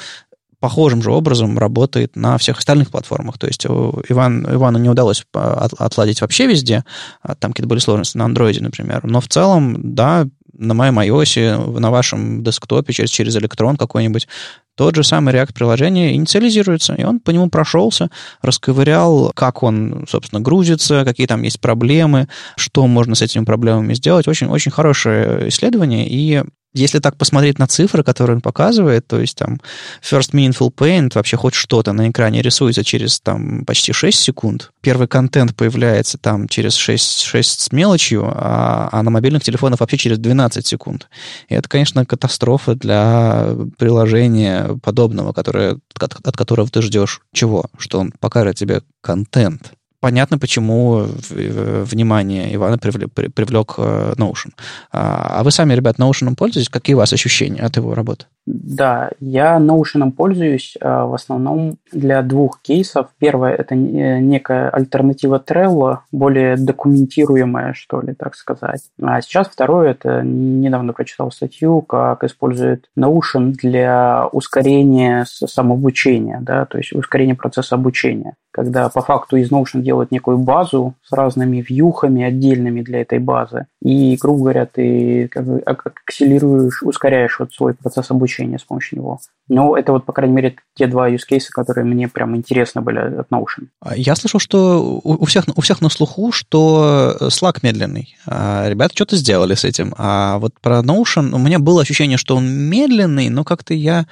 похожим 0.64 1.02
же 1.02 1.12
образом 1.12 1.58
работает 1.58 2.16
на 2.16 2.38
всех 2.38 2.56
остальных 2.56 2.90
платформах. 2.90 3.36
То 3.36 3.46
есть 3.46 3.66
Иван, 3.66 4.46
Ивану 4.50 4.78
не 4.78 4.88
удалось 4.88 5.22
отладить 5.34 6.22
вообще 6.22 6.46
везде, 6.46 6.84
а 7.20 7.34
там 7.34 7.52
какие-то 7.52 7.68
были 7.68 7.80
сложности 7.80 8.16
на 8.16 8.24
андроиде, 8.24 8.62
например. 8.62 9.04
Но 9.04 9.20
в 9.20 9.28
целом, 9.28 9.94
да, 9.94 10.26
на 10.54 10.72
моем 10.72 10.98
iOS, 10.98 11.78
на 11.78 11.90
вашем 11.90 12.42
десктопе 12.42 12.94
через, 12.94 13.10
через 13.10 13.36
электрон 13.36 13.76
какой-нибудь, 13.76 14.26
тот 14.74 14.96
же 14.96 15.04
самый 15.04 15.34
React-приложение 15.34 16.14
инициализируется, 16.14 16.94
и 16.94 17.04
он 17.04 17.20
по 17.20 17.30
нему 17.30 17.50
прошелся, 17.50 18.08
расковырял, 18.40 19.32
как 19.34 19.62
он, 19.62 20.06
собственно, 20.08 20.40
грузится, 20.40 21.04
какие 21.04 21.26
там 21.26 21.42
есть 21.42 21.60
проблемы, 21.60 22.26
что 22.56 22.86
можно 22.86 23.14
с 23.14 23.20
этими 23.20 23.44
проблемами 23.44 23.92
сделать. 23.92 24.26
Очень-очень 24.26 24.72
хорошее 24.72 25.50
исследование, 25.50 26.08
и 26.08 26.42
если 26.74 26.98
так 26.98 27.16
посмотреть 27.16 27.58
на 27.58 27.66
цифры, 27.66 28.02
которые 28.02 28.36
он 28.36 28.40
показывает, 28.42 29.06
то 29.06 29.20
есть 29.20 29.36
там 29.36 29.60
First 30.02 30.32
Meaningful 30.32 30.74
Paint, 30.74 31.12
вообще 31.14 31.36
хоть 31.36 31.54
что-то 31.54 31.92
на 31.92 32.10
экране 32.10 32.42
рисуется 32.42 32.84
через 32.84 33.20
там 33.20 33.64
почти 33.64 33.92
6 33.92 34.18
секунд, 34.18 34.72
первый 34.80 35.06
контент 35.06 35.54
появляется 35.54 36.18
там 36.18 36.48
через 36.48 36.74
6, 36.74 37.22
6 37.22 37.60
с 37.60 37.72
мелочью, 37.72 38.24
а, 38.26 38.88
а 38.90 39.02
на 39.02 39.10
мобильных 39.10 39.44
телефонах 39.44 39.80
вообще 39.80 39.96
через 39.96 40.18
12 40.18 40.66
секунд. 40.66 41.08
И 41.48 41.54
это, 41.54 41.68
конечно, 41.68 42.04
катастрофа 42.04 42.74
для 42.74 43.54
приложения 43.78 44.78
подобного, 44.82 45.32
которое, 45.32 45.78
от, 45.98 46.26
от 46.26 46.36
которого 46.36 46.68
ты 46.68 46.82
ждешь 46.82 47.20
чего? 47.32 47.66
Что 47.78 48.00
он 48.00 48.12
покажет 48.18 48.56
тебе 48.56 48.82
контент 49.00 49.73
понятно, 50.04 50.36
почему 50.38 51.06
внимание 51.30 52.54
Ивана 52.54 52.76
привлек, 52.76 53.10
привлек 53.34 53.74
э, 53.78 54.12
Notion. 54.18 54.50
А, 54.92 55.38
а 55.38 55.42
вы 55.42 55.50
сами, 55.50 55.72
ребят, 55.72 55.98
Notion 55.98 56.34
пользуетесь? 56.36 56.68
Какие 56.68 56.94
у 56.94 56.98
вас 56.98 57.14
ощущения 57.14 57.62
от 57.62 57.76
его 57.78 57.94
работы? 57.94 58.26
Да, 58.44 59.10
я 59.20 59.56
Notion 59.56 60.10
пользуюсь 60.12 60.76
э, 60.78 60.86
в 60.86 61.14
основном 61.14 61.78
для 61.90 62.20
двух 62.20 62.60
кейсов. 62.60 63.06
Первое– 63.18 63.54
это 63.58 63.74
некая 63.74 64.68
альтернатива 64.68 65.42
Trello, 65.42 66.00
более 66.12 66.58
документируемая, 66.58 67.72
что 67.72 68.02
ли, 68.02 68.12
так 68.12 68.34
сказать. 68.34 68.82
А 69.00 69.22
сейчас 69.22 69.48
второе– 69.48 69.90
это 69.92 70.20
недавно 70.22 70.92
прочитал 70.92 71.32
статью, 71.32 71.80
как 71.80 72.24
использует 72.24 72.90
Notion 72.98 73.52
для 73.52 74.28
ускорения 74.32 75.24
самообучения, 75.26 76.40
да, 76.42 76.66
то 76.66 76.76
есть 76.76 76.92
ускорения 76.92 77.34
процесса 77.34 77.76
обучения 77.76 78.34
когда 78.54 78.88
по 78.88 79.02
факту 79.02 79.36
из 79.36 79.50
Notion 79.50 79.80
делают 79.80 80.12
некую 80.12 80.38
базу 80.38 80.94
с 81.02 81.12
разными 81.12 81.60
вьюхами 81.60 82.22
отдельными 82.22 82.82
для 82.82 83.00
этой 83.00 83.18
базы. 83.18 83.66
И, 83.82 84.16
грубо 84.20 84.42
говоря, 84.42 84.64
ты 84.64 85.26
как 85.26 85.44
бы 85.44 85.58
акселерируешь, 85.58 86.80
ускоряешь 86.84 87.40
вот 87.40 87.52
свой 87.52 87.74
процесс 87.74 88.12
обучения 88.12 88.60
с 88.60 88.62
помощью 88.62 89.00
него. 89.00 89.18
Но 89.48 89.76
это 89.76 89.92
вот, 89.92 90.06
по 90.06 90.12
крайней 90.12 90.34
мере, 90.34 90.56
те 90.74 90.86
два 90.86 91.10
use 91.10 91.22
cases, 91.30 91.48
которые 91.50 91.84
мне 91.84 92.08
прям 92.08 92.34
интересны 92.34 92.80
были 92.80 92.98
от 92.98 93.28
Notion. 93.30 93.68
А 93.80 93.94
я 93.94 94.16
слышал, 94.16 94.40
что 94.40 95.00
у 95.02 95.24
всех, 95.26 95.44
у 95.54 95.60
всех 95.60 95.82
на 95.82 95.90
слуху, 95.90 96.32
что 96.32 97.16
Slack 97.20 97.58
медленный. 97.62 98.16
А 98.26 98.68
ребята 98.68 98.94
что-то 98.94 99.16
сделали 99.16 99.54
с 99.54 99.64
этим. 99.64 99.94
А 99.98 100.38
вот 100.38 100.54
про 100.60 100.80
Notion 100.80 101.34
у 101.34 101.38
меня 101.38 101.58
было 101.58 101.82
ощущение, 101.82 102.16
что 102.16 102.36
он 102.36 102.48
медленный, 102.48 103.28
но 103.28 103.44
как-то 103.44 103.74
я, 103.74 104.06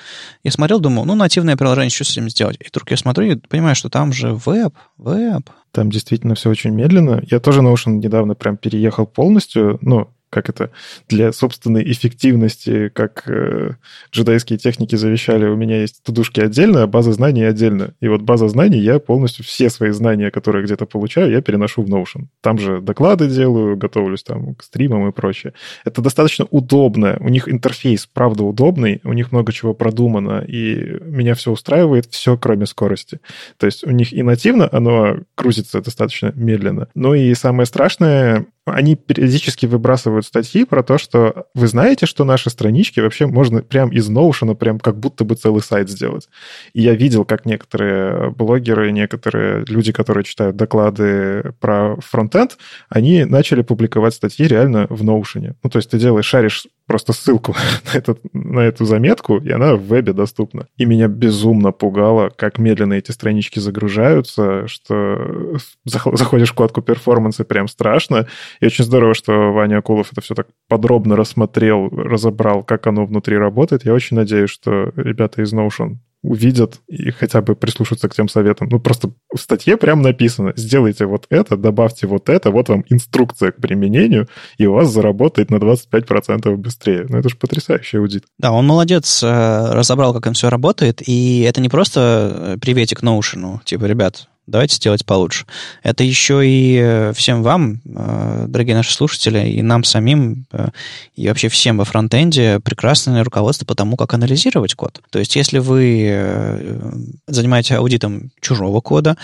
я 0.45 0.51
смотрел, 0.51 0.81
думал, 0.81 1.07
ну, 1.07 1.15
нативное 1.15 1.57
приложение, 1.57 1.91
что 1.91 2.05
с 2.05 2.11
этим 2.11 2.29
сделать? 2.29 2.57
И 2.61 2.69
вдруг 2.69 2.91
я 2.91 2.97
смотрю 2.99 3.33
и 3.33 3.37
понимаю, 3.37 3.75
что 3.75 3.89
там 3.89 4.13
же 4.13 4.35
веб, 4.35 4.75
веб. 4.99 5.49
Там 5.73 5.91
действительно 5.91 6.35
все 6.35 6.51
очень 6.51 6.73
медленно. 6.73 7.23
Я 7.31 7.41
тоже 7.41 7.63
Notion 7.63 7.93
недавно 7.93 8.35
прям 8.35 8.59
переехал 8.59 9.07
полностью. 9.07 9.79
Ну, 9.81 10.09
как 10.33 10.49
это, 10.49 10.71
для 11.09 11.31
собственной 11.31 11.85
эффективности, 11.93 12.89
как 12.89 13.29
э, 13.29 13.73
джедайские 14.13 14.59
техники 14.59 14.97
завещали, 14.97 15.45
у 15.45 15.57
меня 15.57 15.83
есть 15.83 16.03
тудушки 16.03 16.41
отдельно, 16.41 16.85
а 16.85 16.87
база 16.87 17.13
знаний 17.13 17.45
отдельно. 17.45 17.93
И 18.01 18.09
вот 18.09 18.23
база 18.23 18.49
знаний, 18.49 18.79
я 18.79 18.99
полностью 18.99 19.45
все 19.45 19.69
свои 19.69 19.91
знания, 19.91 20.31
которые 20.31 20.65
где-то 20.65 20.87
получаю, 20.87 21.31
я 21.31 21.43
переношу 21.43 21.83
в 21.83 21.89
Notion. 21.91 22.29
Там 22.41 22.59
же 22.59 22.81
доклады 22.81 23.29
делаю, 23.29 23.77
готовлюсь 23.77 24.23
там 24.23 24.55
к 24.55 24.63
стримам 24.63 25.07
и 25.07 25.13
прочее. 25.13 25.53
Это 25.85 26.01
достаточно 26.01 26.47
удобно. 26.51 27.19
У 27.21 27.29
них 27.29 27.47
интерфейс, 27.47 28.07
правда, 28.07 28.45
удобный, 28.45 29.03
у 29.05 29.13
них 29.13 29.33
много 29.33 29.53
чего 29.53 29.75
продумано, 29.75 30.43
и 30.49 30.99
меня 31.03 31.35
все 31.35 31.53
устраивает, 31.53 32.07
все 32.07 32.39
кроме 32.39 32.65
скорости. 32.65 33.21
То 33.59 33.67
есть 33.67 33.85
у 33.85 33.91
них 33.91 34.15
и 34.15 34.23
нативно 34.23 34.67
оно 34.73 35.19
крутится 35.35 35.83
достаточно 35.83 36.33
медленно. 36.35 36.89
Ну 36.95 37.13
и 37.13 37.35
самое 37.35 37.67
страшное, 37.67 38.47
они 38.65 38.95
периодически 38.95 39.67
выбрасывают 39.67 40.22
статьи 40.23 40.65
про 40.65 40.83
то, 40.83 40.99
что 40.99 41.47
вы 41.55 41.67
знаете, 41.67 42.07
что 42.07 42.25
наши 42.25 42.51
странички 42.51 43.01
вообще 43.01 43.27
можно 43.27 43.63
прям 43.63 43.91
из 43.91 44.09
Notion 44.11 44.55
прям 44.55 44.79
как 44.79 44.99
будто 44.99 45.25
бы 45.25 45.35
целый 45.35 45.63
сайт 45.63 45.89
сделать. 45.89 46.29
И 46.73 46.83
я 46.83 46.95
видел, 46.95 47.25
как 47.25 47.47
некоторые 47.47 48.31
блогеры, 48.31 48.93
некоторые 48.93 49.65
люди, 49.67 49.93
которые 49.93 50.25
читают 50.25 50.57
доклады 50.57 51.55
про 51.61 51.97
фронтенд, 52.01 52.57
они 52.89 53.25
начали 53.25 53.63
публиковать 53.63 54.15
статьи 54.15 54.47
реально 54.47 54.87
в 54.89 55.03
Notion. 55.03 55.55
Ну, 55.63 55.71
то 55.71 55.79
есть 55.79 55.91
ты 55.91 55.99
делаешь, 55.99 56.27
шаришь 56.27 56.67
просто 56.93 57.15
ссылку 57.15 57.55
на, 57.95 57.97
этот, 57.97 58.21
на 58.35 58.61
эту 58.61 58.85
заметку, 58.85 59.39
и 59.39 59.51
она 59.51 59.77
в 59.77 59.81
вебе 59.81 60.13
доступна. 60.13 60.67
И 60.77 60.85
меня 60.85 61.09
безумно 61.09 61.73
пугало, 61.73 62.29
как 62.29 62.59
медленно 62.59 62.93
эти 62.93 63.13
странички 63.13 63.61
загружаются, 63.61 64.69
что 64.69 65.57
заходишь 65.87 66.51
в 66.51 66.53
вкладку 66.53 66.83
перформанса, 66.83 67.45
прям 67.45 67.67
страшно. 67.67 68.27
И 68.61 68.67
очень 68.67 68.85
здорово, 68.85 69.15
что 69.15 69.53
Ваня 69.55 69.79
Акулов 69.79 70.13
это 70.13 70.21
все 70.21 70.35
так 70.35 70.49
подробно 70.69 71.17
рассмотрел, 71.17 71.89
разобрал, 71.89 72.63
как 72.63 72.87
оно 72.87 73.07
внутри 73.07 73.39
работает. 73.39 73.87
Я 73.87 73.95
очень 73.95 74.19
надеюсь, 74.19 74.51
что 74.51 74.93
ребята 74.95 75.41
из 75.41 75.55
Notion 75.55 75.97
увидят 76.23 76.81
и 76.87 77.11
хотя 77.11 77.43
бы 77.43 77.57
прислушаются 77.57 78.09
к 78.09 78.15
тем 78.15 78.29
советам. 78.29 78.69
Ну, 78.71 78.79
просто 78.79 79.11
в 79.35 79.39
статье 79.39 79.77
прям 79.77 80.03
написано, 80.03 80.53
сделайте 80.57 81.07
вот 81.07 81.27
это, 81.31 81.57
добавьте 81.57 82.07
вот 82.07 82.29
это, 82.29 82.51
вот 82.51 82.69
вам 82.69 82.85
инструкция 82.89 83.51
к 83.53 83.57
применению, 83.57 84.29
и 84.57 84.67
у 84.67 84.75
вас 84.75 84.91
заработает 84.91 85.51
на 85.51 85.57
25% 85.57 86.57
быстрее. 86.57 87.07
Ну, 87.09 87.19
это 87.19 87.29
же 87.29 87.37
потрясающий 87.37 87.99
аудит. 87.99 88.25
Да, 88.39 88.53
он 88.53 88.67
молодец, 88.67 89.23
э, 89.23 89.73
разобрал, 89.73 90.15
как 90.15 90.29
им 90.29 90.35
все 90.35 90.49
работает, 90.49 91.03
и 91.07 91.41
это 91.41 91.61
не 91.61 91.69
просто 91.69 92.55
э, 92.55 92.59
приветик 92.61 93.03
Notion, 93.03 93.59
типа, 93.65 93.87
ребят, 93.87 94.29
давайте 94.53 94.77
сделать 94.77 95.05
получше. 95.05 95.47
Это 95.83 96.05
еще 96.05 96.47
и 96.47 96.79
э, 96.81 97.13
всем 97.15 97.43
вам, 97.43 97.81
э, 97.85 98.45
дорогие 98.49 98.77
наши 98.77 98.93
слушатели, 98.93 99.49
и 99.49 99.63
нам 99.63 99.83
самим, 99.83 100.47
э, 100.53 100.69
и 101.17 101.27
вообще 101.27 101.49
всем 101.49 101.79
во 101.79 101.85
фронтенде 101.85 102.61
прекрасное 102.61 103.25
руководство 103.25 103.65
по 103.65 103.75
тому, 103.75 103.97
как 103.97 104.15
анализировать 104.15 104.75
код. 104.75 105.01
То 105.11 105.19
есть, 105.19 105.35
если 105.35 105.59
вы 105.59 106.79
занимаетесь 107.27 107.73
аудитом 107.73 108.31
чужого 108.41 108.81
кода 108.81 109.17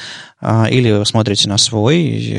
или 0.43 1.05
смотрите 1.05 1.49
на 1.49 1.59
свой, 1.59 2.33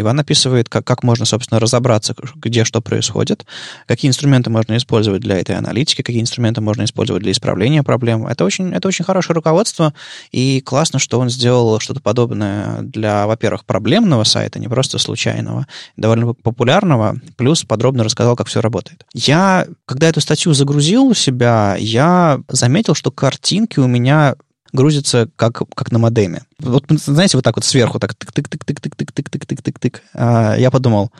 Иван 0.00 0.20
описывает, 0.20 0.68
как, 0.68 0.84
как 0.84 1.02
можно, 1.02 1.24
собственно, 1.24 1.58
разобраться, 1.58 2.14
где 2.36 2.64
что 2.64 2.80
происходит, 2.80 3.44
какие 3.86 4.08
инструменты 4.08 4.50
можно 4.50 4.76
использовать 4.76 5.22
для 5.22 5.38
этой 5.38 5.56
аналитики, 5.56 6.02
какие 6.02 6.20
инструменты 6.20 6.60
можно 6.60 6.84
использовать 6.84 7.22
для 7.22 7.32
исправления 7.32 7.82
проблем. 7.82 8.26
Это 8.26 8.44
очень, 8.44 8.72
это 8.72 8.86
очень 8.86 9.04
хорошее 9.04 9.34
руководство, 9.34 9.92
и 10.30 10.60
классно, 10.60 10.98
что 10.98 11.18
он 11.18 11.30
сделал 11.30 11.80
что-то 11.80 12.00
подобное 12.00 12.27
подобное 12.28 12.82
для, 12.82 13.26
во-первых, 13.26 13.64
проблемного 13.64 14.24
сайта, 14.24 14.58
не 14.58 14.68
просто 14.68 14.98
случайного, 14.98 15.66
довольно 15.96 16.34
популярного, 16.34 17.16
плюс 17.36 17.64
подробно 17.64 18.04
рассказал, 18.04 18.36
как 18.36 18.46
все 18.46 18.60
работает. 18.60 19.04
Я, 19.14 19.66
когда 19.86 20.08
эту 20.08 20.20
статью 20.20 20.52
загрузил 20.54 21.06
у 21.06 21.14
себя, 21.14 21.76
я 21.78 22.40
заметил, 22.48 22.94
что 22.94 23.10
картинки 23.10 23.80
у 23.80 23.86
меня 23.86 24.34
грузятся 24.72 25.28
как, 25.36 25.62
как 25.74 25.92
на 25.92 25.98
модеме. 25.98 26.42
Вот, 26.60 26.84
знаете, 26.90 27.36
вот 27.38 27.44
так 27.44 27.56
вот 27.56 27.64
сверху, 27.64 27.98
так 27.98 28.12
тык-тык-тык-тык-тык-тык-тык-тык-тык-тык. 28.12 30.00
А 30.14 30.56
я 30.56 30.70
подумал, 30.70 31.10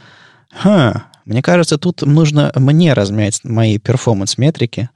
Ха, 0.50 1.04
мне 1.24 1.42
кажется, 1.42 1.76
тут 1.78 2.02
нужно 2.02 2.52
мне 2.54 2.94
размять 2.94 3.44
мои 3.44 3.78
перформанс-метрики 3.78 4.88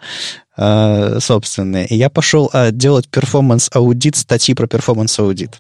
э, 0.56 1.18
собственные. 1.20 1.86
И 1.86 1.96
я 1.96 2.08
пошел 2.08 2.50
э, 2.52 2.72
делать 2.72 3.08
перформанс-аудит 3.08 4.16
статьи 4.16 4.54
про 4.54 4.66
перформанс-аудит. 4.66 5.58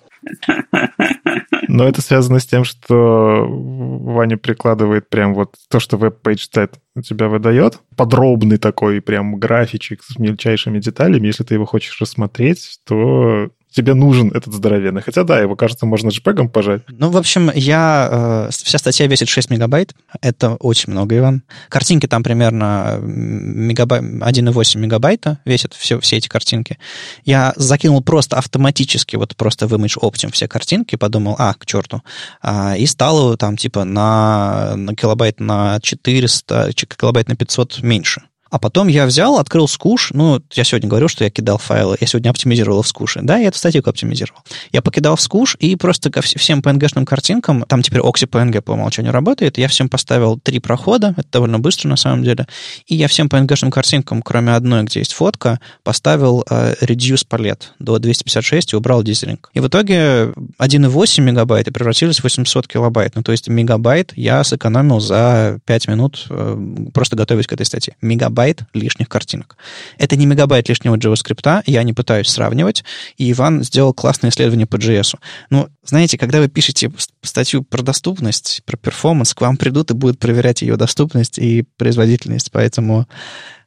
Но 1.68 1.88
это 1.88 2.02
связано 2.02 2.38
с 2.38 2.46
тем, 2.46 2.64
что 2.64 3.46
Ваня 3.48 4.36
прикладывает 4.36 5.08
прям 5.08 5.34
вот 5.34 5.54
то, 5.70 5.80
что 5.80 5.96
WebPageTest 5.96 6.46
у 6.94 7.00
тебя 7.00 7.28
выдает. 7.28 7.80
Подробный 7.96 8.58
такой 8.58 9.00
прям 9.00 9.36
графичек 9.36 10.02
с 10.02 10.18
мельчайшими 10.18 10.80
деталями. 10.80 11.28
Если 11.28 11.44
ты 11.44 11.54
его 11.54 11.64
хочешь 11.64 12.00
рассмотреть, 12.00 12.80
то 12.86 13.48
тебе 13.72 13.94
нужен 13.94 14.28
этот 14.28 14.52
здоровенный. 14.52 15.02
Хотя 15.02 15.24
да, 15.24 15.40
его, 15.40 15.56
кажется, 15.56 15.86
можно 15.86 16.08
JPEG 16.08 16.48
пожать. 16.48 16.82
Ну, 16.88 17.10
в 17.10 17.16
общем, 17.16 17.50
я... 17.54 18.08
Э, 18.10 18.50
вся 18.50 18.78
статья 18.78 19.06
весит 19.06 19.28
6 19.28 19.50
мегабайт. 19.50 19.94
Это 20.20 20.56
очень 20.56 20.92
много, 20.92 21.16
Иван. 21.16 21.42
Картинки 21.68 22.06
там 22.06 22.22
примерно 22.22 22.98
мегабай... 23.02 24.00
1,8 24.00 24.78
мегабайта 24.78 25.38
весят 25.44 25.74
все, 25.74 25.98
все 26.00 26.16
эти 26.16 26.28
картинки. 26.28 26.78
Я 27.24 27.52
закинул 27.56 28.02
просто 28.02 28.36
автоматически, 28.36 29.16
вот 29.16 29.36
просто 29.36 29.66
в 29.66 29.74
Image 29.74 29.98
Optim 30.00 30.32
все 30.32 30.48
картинки, 30.48 30.96
подумал, 30.96 31.36
а, 31.38 31.54
к 31.54 31.66
черту. 31.66 32.02
А, 32.42 32.76
и 32.76 32.86
стало 32.86 33.36
там 33.36 33.56
типа 33.56 33.84
на, 33.84 34.74
на 34.76 34.94
килобайт 34.94 35.40
на 35.40 35.80
400, 35.80 36.72
килобайт 36.74 37.28
на 37.28 37.36
500 37.36 37.82
меньше. 37.82 38.22
А 38.52 38.58
потом 38.58 38.88
я 38.88 39.06
взял, 39.06 39.38
открыл 39.38 39.66
скуш. 39.66 40.10
Ну, 40.12 40.42
я 40.52 40.64
сегодня 40.64 40.86
говорил, 40.86 41.08
что 41.08 41.24
я 41.24 41.30
кидал 41.30 41.56
файлы. 41.56 41.96
Я 41.98 42.06
сегодня 42.06 42.28
оптимизировал 42.28 42.82
в 42.82 42.86
скуше. 42.86 43.20
Да, 43.22 43.38
я 43.38 43.48
эту 43.48 43.56
статью 43.56 43.82
оптимизировал. 43.82 44.42
Я 44.72 44.82
покидал 44.82 45.16
в 45.16 45.22
скуш 45.22 45.56
и 45.58 45.74
просто 45.74 46.10
ко 46.10 46.20
всем 46.20 46.60
PNG-шным 46.60 47.06
картинкам, 47.06 47.62
там 47.62 47.80
теперь 47.82 48.00
Oxy 48.00 48.28
PNG 48.28 48.60
по 48.60 48.72
умолчанию 48.72 49.10
работает, 49.10 49.56
я 49.56 49.68
всем 49.68 49.88
поставил 49.88 50.38
три 50.38 50.58
прохода, 50.58 51.14
это 51.16 51.26
довольно 51.32 51.58
быстро 51.58 51.88
на 51.88 51.96
самом 51.96 52.24
деле, 52.24 52.46
и 52.86 52.94
я 52.94 53.08
всем 53.08 53.28
PNG-шным 53.28 53.70
картинкам, 53.70 54.20
кроме 54.20 54.52
одной, 54.52 54.82
где 54.82 54.98
есть 54.98 55.14
фотка, 55.14 55.58
поставил 55.82 56.44
э, 56.50 56.74
reduce 56.82 57.26
палет 57.26 57.72
до 57.78 57.98
256 57.98 58.74
и 58.74 58.76
убрал 58.76 59.02
дизелинг. 59.02 59.48
И 59.54 59.60
в 59.60 59.68
итоге 59.68 60.34
1,8 60.58 61.20
мегабайта 61.22 61.72
превратились 61.72 62.18
в 62.18 62.24
800 62.24 62.68
килобайт. 62.68 63.14
Ну, 63.14 63.22
то 63.22 63.32
есть 63.32 63.48
мегабайт 63.48 64.12
я 64.14 64.44
сэкономил 64.44 65.00
за 65.00 65.58
5 65.64 65.88
минут, 65.88 66.26
э, 66.28 66.58
просто 66.92 67.16
готовясь 67.16 67.46
к 67.46 67.52
этой 67.54 67.64
статье. 67.64 67.96
Мегабайт 68.02 68.41
мегабайт 68.42 68.62
лишних 68.74 69.08
картинок. 69.08 69.56
Это 69.98 70.16
не 70.16 70.26
мегабайт 70.26 70.68
лишнего 70.68 70.96
JavaScript, 70.96 71.62
я 71.66 71.82
не 71.82 71.92
пытаюсь 71.92 72.28
сравнивать, 72.28 72.84
и 73.16 73.30
Иван 73.30 73.62
сделал 73.62 73.94
классное 73.94 74.30
исследование 74.30 74.66
по 74.66 74.76
JS. 74.76 75.16
Ну, 75.50 75.68
знаете, 75.84 76.18
когда 76.18 76.40
вы 76.40 76.48
пишете 76.48 76.90
статью 77.22 77.62
про 77.62 77.82
доступность, 77.82 78.62
про 78.64 78.76
перформанс, 78.76 79.34
к 79.34 79.40
вам 79.40 79.56
придут 79.56 79.90
и 79.90 79.94
будут 79.94 80.18
проверять 80.18 80.62
ее 80.62 80.76
доступность 80.76 81.38
и 81.38 81.64
производительность, 81.76 82.50
поэтому, 82.52 83.06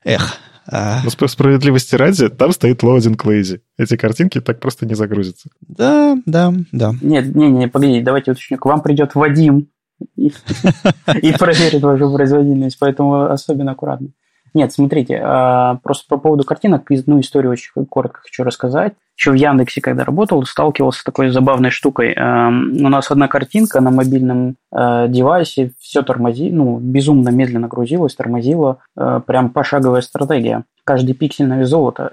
эх, 0.04 0.38
а... 0.68 1.02
Но 1.04 1.12
по 1.18 1.28
справедливости 1.28 1.96
ради, 1.96 2.28
там 2.28 2.52
стоит 2.52 2.82
loading 2.82 3.18
lazy. 3.18 3.60
Эти 3.78 3.98
картинки 3.98 4.42
так 4.42 4.60
просто 4.60 4.88
не 4.88 4.96
загрузятся. 4.96 5.50
Да, 5.62 6.18
да, 6.26 6.52
да. 6.72 6.96
Нет, 7.02 7.36
не, 7.36 7.52
не, 7.52 7.68
погоди, 7.68 8.02
давайте 8.02 8.32
уточню. 8.32 8.58
К 8.58 8.66
вам 8.66 8.82
придет 8.82 9.14
Вадим 9.14 9.68
и 10.16 10.32
проверит 11.38 11.82
вашу 11.82 12.12
производительность, 12.12 12.78
поэтому 12.80 13.26
особенно 13.26 13.72
аккуратно. 13.72 14.10
Нет, 14.56 14.72
смотрите, 14.72 15.20
а, 15.22 15.80
просто 15.84 16.06
по 16.08 16.18
поводу 16.18 16.46
картинок, 16.46 16.90
ну, 17.06 17.20
историю 17.20 17.52
очень 17.52 17.72
коротко 17.86 18.22
хочу 18.22 18.44
рассказать. 18.44 18.94
Еще 19.18 19.32
в 19.32 19.36
Яндексе, 19.36 19.82
когда 19.82 20.06
работал, 20.06 20.44
сталкивался 20.46 21.02
с 21.02 21.04
такой 21.04 21.30
забавной 21.30 21.72
штукой. 21.72 22.14
У 22.14 22.90
нас 22.90 23.12
одна 23.12 23.28
картинка 23.28 23.82
на 23.82 23.92
мобильном 23.92 24.56
э, 24.74 25.08
девайсе, 25.10 25.72
все 25.80 26.04
тормози, 26.04 26.52
ну, 26.52 26.80
безумно 26.80 27.30
медленно 27.30 27.68
грузилось, 27.68 28.16
тормозило, 28.16 28.80
э, 28.98 29.22
прям 29.26 29.50
пошаговая 29.50 30.02
стратегия 30.02 30.64
каждый 30.86 31.14
пиксель 31.14 31.48
на 31.48 31.58
вес. 31.58 31.66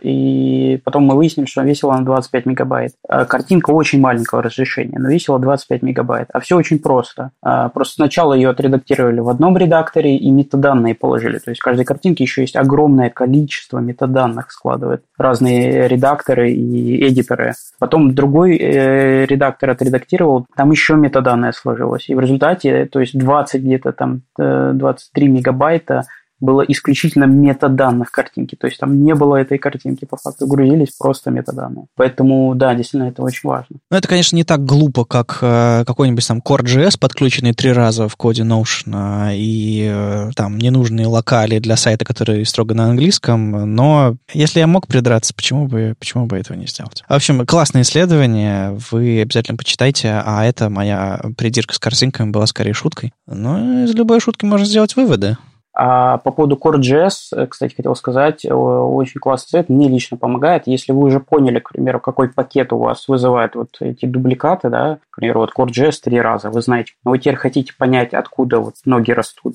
И 0.02 0.80
потом 0.84 1.04
мы 1.04 1.14
выяснили, 1.14 1.46
что 1.46 1.62
весила 1.62 1.92
на 1.92 2.04
25 2.04 2.46
мегабайт. 2.46 2.92
А 3.08 3.24
картинка 3.26 3.70
очень 3.70 4.00
маленького 4.00 4.42
разрешения, 4.42 4.98
но 4.98 5.08
весила 5.08 5.38
25 5.38 5.82
мегабайт. 5.82 6.28
А 6.32 6.40
все 6.40 6.56
очень 6.56 6.80
просто. 6.80 7.30
А, 7.42 7.68
просто 7.68 7.94
сначала 7.94 8.34
ее 8.34 8.50
отредактировали 8.50 9.20
в 9.20 9.28
одном 9.28 9.56
редакторе 9.56 10.16
и 10.16 10.30
метаданные 10.30 10.94
положили. 10.94 11.38
То 11.38 11.50
есть 11.50 11.60
в 11.60 11.64
каждой 11.64 11.84
картинке 11.84 12.24
еще 12.24 12.40
есть 12.40 12.56
огромное 12.56 13.10
количество 13.10 13.78
метаданных 13.78 14.50
складывает 14.50 15.04
разные 15.16 15.86
редакторы 15.86 16.52
и 16.52 17.08
эдиторы. 17.08 17.52
Потом 17.78 18.14
другой 18.14 18.56
э, 18.56 19.26
редактор 19.26 19.70
отредактировал, 19.70 20.46
там 20.56 20.70
еще 20.70 20.94
метаданное 20.94 21.52
сложилось. 21.52 22.08
И 22.08 22.14
в 22.14 22.20
результате, 22.20 22.86
то 22.86 23.00
есть 23.00 23.16
20 23.16 23.62
где-то 23.62 23.92
там, 23.92 24.22
23 24.36 25.26
э, 25.26 25.28
мегабайта 25.28 26.04
было 26.42 26.62
исключительно 26.62 27.24
метаданных 27.24 28.10
картинки. 28.10 28.56
То 28.56 28.66
есть 28.66 28.78
там 28.78 29.02
не 29.02 29.14
было 29.14 29.36
этой 29.36 29.58
картинки, 29.58 30.04
по 30.04 30.16
факту 30.16 30.46
грузились 30.46 30.90
просто 30.98 31.30
метаданные. 31.30 31.86
Поэтому, 31.96 32.54
да, 32.54 32.74
действительно, 32.74 33.08
это 33.08 33.22
очень 33.22 33.48
важно. 33.48 33.76
Ну, 33.90 33.96
это, 33.96 34.08
конечно, 34.08 34.36
не 34.36 34.44
так 34.44 34.64
глупо, 34.64 35.04
как 35.04 35.38
э, 35.40 35.84
какой-нибудь 35.86 36.26
там 36.26 36.38
Core.js, 36.38 36.98
подключенный 36.98 37.52
три 37.52 37.72
раза 37.72 38.08
в 38.08 38.16
коде 38.16 38.42
Notion, 38.42 39.30
э, 39.30 39.36
и 39.36 39.88
э, 39.90 40.30
там 40.34 40.58
ненужные 40.58 41.06
локали 41.06 41.60
для 41.60 41.76
сайта, 41.76 42.04
которые 42.04 42.44
строго 42.44 42.74
на 42.74 42.86
английском, 42.86 43.74
но 43.74 44.16
если 44.32 44.58
я 44.58 44.66
мог 44.66 44.88
придраться, 44.88 45.32
почему 45.34 45.68
бы, 45.68 45.94
почему 45.98 46.26
бы 46.26 46.36
этого 46.36 46.56
не 46.56 46.66
сделать? 46.66 47.04
В 47.08 47.12
общем, 47.12 47.46
классное 47.46 47.82
исследование, 47.82 48.76
вы 48.90 49.20
обязательно 49.20 49.56
почитайте, 49.56 50.22
а 50.24 50.44
это 50.44 50.68
моя 50.68 51.20
придирка 51.36 51.74
с 51.74 51.78
картинками 51.78 52.30
была 52.30 52.46
скорее 52.46 52.72
шуткой. 52.72 53.12
Но 53.26 53.84
из 53.84 53.94
любой 53.94 54.20
шутки 54.20 54.44
можно 54.44 54.66
сделать 54.66 54.96
выводы. 54.96 55.36
А 55.74 56.18
по 56.18 56.32
поводу 56.32 56.60
Core.js, 56.62 57.46
кстати, 57.46 57.74
хотел 57.74 57.96
сказать, 57.96 58.44
очень 58.44 59.20
классный 59.20 59.48
совет, 59.48 59.70
мне 59.70 59.88
лично 59.88 60.18
помогает. 60.18 60.66
Если 60.66 60.92
вы 60.92 61.06
уже 61.06 61.18
поняли, 61.18 61.60
к 61.60 61.70
примеру, 61.70 61.98
какой 61.98 62.28
пакет 62.28 62.72
у 62.72 62.78
вас 62.78 63.08
вызывает 63.08 63.54
вот 63.54 63.76
эти 63.80 64.04
дубликаты, 64.04 64.68
да, 64.68 64.98
к 65.10 65.16
примеру, 65.16 65.40
вот 65.40 65.52
Core.js 65.56 65.94
три 66.02 66.20
раза, 66.20 66.50
вы 66.50 66.60
знаете, 66.60 66.92
но 67.04 67.12
вы 67.12 67.18
теперь 67.18 67.36
хотите 67.36 67.72
понять, 67.76 68.12
откуда 68.12 68.58
вот 68.58 68.74
ноги 68.84 69.12
растут, 69.12 69.54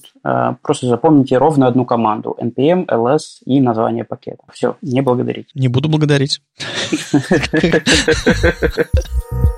просто 0.64 0.88
запомните 0.88 1.38
ровно 1.38 1.68
одну 1.68 1.86
команду 1.86 2.36
npm, 2.42 2.88
ls 2.88 3.44
и 3.46 3.62
название 3.62 4.04
пакета. 4.04 4.42
Все, 4.52 4.76
не 4.82 5.02
благодарите. 5.02 5.50
Не 5.54 5.68
буду 5.68 5.88
благодарить. 5.88 6.42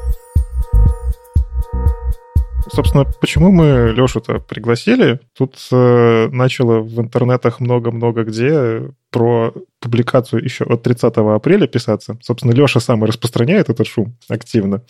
Собственно, 2.71 3.05
почему 3.19 3.51
мы 3.51 3.91
Лешу-то 3.95 4.39
пригласили? 4.39 5.19
Тут 5.37 5.55
э, 5.71 6.29
начало 6.31 6.79
в 6.79 6.99
интернетах 6.99 7.59
много-много 7.59 8.23
где 8.23 8.91
про 9.11 9.53
публикацию 9.79 10.43
еще 10.43 10.65
от 10.65 10.83
30 10.83 11.17
апреля 11.17 11.67
писаться. 11.67 12.17
Собственно, 12.21 12.51
Леша 12.51 12.79
сам 12.79 13.03
и 13.03 13.07
распространяет 13.07 13.69
этот 13.69 13.87
шум 13.87 14.15
активно. 14.27 14.83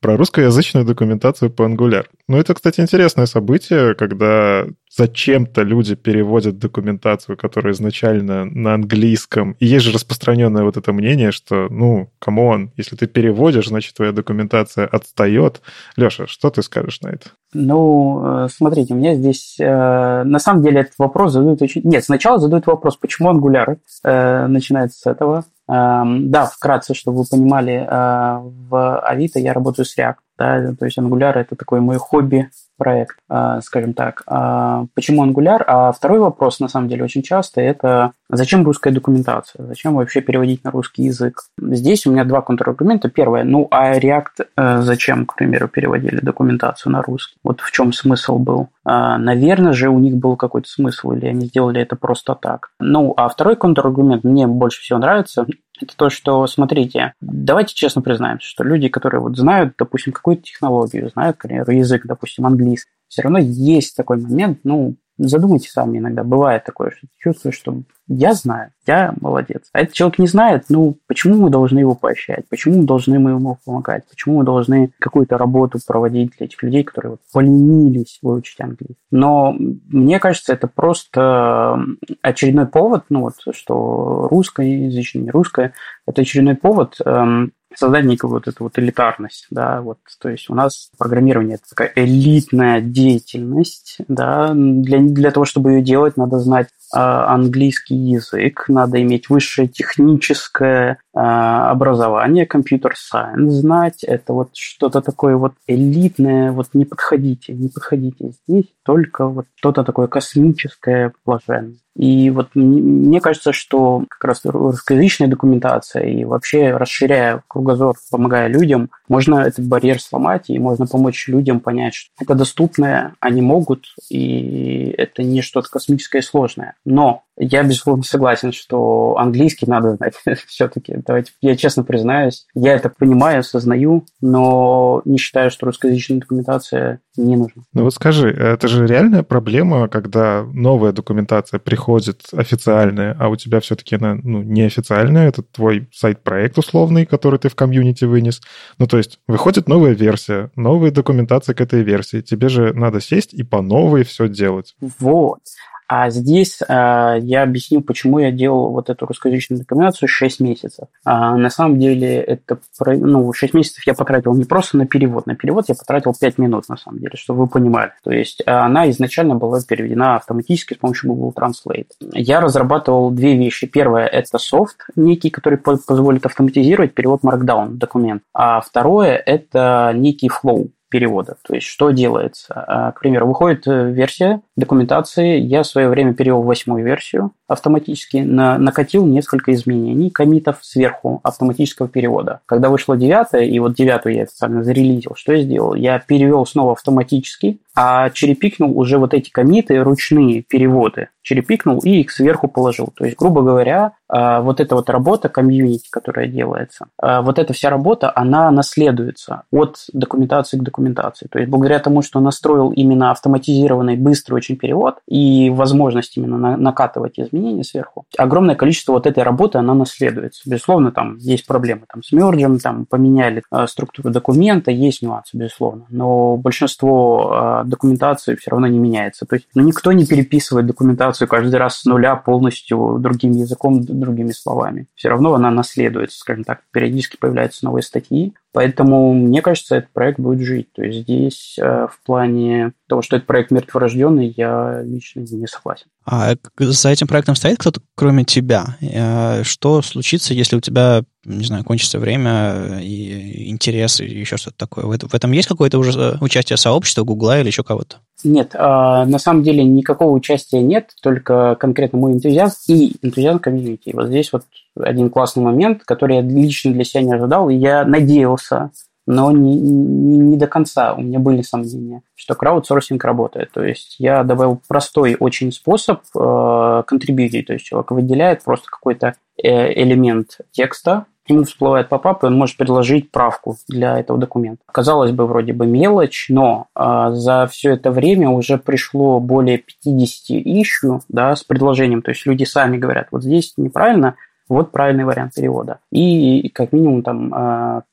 Про 0.00 0.16
русскоязычную 0.16 0.86
документацию 0.86 1.50
по 1.50 1.62
Angular. 1.62 2.06
Ну, 2.28 2.38
это, 2.38 2.54
кстати, 2.54 2.80
интересное 2.80 3.26
событие, 3.26 3.94
когда 3.94 4.66
зачем-то 4.94 5.62
люди 5.62 5.94
переводят 5.94 6.58
документацию, 6.58 7.36
которая 7.36 7.72
изначально 7.72 8.44
на 8.44 8.74
английском. 8.74 9.56
И 9.58 9.66
есть 9.66 9.84
же 9.84 9.92
распространенное 9.92 10.64
вот 10.64 10.76
это 10.76 10.92
мнение, 10.92 11.32
что, 11.32 11.68
ну, 11.70 12.10
come 12.18 12.49
on, 12.49 12.72
если 12.76 12.96
ты 12.96 13.06
переводишь, 13.06 13.68
значит, 13.68 13.94
твоя 13.94 14.12
документация 14.12 14.86
отстает. 14.86 15.62
Леша, 15.96 16.26
что 16.26 16.50
ты 16.50 16.62
скажешь 16.62 17.00
на 17.00 17.08
это? 17.08 17.30
Ну, 17.54 18.44
э, 18.44 18.48
смотрите, 18.48 18.94
у 18.94 18.96
меня 18.96 19.14
здесь... 19.14 19.56
Э, 19.60 20.22
на 20.24 20.38
самом 20.38 20.62
деле 20.62 20.80
этот 20.82 20.94
вопрос 20.98 21.32
задают 21.32 21.60
очень... 21.60 21.82
Нет, 21.84 22.04
сначала 22.04 22.38
задают 22.38 22.66
вопрос, 22.66 22.96
почему 22.96 23.30
Angular 23.30 23.76
э, 24.04 24.21
начинается 24.48 24.98
с 24.98 25.06
этого. 25.06 25.44
Эм, 25.68 26.30
да, 26.30 26.46
вкратце, 26.46 26.94
чтобы 26.94 27.18
вы 27.18 27.24
понимали, 27.30 27.86
в 27.88 29.00
Авито 29.00 29.38
я 29.38 29.52
работаю 29.52 29.86
с 29.86 29.96
React. 29.96 30.16
Да, 30.38 30.74
то 30.74 30.84
есть 30.84 30.98
Angular 30.98 31.32
это 31.34 31.56
такой 31.56 31.80
мой 31.80 31.98
хобби, 31.98 32.50
проект, 32.76 33.16
а, 33.28 33.60
скажем 33.60 33.94
так. 33.94 34.22
А, 34.26 34.86
почему 34.94 35.24
Angular? 35.24 35.62
А 35.66 35.92
второй 35.92 36.18
вопрос, 36.18 36.60
на 36.60 36.68
самом 36.68 36.88
деле, 36.88 37.04
очень 37.04 37.22
часто, 37.22 37.60
это 37.60 38.12
зачем 38.28 38.64
русская 38.64 38.92
документация? 38.92 39.64
Зачем 39.66 39.94
вообще 39.94 40.20
переводить 40.20 40.64
на 40.64 40.70
русский 40.70 41.04
язык? 41.04 41.42
Здесь 41.60 42.06
у 42.06 42.12
меня 42.12 42.24
два 42.24 42.40
контраргумента. 42.40 43.08
Первое, 43.08 43.44
ну, 43.44 43.68
а 43.70 43.98
React 43.98 44.46
э, 44.56 44.82
зачем, 44.82 45.26
к 45.26 45.36
примеру, 45.36 45.68
переводили 45.68 46.20
документацию 46.20 46.92
на 46.92 47.02
русский? 47.02 47.36
Вот 47.44 47.60
в 47.60 47.70
чем 47.70 47.92
смысл 47.92 48.38
был? 48.38 48.68
А, 48.84 49.18
наверное 49.18 49.72
же, 49.72 49.88
у 49.88 49.98
них 49.98 50.16
был 50.16 50.36
какой-то 50.36 50.68
смысл, 50.68 51.12
или 51.12 51.26
они 51.26 51.46
сделали 51.46 51.80
это 51.80 51.96
просто 51.96 52.34
так. 52.34 52.70
Ну, 52.80 53.14
а 53.16 53.28
второй 53.28 53.56
контраргумент 53.56 54.24
мне 54.24 54.46
больше 54.46 54.80
всего 54.80 54.98
нравится, 54.98 55.46
это 55.82 55.96
то, 55.96 56.10
что, 56.10 56.46
смотрите, 56.46 57.14
давайте 57.20 57.74
честно 57.74 58.02
признаемся, 58.02 58.46
что 58.46 58.64
люди, 58.64 58.88
которые 58.88 59.20
вот 59.20 59.36
знают, 59.36 59.74
допустим, 59.78 60.12
какую-то 60.12 60.42
технологию, 60.42 61.10
знают, 61.10 61.36
к 61.36 61.42
примеру, 61.42 61.72
язык, 61.72 62.06
допустим, 62.06 62.46
английский, 62.46 62.90
все 63.12 63.20
равно 63.20 63.38
есть 63.38 63.94
такой 63.94 64.16
момент, 64.16 64.60
ну, 64.64 64.96
задумайтесь 65.18 65.70
сами 65.70 65.98
иногда, 65.98 66.24
бывает 66.24 66.64
такое, 66.64 66.92
что 66.92 67.06
чувствуешь, 67.18 67.56
что 67.56 67.82
я 68.08 68.32
знаю, 68.32 68.70
я 68.86 69.12
молодец. 69.20 69.68
А 69.74 69.80
этот 69.80 69.94
человек 69.94 70.18
не 70.18 70.26
знает, 70.26 70.64
ну, 70.70 70.96
почему 71.06 71.36
мы 71.36 71.50
должны 71.50 71.78
его 71.78 71.94
поощрять? 71.94 72.48
Почему 72.48 72.78
мы 72.78 72.84
должны 72.84 73.16
ему 73.16 73.58
помогать? 73.66 74.04
Почему 74.08 74.38
мы 74.38 74.44
должны 74.44 74.92
какую-то 74.98 75.36
работу 75.36 75.78
проводить 75.86 76.32
для 76.38 76.46
этих 76.46 76.62
людей, 76.62 76.84
которые 76.84 77.12
вот 77.12 77.20
поленились 77.34 78.18
выучить 78.22 78.60
английский? 78.60 78.96
Но 79.10 79.54
мне 79.58 80.18
кажется, 80.18 80.54
это 80.54 80.66
просто 80.66 81.78
очередной 82.22 82.66
повод, 82.66 83.04
ну 83.10 83.20
вот, 83.20 83.34
что 83.54 84.28
русскоязычное, 84.30 85.24
не 85.24 85.30
русское, 85.30 85.74
это 86.06 86.22
очередной 86.22 86.54
повод 86.54 86.96
эм, 87.04 87.52
создать 87.76 88.04
некую 88.04 88.30
вот 88.30 88.48
эту 88.48 88.64
вот 88.64 88.78
элитарность, 88.78 89.46
да, 89.50 89.80
вот, 89.80 89.98
то 90.20 90.28
есть 90.28 90.50
у 90.50 90.54
нас 90.54 90.90
программирование 90.98 91.56
это 91.56 91.68
такая 91.68 91.92
элитная 91.94 92.80
деятельность, 92.80 93.96
да, 94.08 94.52
для, 94.54 95.00
для 95.00 95.30
того, 95.30 95.44
чтобы 95.44 95.72
ее 95.72 95.82
делать, 95.82 96.16
надо 96.16 96.38
знать 96.38 96.68
э, 96.94 96.98
английский 96.98 97.96
язык, 97.96 98.64
надо 98.68 99.00
иметь 99.02 99.28
высшее 99.28 99.68
техническое 99.68 100.98
образование, 101.14 102.46
компьютер-сайенс 102.46 103.52
знать, 103.52 104.02
это 104.02 104.32
вот 104.32 104.50
что-то 104.54 105.02
такое 105.02 105.36
вот 105.36 105.52
элитное, 105.66 106.52
вот 106.52 106.68
не 106.72 106.84
подходите, 106.84 107.52
не 107.52 107.68
подходите 107.68 108.32
здесь, 108.46 108.66
только 108.82 109.26
вот 109.26 109.46
что-то 109.56 109.84
такое 109.84 110.06
космическое, 110.06 111.12
блаженное. 111.26 111.76
И 111.94 112.30
вот 112.30 112.48
мне 112.54 113.20
кажется, 113.20 113.52
что 113.52 114.04
как 114.08 114.24
раз 114.24 114.40
русскоязычная 114.44 115.28
документация 115.28 116.04
и 116.04 116.24
вообще 116.24 116.74
расширяя 116.74 117.42
кругозор, 117.46 117.96
помогая 118.10 118.48
людям, 118.48 118.90
можно 119.08 119.40
этот 119.40 119.66
барьер 119.66 120.00
сломать 120.00 120.48
и 120.48 120.58
можно 120.58 120.86
помочь 120.86 121.28
людям 121.28 121.60
понять, 121.60 121.94
что 121.94 122.10
это 122.18 122.34
доступное, 122.34 123.14
они 123.20 123.42
могут, 123.42 123.94
и 124.08 124.94
это 124.96 125.22
не 125.22 125.42
что-то 125.42 125.68
космическое 125.68 126.20
и 126.20 126.22
сложное. 126.22 126.76
Но 126.86 127.24
я, 127.36 127.62
безусловно, 127.62 128.02
согласен, 128.02 128.52
что 128.52 129.16
английский 129.18 129.66
надо 129.66 129.96
знать 129.96 130.14
все-таки. 130.46 130.96
Давайте, 131.06 131.32
я 131.40 131.56
честно 131.56 131.82
признаюсь, 131.82 132.46
я 132.54 132.74
это 132.74 132.90
понимаю, 132.90 133.40
осознаю, 133.40 134.04
но 134.20 135.02
не 135.04 135.18
считаю, 135.18 135.50
что 135.50 135.66
русскоязычная 135.66 136.18
документация 136.18 137.00
не 137.16 137.36
нужна. 137.36 137.62
Ну 137.72 137.84
вот 137.84 137.94
скажи, 137.94 138.30
это 138.30 138.68
же 138.68 138.86
реальная 138.86 139.22
проблема, 139.22 139.88
когда 139.88 140.44
новая 140.52 140.92
документация 140.92 141.58
приходит 141.58 142.22
официальная, 142.32 143.16
а 143.18 143.28
у 143.28 143.36
тебя 143.36 143.60
все-таки 143.60 143.96
она 143.96 144.14
ну, 144.14 144.42
неофициальная, 144.42 145.28
это 145.28 145.42
твой 145.42 145.88
сайт-проект 145.92 146.58
условный, 146.58 147.06
который 147.06 147.38
ты 147.38 147.48
в 147.48 147.54
комьюнити 147.54 148.04
вынес. 148.04 148.40
Ну 148.78 148.86
то 148.86 148.98
есть 148.98 149.20
выходит 149.26 149.68
новая 149.68 149.92
версия, 149.92 150.50
новая 150.56 150.90
документация 150.90 151.54
к 151.54 151.60
этой 151.60 151.82
версии. 151.82 152.20
Тебе 152.20 152.48
же 152.48 152.72
надо 152.72 153.00
сесть 153.00 153.34
и 153.34 153.42
по 153.42 153.62
новой 153.62 154.04
все 154.04 154.28
делать. 154.28 154.74
Вот. 154.98 155.40
А 155.88 156.10
здесь 156.10 156.60
э, 156.60 157.18
я 157.20 157.42
объясню, 157.42 157.82
почему 157.82 158.18
я 158.18 158.30
делал 158.30 158.70
вот 158.70 158.88
эту 158.90 159.06
русскоязычную 159.06 159.60
документацию 159.60 160.08
6 160.08 160.40
месяцев. 160.40 160.88
А, 161.04 161.36
на 161.36 161.50
самом 161.50 161.78
деле, 161.78 162.16
это, 162.16 162.58
ну, 162.86 163.32
6 163.32 163.54
месяцев 163.54 163.86
я 163.86 163.94
потратил 163.94 164.34
не 164.34 164.44
просто 164.44 164.76
на 164.76 164.86
перевод. 164.86 165.26
На 165.26 165.34
перевод 165.34 165.66
я 165.68 165.74
потратил 165.74 166.14
5 166.18 166.38
минут, 166.38 166.68
на 166.68 166.76
самом 166.76 167.00
деле, 167.00 167.16
чтобы 167.16 167.40
вы 167.40 167.46
понимали. 167.46 167.92
То 168.02 168.10
есть 168.10 168.42
она 168.46 168.90
изначально 168.90 169.34
была 169.34 169.60
переведена 169.60 170.16
автоматически 170.16 170.74
с 170.74 170.78
помощью 170.78 171.12
Google 171.12 171.34
Translate. 171.36 171.88
Я 172.12 172.40
разрабатывал 172.40 173.10
две 173.10 173.36
вещи. 173.36 173.66
Первое– 173.66 174.06
это 174.12 174.38
софт 174.38 174.86
некий, 174.96 175.30
который 175.30 175.58
позволит 175.58 176.26
автоматизировать 176.26 176.94
перевод 176.94 177.22
Markdown 177.22 177.74
документ. 177.74 178.22
А 178.32 178.60
второе– 178.60 179.16
это 179.26 179.92
некий 179.94 180.28
flow 180.28 180.68
перевода. 180.92 181.36
То 181.42 181.54
есть 181.54 181.66
что 181.66 181.90
делается? 181.90 182.52
А, 182.54 182.92
к 182.92 183.00
примеру, 183.00 183.26
выходит 183.26 183.66
э, 183.66 183.90
версия 183.90 184.42
документации, 184.56 185.38
я 185.38 185.62
в 185.62 185.66
свое 185.66 185.88
время 185.88 186.12
перевел 186.12 186.42
восьмую 186.42 186.84
версию 186.84 187.32
автоматически, 187.48 188.18
на, 188.18 188.58
накатил 188.58 189.06
несколько 189.06 189.52
изменений, 189.52 190.10
комитов 190.10 190.58
сверху 190.60 191.20
автоматического 191.22 191.88
перевода. 191.88 192.40
Когда 192.46 192.68
вышла 192.68 192.96
девятая, 192.96 193.44
и 193.44 193.58
вот 193.58 193.74
девятую 193.74 194.14
я 194.14 194.22
официально 194.24 194.62
зарелизил, 194.62 195.12
что 195.16 195.32
я 195.32 195.42
сделал? 195.42 195.74
Я 195.74 195.98
перевел 195.98 196.44
снова 196.44 196.72
автоматически, 196.72 197.58
а 197.74 198.10
черепикнул 198.10 198.78
уже 198.78 198.98
вот 198.98 199.14
эти 199.14 199.30
комиты, 199.30 199.78
ручные 199.78 200.42
переводы, 200.42 201.08
черепикнул 201.22 201.78
и 201.78 202.00
их 202.00 202.10
сверху 202.10 202.48
положил. 202.48 202.92
То 202.94 203.04
есть, 203.04 203.16
грубо 203.16 203.42
говоря, 203.42 203.92
а, 204.08 204.42
вот 204.42 204.60
эта 204.60 204.74
вот 204.74 204.90
работа 204.90 205.30
комьюнити, 205.30 205.88
которая 205.90 206.26
делается, 206.26 206.88
а, 207.00 207.22
вот 207.22 207.38
эта 207.38 207.54
вся 207.54 207.70
работа, 207.70 208.12
она 208.14 208.50
наследуется 208.50 209.44
от 209.50 209.78
документации 209.92 210.58
к 210.58 210.62
документации. 210.62 211.28
То 211.30 211.38
есть, 211.38 211.50
благодаря 211.50 211.78
тому, 211.78 212.02
что 212.02 212.20
настроил 212.20 212.70
именно 212.72 213.10
автоматизированный 213.10 213.96
быстрый 213.96 214.34
очень 214.34 214.56
перевод 214.56 214.98
и 215.08 215.48
возможность 215.48 216.16
именно 216.18 216.56
накатывать 216.58 217.18
изменения 217.18 217.64
сверху, 217.64 218.04
огромное 218.18 218.54
количество 218.54 218.92
вот 218.92 219.06
этой 219.06 219.22
работы, 219.22 219.56
она 219.56 219.72
наследуется. 219.72 220.42
Безусловно, 220.44 220.92
там 220.92 221.16
есть 221.16 221.46
проблемы 221.46 221.82
там, 221.90 222.02
с 222.02 222.12
мерджем, 222.12 222.58
там 222.58 222.84
поменяли 222.84 223.42
а, 223.50 223.66
структуру 223.66 224.10
документа, 224.10 224.70
есть 224.70 225.00
нюансы, 225.02 225.36
безусловно. 225.36 225.86
Но 225.88 226.36
большинство 226.36 227.62
документации 227.64 228.34
все 228.34 228.50
равно 228.50 228.66
не 228.66 228.78
меняется. 228.78 229.24
То 229.24 229.36
есть, 229.36 229.46
ну, 229.54 229.62
никто 229.62 229.92
не 229.92 230.04
переписывает 230.04 230.66
документацию 230.66 231.11
каждый 231.26 231.56
раз 231.56 231.78
с 231.78 231.84
нуля 231.84 232.16
полностью 232.16 232.98
другим 232.98 233.32
языком, 233.32 233.84
другими 233.84 234.32
словами. 234.32 234.86
Все 234.94 235.08
равно 235.08 235.34
она 235.34 235.50
наследуется, 235.50 236.18
скажем 236.18 236.44
так, 236.44 236.62
периодически 236.72 237.16
появляются 237.16 237.64
новые 237.64 237.82
статьи, 237.82 238.34
Поэтому, 238.52 239.14
мне 239.14 239.40
кажется, 239.40 239.76
этот 239.76 239.92
проект 239.92 240.20
будет 240.20 240.46
жить. 240.46 240.72
То 240.74 240.82
есть 240.82 241.00
здесь 241.00 241.56
э, 241.58 241.86
в 241.90 242.04
плане 242.04 242.72
того, 242.86 243.00
что 243.00 243.16
этот 243.16 243.26
проект 243.26 243.50
мертворожденный, 243.50 244.34
я 244.36 244.82
лично 244.84 245.20
не 245.20 245.46
согласен. 245.46 245.86
А 246.04 246.34
за 246.58 246.90
этим 246.90 247.06
проектом 247.06 247.34
стоит 247.34 247.58
кто-то, 247.58 247.80
кроме 247.94 248.24
тебя? 248.24 248.76
Э, 248.82 249.42
что 249.42 249.80
случится, 249.80 250.34
если 250.34 250.56
у 250.56 250.60
тебя, 250.60 251.02
не 251.24 251.44
знаю, 251.44 251.64
кончится 251.64 251.98
время 251.98 252.80
и 252.82 253.50
интерес, 253.50 254.00
и 254.00 254.04
еще 254.04 254.36
что-то 254.36 254.58
такое? 254.58 254.84
В 254.84 255.14
этом 255.14 255.32
есть 255.32 255.48
какое-то 255.48 255.78
уже 255.78 256.18
участие 256.20 256.58
сообщества, 256.58 257.04
Гугла 257.04 257.40
или 257.40 257.46
еще 257.46 257.64
кого-то? 257.64 257.96
Нет, 258.24 258.54
а, 258.54 259.04
на 259.06 259.18
самом 259.18 259.42
деле 259.42 259.64
никакого 259.64 260.12
участия 260.12 260.60
нет, 260.60 260.90
только 261.02 261.56
конкретно 261.58 261.98
мой 261.98 262.12
энтузиазм 262.12 262.56
и 262.68 262.96
энтузиазм 263.02 263.38
комьюнити. 263.40 263.90
Вот 263.94 264.06
здесь 264.06 264.32
вот 264.32 264.44
один 264.78 265.10
классный 265.10 265.42
момент, 265.42 265.82
который 265.84 266.16
я 266.16 266.22
лично 266.22 266.72
для 266.72 266.84
себя 266.84 267.02
не 267.02 267.12
ожидал, 267.12 267.48
и 267.48 267.54
я 267.54 267.84
надеялся, 267.84 268.70
но 269.06 269.32
не, 269.32 269.56
не, 269.56 270.18
не 270.18 270.36
до 270.36 270.46
конца. 270.46 270.94
У 270.94 271.02
меня 271.02 271.18
были 271.18 271.42
сомнения, 271.42 272.02
что 272.14 272.34
краудсорсинг 272.34 273.04
работает. 273.04 273.50
То 273.52 273.64
есть 273.64 273.96
я 273.98 274.22
добавил 274.22 274.60
простой 274.68 275.16
очень 275.18 275.52
способ 275.52 276.00
э, 276.14 276.82
контрибьютить, 276.86 277.46
то 277.46 277.52
есть 277.54 277.64
человек 277.64 277.90
выделяет 277.90 278.44
просто 278.44 278.66
какой-то 278.70 279.14
э, 279.42 279.72
элемент 279.82 280.38
текста, 280.52 281.06
ему 281.26 281.44
всплывает 281.44 281.88
попап, 281.88 282.22
и 282.22 282.26
он 282.26 282.36
может 282.36 282.56
предложить 282.56 283.10
правку 283.10 283.56
для 283.68 283.98
этого 283.98 284.18
документа. 284.18 284.62
Казалось 284.66 285.12
бы, 285.12 285.26
вроде 285.26 285.52
бы 285.52 285.66
мелочь, 285.66 286.26
но 286.28 286.66
э, 286.74 287.10
за 287.12 287.46
все 287.50 287.72
это 287.72 287.90
время 287.90 288.30
уже 288.30 288.58
пришло 288.58 289.20
более 289.20 289.58
50 289.58 290.36
ищу 290.44 291.00
да, 291.08 291.36
с 291.36 291.44
предложением. 291.44 292.02
То 292.02 292.10
есть 292.10 292.26
люди 292.26 292.44
сами 292.44 292.76
говорят, 292.76 293.08
вот 293.10 293.22
здесь 293.22 293.54
неправильно, 293.56 294.16
вот 294.48 294.70
правильный 294.70 295.04
вариант 295.04 295.34
перевода. 295.34 295.78
И 295.90 296.48
как 296.50 296.72
минимум 296.72 297.02
там 297.02 297.32
5-6 297.32 297.84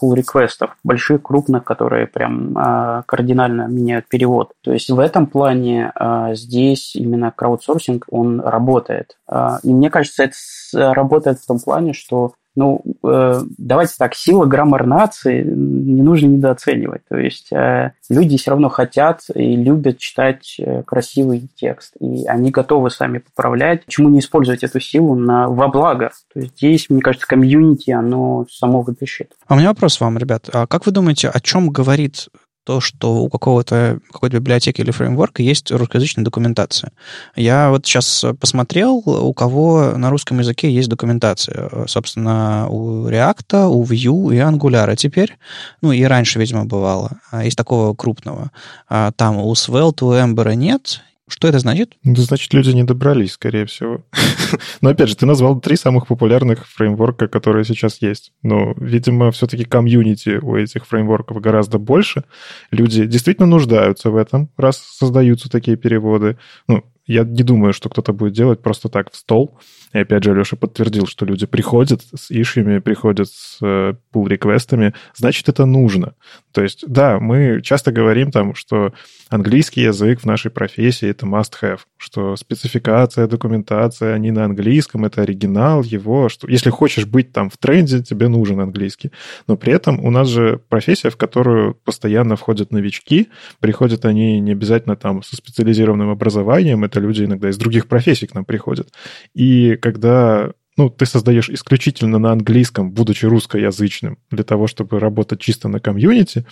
pull 0.00 0.14
реквестов 0.14 0.76
больших, 0.84 1.22
крупных, 1.22 1.64
которые 1.64 2.06
прям 2.06 2.56
а, 2.56 3.02
кардинально 3.02 3.66
меняют 3.66 4.08
перевод. 4.08 4.52
То 4.62 4.72
есть 4.72 4.90
в 4.90 4.98
этом 4.98 5.26
плане 5.26 5.90
а, 5.94 6.34
здесь 6.34 6.94
именно 6.94 7.32
краудсорсинг, 7.32 8.06
он 8.10 8.40
работает. 8.40 9.16
А, 9.26 9.58
и 9.62 9.72
мне 9.72 9.90
кажется, 9.90 10.24
это 10.24 10.94
работает 10.94 11.38
в 11.38 11.46
том 11.46 11.58
плане, 11.58 11.92
что 11.92 12.34
ну, 12.54 12.82
э, 13.04 13.40
давайте 13.58 13.94
так, 13.98 14.14
сила 14.14 14.44
граммар 14.44 14.86
нации 14.86 15.42
не 15.42 16.02
нужно 16.02 16.26
недооценивать. 16.26 17.02
То 17.08 17.16
есть 17.16 17.52
э, 17.52 17.92
люди 18.10 18.36
все 18.36 18.50
равно 18.50 18.68
хотят 18.68 19.20
и 19.34 19.56
любят 19.56 19.98
читать 19.98 20.56
э, 20.58 20.82
красивый 20.82 21.48
текст, 21.54 21.94
и 22.00 22.26
они 22.26 22.50
готовы 22.50 22.90
сами 22.90 23.18
поправлять. 23.18 23.84
Почему 23.86 24.08
не 24.08 24.18
использовать 24.18 24.62
эту 24.62 24.80
силу 24.80 25.14
на, 25.14 25.48
во 25.48 25.68
благо? 25.68 26.10
То 26.34 26.40
есть 26.40 26.56
здесь, 26.56 26.90
мне 26.90 27.00
кажется, 27.00 27.26
комьюнити, 27.26 27.90
оно 27.90 28.46
само 28.50 28.82
вытащит. 28.82 29.32
А 29.46 29.54
у 29.54 29.56
меня 29.56 29.68
вопрос 29.68 30.00
вам, 30.00 30.18
ребят. 30.18 30.50
А 30.52 30.66
как 30.66 30.86
вы 30.86 30.92
думаете, 30.92 31.28
о 31.28 31.40
чем 31.40 31.70
говорит 31.70 32.28
то, 32.64 32.80
что 32.80 33.16
у 33.16 33.28
какого-то 33.28 33.98
какой-то 34.10 34.36
библиотеки 34.36 34.80
или 34.80 34.90
фреймворка 34.90 35.42
есть 35.42 35.70
русскоязычная 35.70 36.24
документация. 36.24 36.92
Я 37.34 37.70
вот 37.70 37.86
сейчас 37.86 38.24
посмотрел, 38.40 39.02
у 39.04 39.32
кого 39.34 39.92
на 39.96 40.10
русском 40.10 40.38
языке 40.38 40.70
есть 40.70 40.88
документация. 40.88 41.86
Собственно, 41.86 42.68
у 42.68 43.08
React, 43.08 43.68
у 43.68 43.82
Vue 43.84 44.34
и 44.34 44.38
Angular 44.38 44.94
теперь, 44.96 45.36
ну 45.80 45.92
и 45.92 46.02
раньше, 46.04 46.38
видимо, 46.38 46.64
бывало, 46.64 47.20
а 47.30 47.44
из 47.44 47.56
такого 47.56 47.94
крупного. 47.94 48.50
А 48.88 49.12
там 49.12 49.38
у 49.38 49.52
Svelte, 49.54 50.04
у 50.04 50.12
Ember 50.12 50.54
нет, 50.54 51.02
что 51.32 51.48
это 51.48 51.58
значит? 51.58 51.94
Это 52.04 52.20
значит, 52.20 52.52
люди 52.52 52.72
не 52.72 52.84
добрались, 52.84 53.32
скорее 53.32 53.64
всего. 53.64 54.04
Но 54.82 54.90
опять 54.90 55.08
же, 55.08 55.16
ты 55.16 55.24
назвал 55.24 55.58
три 55.60 55.76
самых 55.76 56.06
популярных 56.06 56.68
фреймворка, 56.68 57.26
которые 57.26 57.64
сейчас 57.64 58.02
есть. 58.02 58.32
Но, 58.42 58.74
видимо, 58.76 59.30
все-таки 59.30 59.64
комьюнити 59.64 60.38
у 60.42 60.56
этих 60.56 60.86
фреймворков 60.86 61.40
гораздо 61.40 61.78
больше. 61.78 62.24
Люди 62.70 63.06
действительно 63.06 63.46
нуждаются 63.46 64.10
в 64.10 64.16
этом, 64.16 64.50
раз 64.58 64.76
создаются 64.76 65.48
такие 65.48 65.78
переводы. 65.78 66.36
Ну, 66.68 66.84
я 67.06 67.24
не 67.24 67.42
думаю, 67.42 67.72
что 67.72 67.88
кто-то 67.88 68.12
будет 68.12 68.34
делать 68.34 68.60
просто 68.60 68.90
так 68.90 69.10
в 69.10 69.16
стол. 69.16 69.58
И 69.92 69.98
опять 69.98 70.24
же, 70.24 70.34
Леша 70.34 70.56
подтвердил, 70.56 71.06
что 71.06 71.26
люди 71.26 71.46
приходят 71.46 72.02
с 72.14 72.30
ишьями, 72.30 72.78
приходят 72.78 73.28
с 73.28 73.60
pull-реквестами, 73.60 74.94
значит, 75.14 75.48
это 75.48 75.66
нужно. 75.66 76.14
То 76.52 76.62
есть, 76.62 76.84
да, 76.86 77.18
мы 77.20 77.60
часто 77.62 77.92
говорим 77.92 78.30
там, 78.30 78.54
что 78.54 78.92
английский 79.28 79.82
язык 79.82 80.20
в 80.20 80.26
нашей 80.26 80.50
профессии— 80.50 81.08
это 81.10 81.26
must-have, 81.26 81.80
что 81.96 82.36
спецификация, 82.36 83.26
документация, 83.26 84.14
они 84.14 84.30
на 84.30 84.44
английском, 84.44 85.04
это 85.04 85.22
оригинал 85.22 85.82
его, 85.82 86.28
что 86.28 86.48
если 86.48 86.70
хочешь 86.70 87.06
быть 87.06 87.32
там 87.32 87.50
в 87.50 87.56
тренде, 87.56 88.02
тебе 88.02 88.28
нужен 88.28 88.60
английский. 88.60 89.12
Но 89.46 89.56
при 89.56 89.72
этом 89.72 90.04
у 90.04 90.10
нас 90.10 90.28
же 90.28 90.60
профессия, 90.68 91.10
в 91.10 91.16
которую 91.16 91.74
постоянно 91.74 92.36
входят 92.36 92.70
новички, 92.72 93.28
приходят 93.60 94.04
они 94.04 94.40
не 94.40 94.52
обязательно 94.52 94.96
там 94.96 95.22
со 95.22 95.36
специализированным 95.36 96.10
образованием, 96.10 96.84
это 96.84 97.00
люди 97.00 97.24
иногда 97.24 97.48
из 97.50 97.56
других 97.56 97.88
профессий 97.88 98.26
к 98.26 98.34
нам 98.34 98.44
приходят. 98.44 98.88
И 99.34 99.76
когда 99.82 100.52
ну, 100.76 100.88
ты 100.88 101.04
создаешь 101.04 101.50
исключительно 101.50 102.18
на 102.18 102.32
английском, 102.32 102.92
будучи 102.92 103.26
русскоязычным, 103.26 104.18
для 104.30 104.42
того, 104.42 104.66
чтобы 104.66 104.98
работать 104.98 105.40
чисто 105.40 105.68
на 105.68 105.80
комьюнити, 105.80 106.46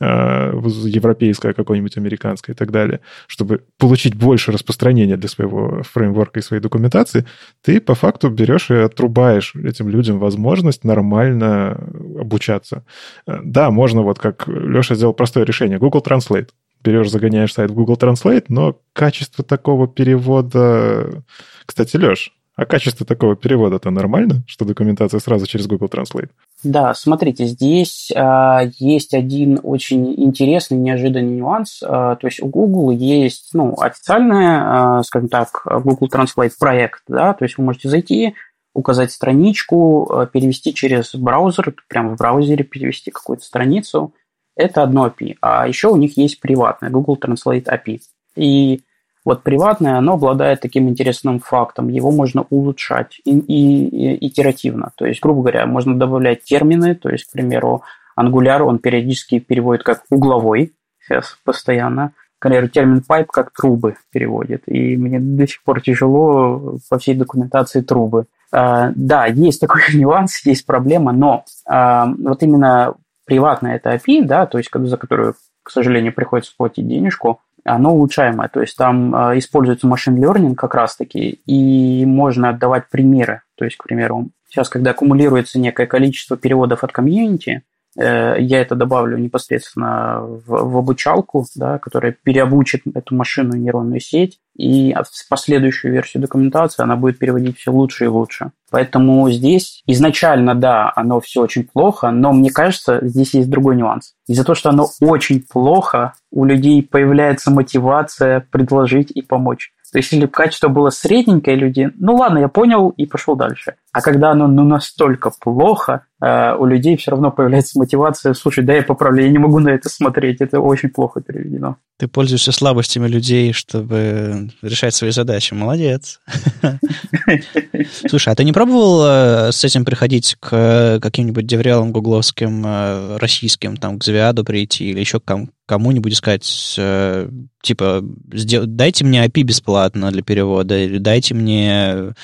э, 0.00 0.04
европейское, 0.04 1.52
какое-нибудь 1.52 1.98
американское 1.98 2.54
и 2.54 2.56
так 2.56 2.70
далее, 2.70 3.00
чтобы 3.26 3.64
получить 3.78 4.14
больше 4.14 4.50
распространения 4.50 5.18
для 5.18 5.28
своего 5.28 5.82
фреймворка 5.82 6.40
и 6.40 6.42
своей 6.42 6.62
документации, 6.62 7.26
ты 7.62 7.80
по 7.80 7.94
факту 7.94 8.30
берешь 8.30 8.70
и 8.70 8.76
отрубаешь 8.76 9.54
этим 9.54 9.88
людям 9.90 10.18
возможность 10.18 10.84
нормально 10.84 11.72
обучаться. 12.18 12.84
Э, 13.26 13.40
да, 13.44 13.70
можно 13.70 14.02
вот 14.02 14.18
как 14.18 14.48
Леша 14.48 14.94
сделал 14.94 15.12
простое 15.12 15.44
решение, 15.44 15.78
Google 15.78 16.02
Translate. 16.02 16.48
Берешь, 16.82 17.10
загоняешь 17.10 17.52
сайт 17.52 17.70
в 17.70 17.74
Google 17.74 17.96
Translate, 17.96 18.44
но 18.48 18.80
качество 18.94 19.44
такого 19.44 19.86
перевода... 19.86 21.24
Кстати, 21.66 21.96
Леш, 21.96 22.35
а 22.56 22.64
качество 22.64 23.04
такого 23.04 23.36
перевода-то 23.36 23.90
нормально, 23.90 24.42
что 24.46 24.64
документация 24.64 25.20
сразу 25.20 25.46
через 25.46 25.66
Google 25.66 25.88
Translate? 25.88 26.30
Да, 26.64 26.94
смотрите, 26.94 27.44
здесь 27.44 28.10
э, 28.10 28.70
есть 28.78 29.12
один 29.12 29.60
очень 29.62 30.14
интересный, 30.18 30.78
неожиданный 30.78 31.36
нюанс. 31.36 31.82
Э, 31.82 32.16
то 32.18 32.20
есть 32.22 32.42
у 32.42 32.46
Google 32.46 32.92
есть 32.92 33.50
ну, 33.52 33.78
официальный, 33.78 35.00
э, 35.00 35.02
скажем 35.04 35.28
так, 35.28 35.62
Google 35.66 36.08
Translate 36.08 36.52
проект, 36.58 37.02
да, 37.08 37.34
то 37.34 37.44
есть 37.44 37.58
вы 37.58 37.64
можете 37.64 37.90
зайти, 37.90 38.34
указать 38.72 39.12
страничку, 39.12 40.28
перевести 40.32 40.72
через 40.74 41.14
браузер, 41.14 41.74
прямо 41.88 42.14
в 42.14 42.18
браузере 42.18 42.64
перевести 42.64 43.10
какую-то 43.10 43.44
страницу. 43.44 44.14
Это 44.54 44.82
одно 44.82 45.06
API. 45.06 45.36
А 45.40 45.68
еще 45.68 45.88
у 45.88 45.96
них 45.96 46.16
есть 46.16 46.40
приватное 46.40 46.90
Google 46.90 47.18
Translate 47.18 47.64
API. 47.64 48.00
И 48.36 48.82
вот 49.26 49.42
приватное, 49.42 49.98
оно 49.98 50.12
обладает 50.12 50.60
таким 50.60 50.88
интересным 50.88 51.40
фактом. 51.40 51.88
Его 51.88 52.12
можно 52.12 52.46
улучшать 52.48 53.20
и, 53.24 53.36
и, 53.36 53.88
и 53.88 54.28
итеративно. 54.28 54.92
То 54.94 55.04
есть, 55.04 55.20
грубо 55.20 55.40
говоря, 55.40 55.66
можно 55.66 55.98
добавлять 55.98 56.44
термины. 56.44 56.94
То 56.94 57.08
есть, 57.08 57.24
к 57.24 57.32
примеру, 57.32 57.82
Angular 58.16 58.60
он 58.60 58.78
периодически 58.78 59.40
переводит 59.40 59.82
как 59.82 60.04
угловой, 60.10 60.74
сейчас 61.00 61.36
постоянно. 61.44 62.12
К 62.38 62.44
примеру, 62.44 62.68
термин 62.68 63.02
pipe 63.06 63.26
как 63.26 63.50
трубы 63.50 63.96
переводит. 64.12 64.62
И 64.66 64.96
мне 64.96 65.18
до 65.18 65.48
сих 65.48 65.60
пор 65.64 65.80
тяжело 65.80 66.78
по 66.88 66.96
всей 67.00 67.16
документации 67.16 67.80
трубы. 67.80 68.26
Uh, 68.54 68.92
да, 68.94 69.26
есть 69.26 69.60
такой 69.60 69.82
нюанс, 69.94 70.46
есть 70.46 70.64
проблема, 70.64 71.10
но 71.10 71.44
uh, 71.68 72.14
вот 72.16 72.44
именно 72.44 72.94
приватная 73.24 73.74
это 73.74 73.92
API, 73.96 74.22
да, 74.22 74.46
то 74.46 74.58
есть 74.58 74.70
за 74.72 74.96
которую, 74.96 75.34
к 75.64 75.70
сожалению, 75.72 76.14
приходится 76.14 76.54
платить 76.56 76.86
денежку, 76.86 77.40
оно 77.66 77.94
улучшаемое. 77.94 78.48
То 78.48 78.60
есть 78.60 78.76
там 78.76 79.14
э, 79.14 79.38
используется 79.38 79.86
машин 79.86 80.22
learning 80.22 80.54
как 80.54 80.74
раз-таки, 80.74 81.40
и 81.46 82.04
можно 82.06 82.50
отдавать 82.50 82.88
примеры. 82.88 83.42
То 83.56 83.64
есть, 83.64 83.76
к 83.76 83.84
примеру, 83.84 84.30
сейчас, 84.48 84.68
когда 84.68 84.92
аккумулируется 84.92 85.58
некое 85.58 85.86
количество 85.86 86.36
переводов 86.36 86.84
от 86.84 86.92
комьюнити, 86.92 87.62
Э, 87.96 88.36
я 88.38 88.60
это 88.60 88.74
добавлю 88.74 89.16
непосредственно 89.16 90.20
в, 90.20 90.44
в 90.46 90.76
обучалку, 90.76 91.46
да, 91.54 91.78
которая 91.78 92.12
переобучит 92.12 92.82
эту 92.94 93.14
машину 93.14 93.56
нейронную 93.56 94.00
сеть, 94.00 94.38
и 94.56 94.94
последующую 95.28 95.92
версию 95.92 96.22
документации 96.22 96.82
она 96.82 96.96
будет 96.96 97.18
переводить 97.18 97.58
все 97.58 97.70
лучше 97.70 98.04
и 98.04 98.08
лучше. 98.08 98.52
Поэтому 98.70 99.30
здесь 99.30 99.82
изначально, 99.86 100.54
да, 100.54 100.92
оно 100.96 101.20
все 101.20 101.42
очень 101.42 101.64
плохо, 101.64 102.10
но 102.10 102.32
мне 102.32 102.50
кажется, 102.50 102.98
здесь 103.02 103.34
есть 103.34 103.50
другой 103.50 103.76
нюанс. 103.76 104.14
Из-за 104.26 104.44
того, 104.44 104.54
что 104.54 104.70
оно 104.70 104.88
очень 105.00 105.40
плохо, 105.40 106.14
у 106.30 106.44
людей 106.44 106.82
появляется 106.82 107.50
мотивация 107.50 108.46
предложить 108.50 109.10
и 109.10 109.22
помочь. 109.22 109.72
То 109.96 110.00
есть, 110.00 110.12
если 110.12 110.26
бы 110.26 110.30
качество 110.30 110.68
было 110.68 110.90
средненькое, 110.90 111.56
люди, 111.56 111.88
ну 111.98 112.16
ладно, 112.16 112.36
я 112.36 112.48
понял 112.48 112.90
и 112.90 113.06
пошел 113.06 113.34
дальше. 113.34 113.76
А 113.92 114.02
когда 114.02 114.32
оно 114.32 114.46
ну, 114.46 114.62
настолько 114.62 115.30
плохо, 115.30 116.04
э, 116.20 116.54
у 116.54 116.66
людей 116.66 116.98
все 116.98 117.12
равно 117.12 117.30
появляется 117.30 117.78
мотивация, 117.78 118.34
слушай, 118.34 118.62
да 118.62 118.74
я 118.74 118.82
поправлю, 118.82 119.22
я 119.22 119.30
не 119.30 119.38
могу 119.38 119.58
на 119.58 119.70
это 119.70 119.88
смотреть, 119.88 120.42
это 120.42 120.60
очень 120.60 120.90
плохо 120.90 121.22
переведено. 121.22 121.76
Ты 121.98 122.08
пользуешься 122.08 122.52
слабостями 122.52 123.08
людей, 123.08 123.54
чтобы 123.54 124.50
решать 124.60 124.94
свои 124.94 125.12
задачи. 125.12 125.54
Молодец. 125.54 126.20
Слушай, 128.06 128.34
а 128.34 128.36
ты 128.36 128.44
не 128.44 128.52
пробовал 128.52 129.02
э, 129.02 129.50
с 129.50 129.64
этим 129.64 129.86
приходить 129.86 130.36
к 130.38 130.98
каким-нибудь 131.00 131.46
деврелам 131.46 131.90
гугловским, 131.90 132.62
э, 132.66 133.16
российским, 133.16 133.78
там, 133.78 133.98
к 133.98 134.04
Звиаду 134.04 134.44
прийти 134.44 134.90
или 134.90 135.00
еще 135.00 135.20
к 135.20 135.24
кому-нибудь 135.66 136.16
сказать, 136.16 136.74
э, 136.78 137.28
типа, 137.62 138.00
дайте 138.02 139.04
мне 139.04 139.26
API 139.26 139.42
бесплатно 139.42 140.10
для 140.10 140.22
перевода, 140.22 140.78
или 140.78 140.98
дайте 140.98 141.34
мне 141.34 142.14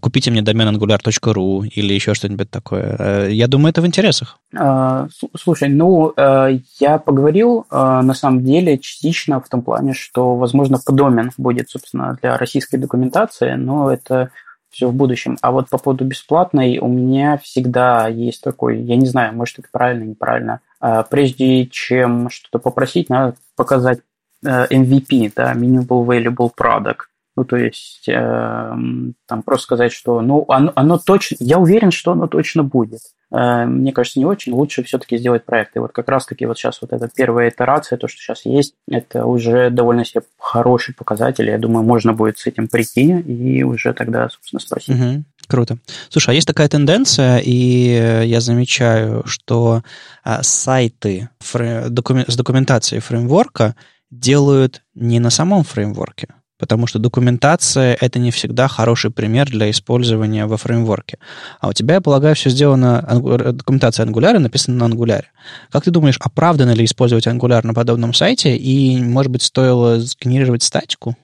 купите 0.00 0.30
мне 0.30 0.42
домен 0.42 0.68
angular.ru 0.68 1.66
или 1.66 1.94
еще 1.94 2.14
что-нибудь 2.14 2.50
такое. 2.50 2.96
Э, 2.98 3.28
я 3.30 3.46
думаю, 3.46 3.70
это 3.70 3.82
в 3.82 3.86
интересах. 3.86 4.38
А, 4.56 5.06
слушай, 5.36 5.68
ну, 5.68 6.12
э, 6.16 6.58
я 6.80 6.98
поговорил, 6.98 7.66
э, 7.70 7.76
на 7.76 8.14
самом 8.14 8.44
деле, 8.44 8.78
частично 8.78 9.40
в 9.40 9.48
том 9.48 9.62
плане, 9.62 9.94
что, 9.94 10.36
возможно, 10.36 10.78
подомен 10.84 11.30
будет, 11.38 11.70
собственно, 11.70 12.18
для 12.20 12.36
российской 12.36 12.78
документации, 12.78 13.54
но 13.54 13.90
это 13.90 14.30
все 14.70 14.88
в 14.88 14.94
будущем. 14.94 15.36
А 15.42 15.50
вот 15.50 15.68
по 15.68 15.78
поводу 15.78 16.04
бесплатной 16.04 16.78
у 16.78 16.88
меня 16.88 17.38
всегда 17.38 18.08
есть 18.08 18.42
такой, 18.42 18.80
я 18.80 18.96
не 18.96 19.06
знаю, 19.06 19.34
может 19.34 19.58
это 19.58 19.68
правильно, 19.70 20.04
неправильно. 20.04 20.60
А, 20.80 21.02
прежде 21.02 21.66
чем 21.66 22.30
что-то 22.30 22.58
попросить, 22.58 23.08
надо 23.08 23.36
показать 23.56 24.00
MVP, 24.44 25.32
да, 25.36 25.52
Minimal 25.54 26.06
Valuable 26.06 26.50
Product. 26.56 26.96
Ну, 27.36 27.44
то 27.44 27.56
есть, 27.56 28.08
э, 28.08 28.12
там 28.12 29.42
просто 29.44 29.64
сказать, 29.64 29.92
что 29.92 30.20
ну, 30.20 30.44
оно, 30.48 30.72
оно 30.74 30.98
точно, 30.98 31.36
я 31.40 31.58
уверен, 31.58 31.90
что 31.90 32.12
оно 32.12 32.26
точно 32.26 32.62
будет. 32.62 33.00
Э, 33.32 33.64
мне 33.64 33.92
кажется, 33.92 34.18
не 34.18 34.24
очень. 34.24 34.52
Лучше 34.52 34.82
все-таки 34.82 35.18
сделать 35.18 35.44
проект. 35.44 35.76
И 35.76 35.78
вот 35.78 35.92
как 35.92 36.08
раз-таки 36.08 36.46
вот 36.46 36.58
сейчас 36.58 36.80
вот 36.82 36.92
эта 36.92 37.08
первая 37.08 37.50
итерация, 37.50 37.98
то, 37.98 38.08
что 38.08 38.20
сейчас 38.20 38.44
есть, 38.44 38.74
это 38.88 39.26
уже 39.26 39.70
довольно 39.70 40.04
себе 40.04 40.22
хороший 40.38 40.94
показатель. 40.94 41.48
Я 41.48 41.58
думаю, 41.58 41.84
можно 41.84 42.12
будет 42.12 42.38
с 42.38 42.46
этим 42.46 42.68
прийти 42.68 43.18
и 43.20 43.62
уже 43.62 43.92
тогда, 43.92 44.28
собственно, 44.28 44.60
спросить. 44.60 44.98
Угу. 44.98 45.24
Круто. 45.48 45.78
Слушай, 46.08 46.30
а 46.30 46.32
есть 46.34 46.46
такая 46.46 46.68
тенденция, 46.68 47.38
и 47.38 48.22
я 48.24 48.40
замечаю, 48.40 49.26
что 49.26 49.82
а, 50.22 50.44
сайты 50.44 51.28
с 51.40 52.36
документацией 52.36 53.00
фреймворка 53.00 53.74
делают 54.10 54.82
не 54.94 55.18
на 55.18 55.30
самом 55.30 55.64
фреймворке, 55.64 56.28
потому 56.60 56.86
что 56.86 56.98
документация— 56.98 57.96
это 58.00 58.18
не 58.18 58.30
всегда 58.30 58.68
хороший 58.68 59.10
пример 59.10 59.48
для 59.48 59.70
использования 59.70 60.46
во 60.46 60.56
фреймворке. 60.56 61.18
А 61.60 61.68
у 61.68 61.72
тебя, 61.72 61.94
я 61.94 62.00
полагаю, 62.00 62.36
все 62.36 62.50
сделано, 62.50 63.04
документация 63.52 64.06
Angular 64.06 64.38
написана 64.38 64.86
на 64.86 64.92
Angular. 64.92 65.24
Как 65.72 65.84
ты 65.84 65.90
думаешь, 65.90 66.18
оправдано 66.20 66.72
ли 66.72 66.84
использовать 66.84 67.26
Angular 67.26 67.66
на 67.66 67.74
подобном 67.74 68.14
сайте, 68.14 68.56
и, 68.56 69.02
может 69.02 69.32
быть, 69.32 69.42
стоило 69.42 69.98
сгенерировать 69.98 70.62
статику? 70.62 71.16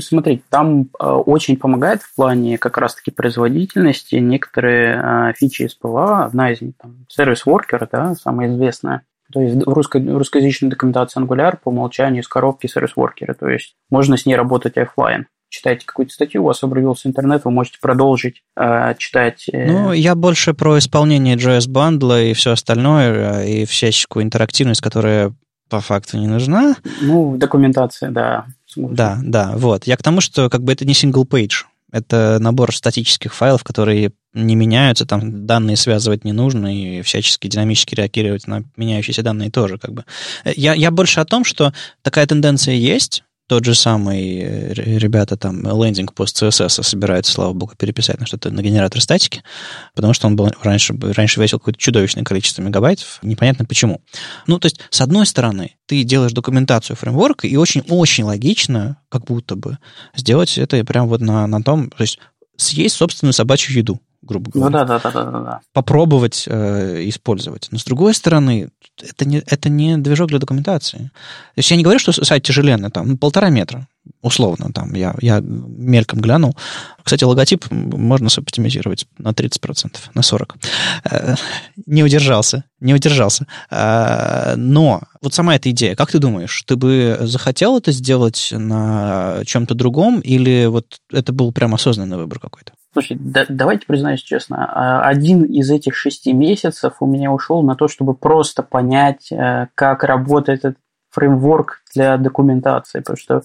Смотри, 0.00 0.42
там 0.48 0.88
э, 0.98 1.04
очень 1.04 1.56
помогает 1.56 2.00
в 2.02 2.14
плане 2.14 2.56
как 2.56 2.78
раз-таки 2.78 3.10
производительности 3.10 4.14
некоторые 4.14 5.02
э, 5.02 5.32
фичи 5.36 5.68
SPA, 5.68 6.24
одна 6.24 6.52
из 6.52 6.62
них, 6.62 6.72
там, 6.80 7.04
сервис 7.08 7.44
Worker, 7.46 7.86
да, 7.92 8.14
самая 8.14 8.48
известная, 8.48 9.02
то 9.32 9.40
есть 9.40 9.56
в 9.56 9.68
русской, 9.68 10.04
русскоязычной 10.06 10.70
документации 10.70 11.20
Angular 11.20 11.58
по 11.62 11.68
умолчанию 11.68 12.22
из 12.22 12.28
коробки 12.28 12.66
сервис-воркеры. 12.66 13.34
То 13.34 13.48
есть 13.48 13.74
можно 13.90 14.16
с 14.16 14.26
ней 14.26 14.34
работать 14.34 14.76
офлайн 14.76 15.26
читаете 15.50 15.84
какую-то 15.84 16.12
статью, 16.12 16.42
у 16.42 16.46
вас 16.46 16.62
обрывился 16.62 17.08
интернет, 17.08 17.44
вы 17.44 17.50
можете 17.50 17.78
продолжить 17.80 18.42
э, 18.56 18.94
читать. 18.96 19.46
Э... 19.52 19.66
Ну, 19.66 19.92
я 19.92 20.14
больше 20.14 20.54
про 20.54 20.78
исполнение 20.78 21.36
JS 21.36 21.68
бандла 21.68 22.22
и 22.22 22.32
все 22.32 22.52
остальное, 22.52 23.42
э, 23.42 23.48
и 23.50 23.64
всяческую 23.66 24.24
интерактивность, 24.24 24.80
которая 24.80 25.34
по 25.68 25.80
факту 25.80 26.18
не 26.18 26.26
нужна. 26.26 26.76
Ну, 27.00 27.36
документация, 27.36 28.10
да. 28.10 28.46
Да, 28.76 29.18
да, 29.22 29.52
вот. 29.56 29.84
Я 29.84 29.96
к 29.96 30.02
тому, 30.02 30.20
что 30.20 30.48
как 30.48 30.62
бы 30.62 30.72
это 30.72 30.84
не 30.84 30.92
single 30.92 31.26
page. 31.28 31.64
Это 31.92 32.38
набор 32.40 32.74
статических 32.74 33.34
файлов, 33.34 33.64
которые 33.64 34.12
не 34.32 34.54
меняются, 34.54 35.06
там 35.06 35.46
данные 35.46 35.76
связывать 35.76 36.24
не 36.24 36.32
нужно, 36.32 36.74
и 36.74 37.02
всячески 37.02 37.48
динамически 37.48 37.94
реагировать 37.94 38.46
на 38.46 38.62
меняющиеся 38.76 39.22
данные 39.22 39.50
тоже. 39.50 39.78
Как 39.78 39.92
бы. 39.92 40.04
я, 40.44 40.74
я 40.74 40.90
больше 40.90 41.20
о 41.20 41.24
том, 41.24 41.44
что 41.44 41.72
такая 42.02 42.26
тенденция 42.26 42.74
есть, 42.74 43.24
тот 43.50 43.64
же 43.64 43.74
самый 43.74 44.38
э, 44.38 44.72
ребята 44.74 45.36
там 45.36 45.62
лендинг 45.62 46.14
пост 46.14 46.40
CSS 46.40 46.84
собираются, 46.84 47.32
слава 47.32 47.52
богу, 47.52 47.72
переписать 47.76 48.20
на 48.20 48.24
что-то 48.24 48.52
на 48.52 48.62
генератор 48.62 49.00
статики, 49.00 49.42
потому 49.96 50.14
что 50.14 50.28
он 50.28 50.36
был 50.36 50.52
раньше, 50.62 50.94
раньше 51.00 51.40
весил 51.40 51.58
какое-то 51.58 51.80
чудовищное 51.80 52.22
количество 52.22 52.62
мегабайтов, 52.62 53.18
непонятно 53.22 53.64
почему. 53.64 54.02
Ну, 54.46 54.60
то 54.60 54.66
есть, 54.66 54.78
с 54.90 55.00
одной 55.00 55.26
стороны, 55.26 55.74
ты 55.86 56.04
делаешь 56.04 56.30
документацию 56.30 56.94
фреймворка, 56.94 57.48
и 57.48 57.56
очень-очень 57.56 58.22
логично, 58.22 58.98
как 59.08 59.24
будто 59.24 59.56
бы, 59.56 59.78
сделать 60.14 60.56
это 60.56 60.84
прямо 60.84 61.08
вот 61.08 61.20
на, 61.20 61.44
на 61.48 61.60
том, 61.60 61.90
то 61.90 62.04
есть 62.04 62.20
съесть 62.56 62.94
собственную 62.94 63.32
собачью 63.32 63.74
еду 63.74 64.00
грубо 64.22 64.50
ну 64.54 64.60
говоря. 64.60 64.80
Ну 64.80 64.86
да, 64.86 64.98
да, 64.98 65.10
да, 65.10 65.24
да, 65.24 65.40
да. 65.40 65.60
Попробовать 65.72 66.44
э, 66.46 67.08
использовать. 67.08 67.68
Но 67.70 67.78
с 67.78 67.84
другой 67.84 68.14
стороны, 68.14 68.70
это 69.02 69.24
не, 69.24 69.38
это 69.38 69.68
не 69.68 69.96
движок 69.96 70.28
для 70.28 70.38
документации. 70.38 70.98
То 71.54 71.58
есть 71.58 71.70
я 71.70 71.76
не 71.76 71.82
говорю, 71.82 71.98
что 71.98 72.12
сайт 72.12 72.42
тяжеленный, 72.42 72.90
там, 72.90 73.08
ну, 73.08 73.16
полтора 73.16 73.50
метра, 73.50 73.88
условно, 74.22 74.72
там, 74.72 74.94
я, 74.94 75.14
я 75.20 75.40
мельком 75.40 76.20
глянул. 76.20 76.56
Кстати, 77.02 77.24
логотип 77.24 77.70
можно 77.70 78.28
соптимизировать 78.28 79.06
на 79.18 79.30
30%, 79.30 79.96
на 80.14 80.20
40%. 80.20 80.46
Э, 81.10 81.34
не 81.86 82.04
удержался, 82.04 82.64
не 82.80 82.92
удержался. 82.92 83.46
Э, 83.70 84.54
но 84.56 85.02
вот 85.22 85.32
сама 85.32 85.56
эта 85.56 85.70
идея, 85.70 85.94
как 85.96 86.10
ты 86.10 86.18
думаешь, 86.18 86.62
ты 86.66 86.76
бы 86.76 87.18
захотел 87.22 87.78
это 87.78 87.92
сделать 87.92 88.48
на 88.52 89.42
чем-то 89.46 89.74
другом, 89.74 90.20
или 90.20 90.66
вот 90.66 90.98
это 91.10 91.32
был 91.32 91.52
прям 91.52 91.74
осознанный 91.74 92.18
выбор 92.18 92.38
какой-то? 92.38 92.72
Слушай, 92.92 93.16
да, 93.20 93.46
давайте 93.48 93.86
признаюсь 93.86 94.20
честно, 94.20 94.68
а, 94.68 95.02
один 95.02 95.44
из 95.44 95.70
этих 95.70 95.94
шести 95.94 96.32
месяцев 96.32 96.94
у 97.00 97.06
меня 97.06 97.30
ушел 97.30 97.62
на 97.62 97.76
то, 97.76 97.86
чтобы 97.86 98.14
просто 98.14 98.64
понять, 98.64 99.30
э, 99.30 99.68
как 99.76 100.02
работает 100.02 100.64
этот 100.64 100.78
фреймворк 101.10 101.82
для 101.94 102.16
документации, 102.16 102.98
потому 102.98 103.16
что 103.16 103.42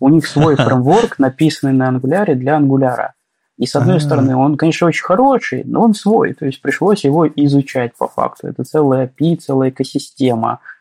у 0.00 0.08
них 0.08 0.26
свой 0.26 0.56
фреймворк, 0.56 1.20
написанный 1.20 1.72
на 1.72 1.88
ангуляре 1.88 2.34
для 2.34 2.56
ангуляра. 2.56 3.14
И 3.56 3.66
с 3.66 3.74
одной 3.74 4.00
стороны, 4.00 4.36
он, 4.36 4.56
конечно, 4.56 4.86
очень 4.86 5.04
хороший, 5.04 5.64
но 5.64 5.82
он 5.82 5.92
свой, 5.92 6.32
то 6.32 6.46
есть 6.46 6.62
пришлось 6.62 7.04
его 7.04 7.26
изучать 7.26 7.92
по 7.96 8.06
факту. 8.06 8.46
Это 8.46 8.62
целая 8.62 9.08
API, 9.08 9.36
целая 9.36 9.70
экосистема, 9.70 10.52
а, 10.52 10.77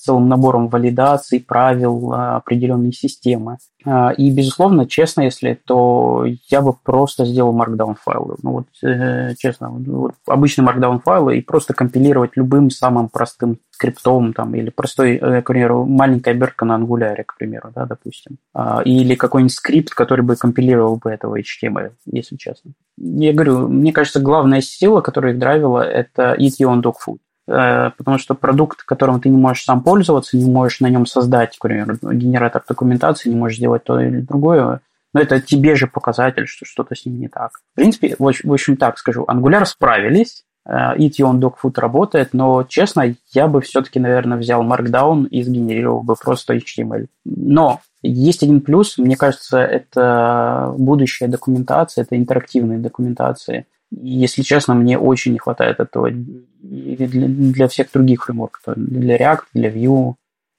целым 0.00 0.28
набором 0.28 0.68
валидаций, 0.68 1.38
правил 1.38 2.12
а, 2.12 2.36
определенной 2.36 2.92
системы. 2.92 3.58
А, 3.84 4.10
и, 4.16 4.30
безусловно, 4.30 4.86
честно, 4.86 5.22
если, 5.22 5.60
то 5.66 6.24
я 6.48 6.62
бы 6.62 6.72
просто 6.72 7.26
сделал 7.26 7.54
markdown 7.54 7.96
файлы. 8.02 8.36
Ну 8.42 8.52
вот, 8.52 8.66
э, 8.82 9.34
честно, 9.36 9.68
вот, 9.70 10.14
обычные 10.26 10.66
markdown 10.66 11.00
файлы 11.04 11.36
и 11.36 11.42
просто 11.42 11.74
компилировать 11.74 12.30
любым 12.36 12.70
самым 12.70 13.10
простым 13.10 13.58
скриптом 13.70 14.32
там, 14.32 14.54
или 14.54 14.70
простой, 14.70 15.16
э, 15.16 15.42
к 15.42 15.48
примеру, 15.48 15.84
маленькая 15.84 16.30
обертка 16.30 16.64
на 16.64 16.76
ангуляре, 16.76 17.24
к 17.24 17.36
примеру, 17.36 17.70
да, 17.74 17.84
допустим. 17.84 18.38
Или 18.84 19.14
какой-нибудь 19.14 19.52
скрипт, 19.52 19.92
который 19.92 20.24
бы 20.24 20.36
компилировал 20.36 20.96
бы 20.96 21.10
этого 21.10 21.38
HTML, 21.38 21.92
если 22.06 22.36
честно. 22.36 22.72
Я 22.96 23.34
говорю, 23.34 23.68
мне 23.68 23.92
кажется, 23.92 24.20
главная 24.20 24.62
сила, 24.62 25.02
которая 25.02 25.34
их 25.34 25.38
драйвила, 25.38 25.82
это 25.82 26.34
eat 26.38 26.54
your 26.60 26.74
own 26.74 26.80
dog 26.80 26.94
food. 27.06 27.18
Э, 27.46 27.90
потому 27.96 28.18
что 28.18 28.34
продукт, 28.34 28.82
которым 28.82 29.20
ты 29.20 29.28
не 29.28 29.36
можешь 29.36 29.64
сам 29.64 29.82
пользоваться, 29.82 30.36
не 30.36 30.50
можешь 30.50 30.80
на 30.80 30.88
нем 30.88 31.06
создать, 31.06 31.58
к 31.58 31.62
примеру, 31.62 31.96
генератор 32.02 32.62
документации, 32.66 33.28
не 33.28 33.36
можешь 33.36 33.58
сделать 33.58 33.84
то 33.84 34.00
или 34.00 34.20
другое, 34.20 34.80
но 35.12 35.20
это 35.20 35.40
тебе 35.40 35.76
же 35.76 35.86
показатель, 35.86 36.46
что 36.46 36.64
что-то 36.64 36.94
с 36.94 37.04
ним 37.04 37.20
не 37.20 37.28
так. 37.28 37.52
В 37.72 37.76
принципе, 37.76 38.16
в 38.18 38.52
общем 38.52 38.76
так 38.76 38.98
скажу, 38.98 39.24
Angular 39.28 39.64
справились, 39.66 40.44
ET 40.66 41.12
on 41.20 41.40
Dogfood 41.40 41.78
работает, 41.78 42.30
но, 42.32 42.64
честно, 42.64 43.14
я 43.32 43.46
бы 43.48 43.60
все-таки, 43.60 44.00
наверное, 44.00 44.38
взял 44.38 44.64
Markdown 44.64 45.26
и 45.26 45.42
сгенерировал 45.42 46.02
бы 46.02 46.16
просто 46.16 46.56
HTML. 46.56 47.06
Но 47.26 47.80
есть 48.02 48.42
один 48.42 48.62
плюс, 48.62 48.96
мне 48.96 49.16
кажется, 49.16 49.58
это 49.58 50.74
будущая 50.78 51.28
документация, 51.28 52.02
это 52.02 52.16
интерактивные 52.16 52.78
документации. 52.78 53.66
Если 53.90 54.42
честно, 54.42 54.74
мне 54.74 54.98
очень 54.98 55.32
не 55.32 55.38
хватает 55.38 55.80
этого 55.80 56.10
для, 56.10 57.06
для 57.06 57.68
всех 57.68 57.92
других 57.92 58.24
фреймворков. 58.24 58.62
Для 58.76 59.16
React, 59.16 59.42
для 59.52 59.70
Vue, 59.70 60.14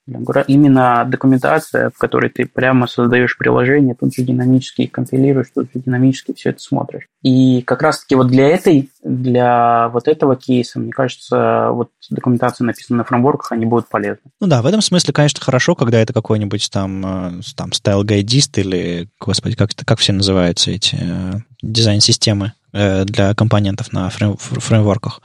Именно 0.08 1.04
документация, 1.08 1.90
в 1.90 1.98
которой 1.98 2.30
ты 2.30 2.46
прямо 2.46 2.86
создаешь 2.86 3.36
приложение, 3.38 3.96
тут 3.96 4.14
же 4.14 4.22
динамически 4.22 4.84
их 4.84 4.92
компилируешь, 4.92 5.48
тут 5.54 5.66
же 5.74 5.82
динамически 5.84 6.34
все 6.34 6.52
это 6.52 6.60
смотришь. 6.60 7.08
И 7.24 7.64
как 7.64 7.82
раз-таки 7.82 8.14
вот 8.14 8.28
для 8.28 8.48
этой, 8.50 8.92
для 9.04 9.90
вот 9.90 10.08
этого 10.08 10.36
кейса, 10.36 10.80
мне 10.80 10.92
кажется, 10.92 11.70
вот 11.72 11.90
документация 12.12 12.66
написана 12.66 12.98
на 12.98 13.04
фреймворках, 13.04 13.52
они 13.52 13.66
будут 13.66 13.90
полезны. 13.90 14.22
Ну 14.40 14.46
да, 14.46 14.62
в 14.62 14.68
этом 14.68 14.82
смысле, 14.82 15.12
конечно, 15.12 15.42
хорошо, 15.42 15.74
когда 15.74 16.00
это 16.00 16.14
какой-нибудь 16.14 16.70
там, 16.72 17.06
э, 17.06 17.42
там 17.56 17.72
Styleguidist 17.72 18.60
или, 18.60 19.10
господи, 19.20 19.56
как, 19.56 19.72
как 19.74 19.98
все 19.98 20.14
называются 20.14 20.70
эти 20.70 20.98
э, 21.02 21.34
дизайн-системы, 21.64 22.54
для 22.76 23.34
компонентов 23.34 23.94
на 23.94 24.10
фрейм, 24.10 24.36
фреймворках. 24.38 25.22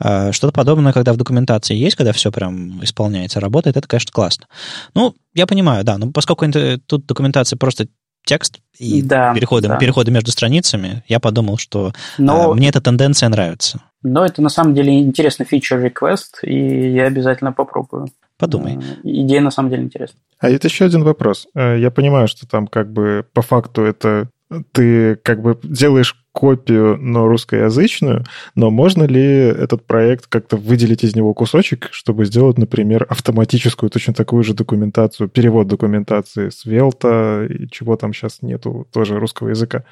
Э, 0.00 0.32
что-то 0.32 0.52
подобное, 0.52 0.92
когда 0.92 1.12
в 1.12 1.16
документации 1.16 1.76
есть, 1.76 1.96
когда 1.96 2.12
все 2.12 2.32
прям 2.32 2.82
исполняется, 2.82 3.40
работает, 3.40 3.76
это, 3.76 3.86
конечно, 3.86 4.10
классно. 4.12 4.46
Ну, 4.94 5.14
я 5.34 5.46
понимаю, 5.46 5.84
да, 5.84 5.98
но 5.98 6.10
поскольку 6.10 6.46
тут 6.86 7.06
документация 7.06 7.58
просто 7.58 7.88
текст 8.24 8.60
и 8.78 9.02
да, 9.02 9.34
переходы, 9.34 9.68
да. 9.68 9.76
переходы 9.76 10.10
между 10.10 10.30
страницами, 10.30 11.04
я 11.06 11.20
подумал, 11.20 11.58
что 11.58 11.92
но, 12.16 12.52
э, 12.52 12.54
мне 12.54 12.70
эта 12.70 12.80
тенденция 12.80 13.28
нравится. 13.28 13.82
Но 14.02 14.24
это 14.24 14.40
на 14.40 14.48
самом 14.48 14.74
деле 14.74 14.98
интересный 14.98 15.44
фичер 15.44 15.84
request, 15.84 16.42
и 16.42 16.92
я 16.92 17.04
обязательно 17.04 17.52
попробую. 17.52 18.08
Подумай. 18.38 18.78
Идея 19.02 19.40
на 19.40 19.50
самом 19.50 19.70
деле 19.70 19.84
интересная. 19.84 20.20
А 20.40 20.50
это 20.50 20.66
еще 20.66 20.86
один 20.86 21.04
вопрос. 21.04 21.46
Я 21.54 21.90
понимаю, 21.90 22.28
что 22.28 22.48
там 22.48 22.66
как 22.66 22.92
бы 22.92 23.24
по 23.32 23.42
факту 23.42 23.82
это 23.82 24.28
ты 24.72 25.16
как 25.16 25.40
бы 25.40 25.58
делаешь 25.62 26.23
копию, 26.34 26.98
но 27.00 27.28
русскоязычную, 27.28 28.24
но 28.56 28.68
можно 28.70 29.04
ли 29.04 29.22
этот 29.24 29.86
проект 29.86 30.26
как-то 30.26 30.56
выделить 30.56 31.04
из 31.04 31.14
него 31.14 31.32
кусочек, 31.32 31.88
чтобы 31.92 32.24
сделать, 32.24 32.58
например, 32.58 33.06
автоматическую 33.08 33.88
точно 33.88 34.14
такую 34.14 34.42
же 34.42 34.52
документацию, 34.52 35.28
перевод 35.28 35.68
документации 35.68 36.48
с 36.48 36.64
Велта 36.64 37.46
и 37.48 37.68
чего 37.70 37.96
там 37.96 38.12
сейчас 38.12 38.42
нету, 38.42 38.88
тоже 38.92 39.20
русского 39.20 39.50
языка. 39.50 39.84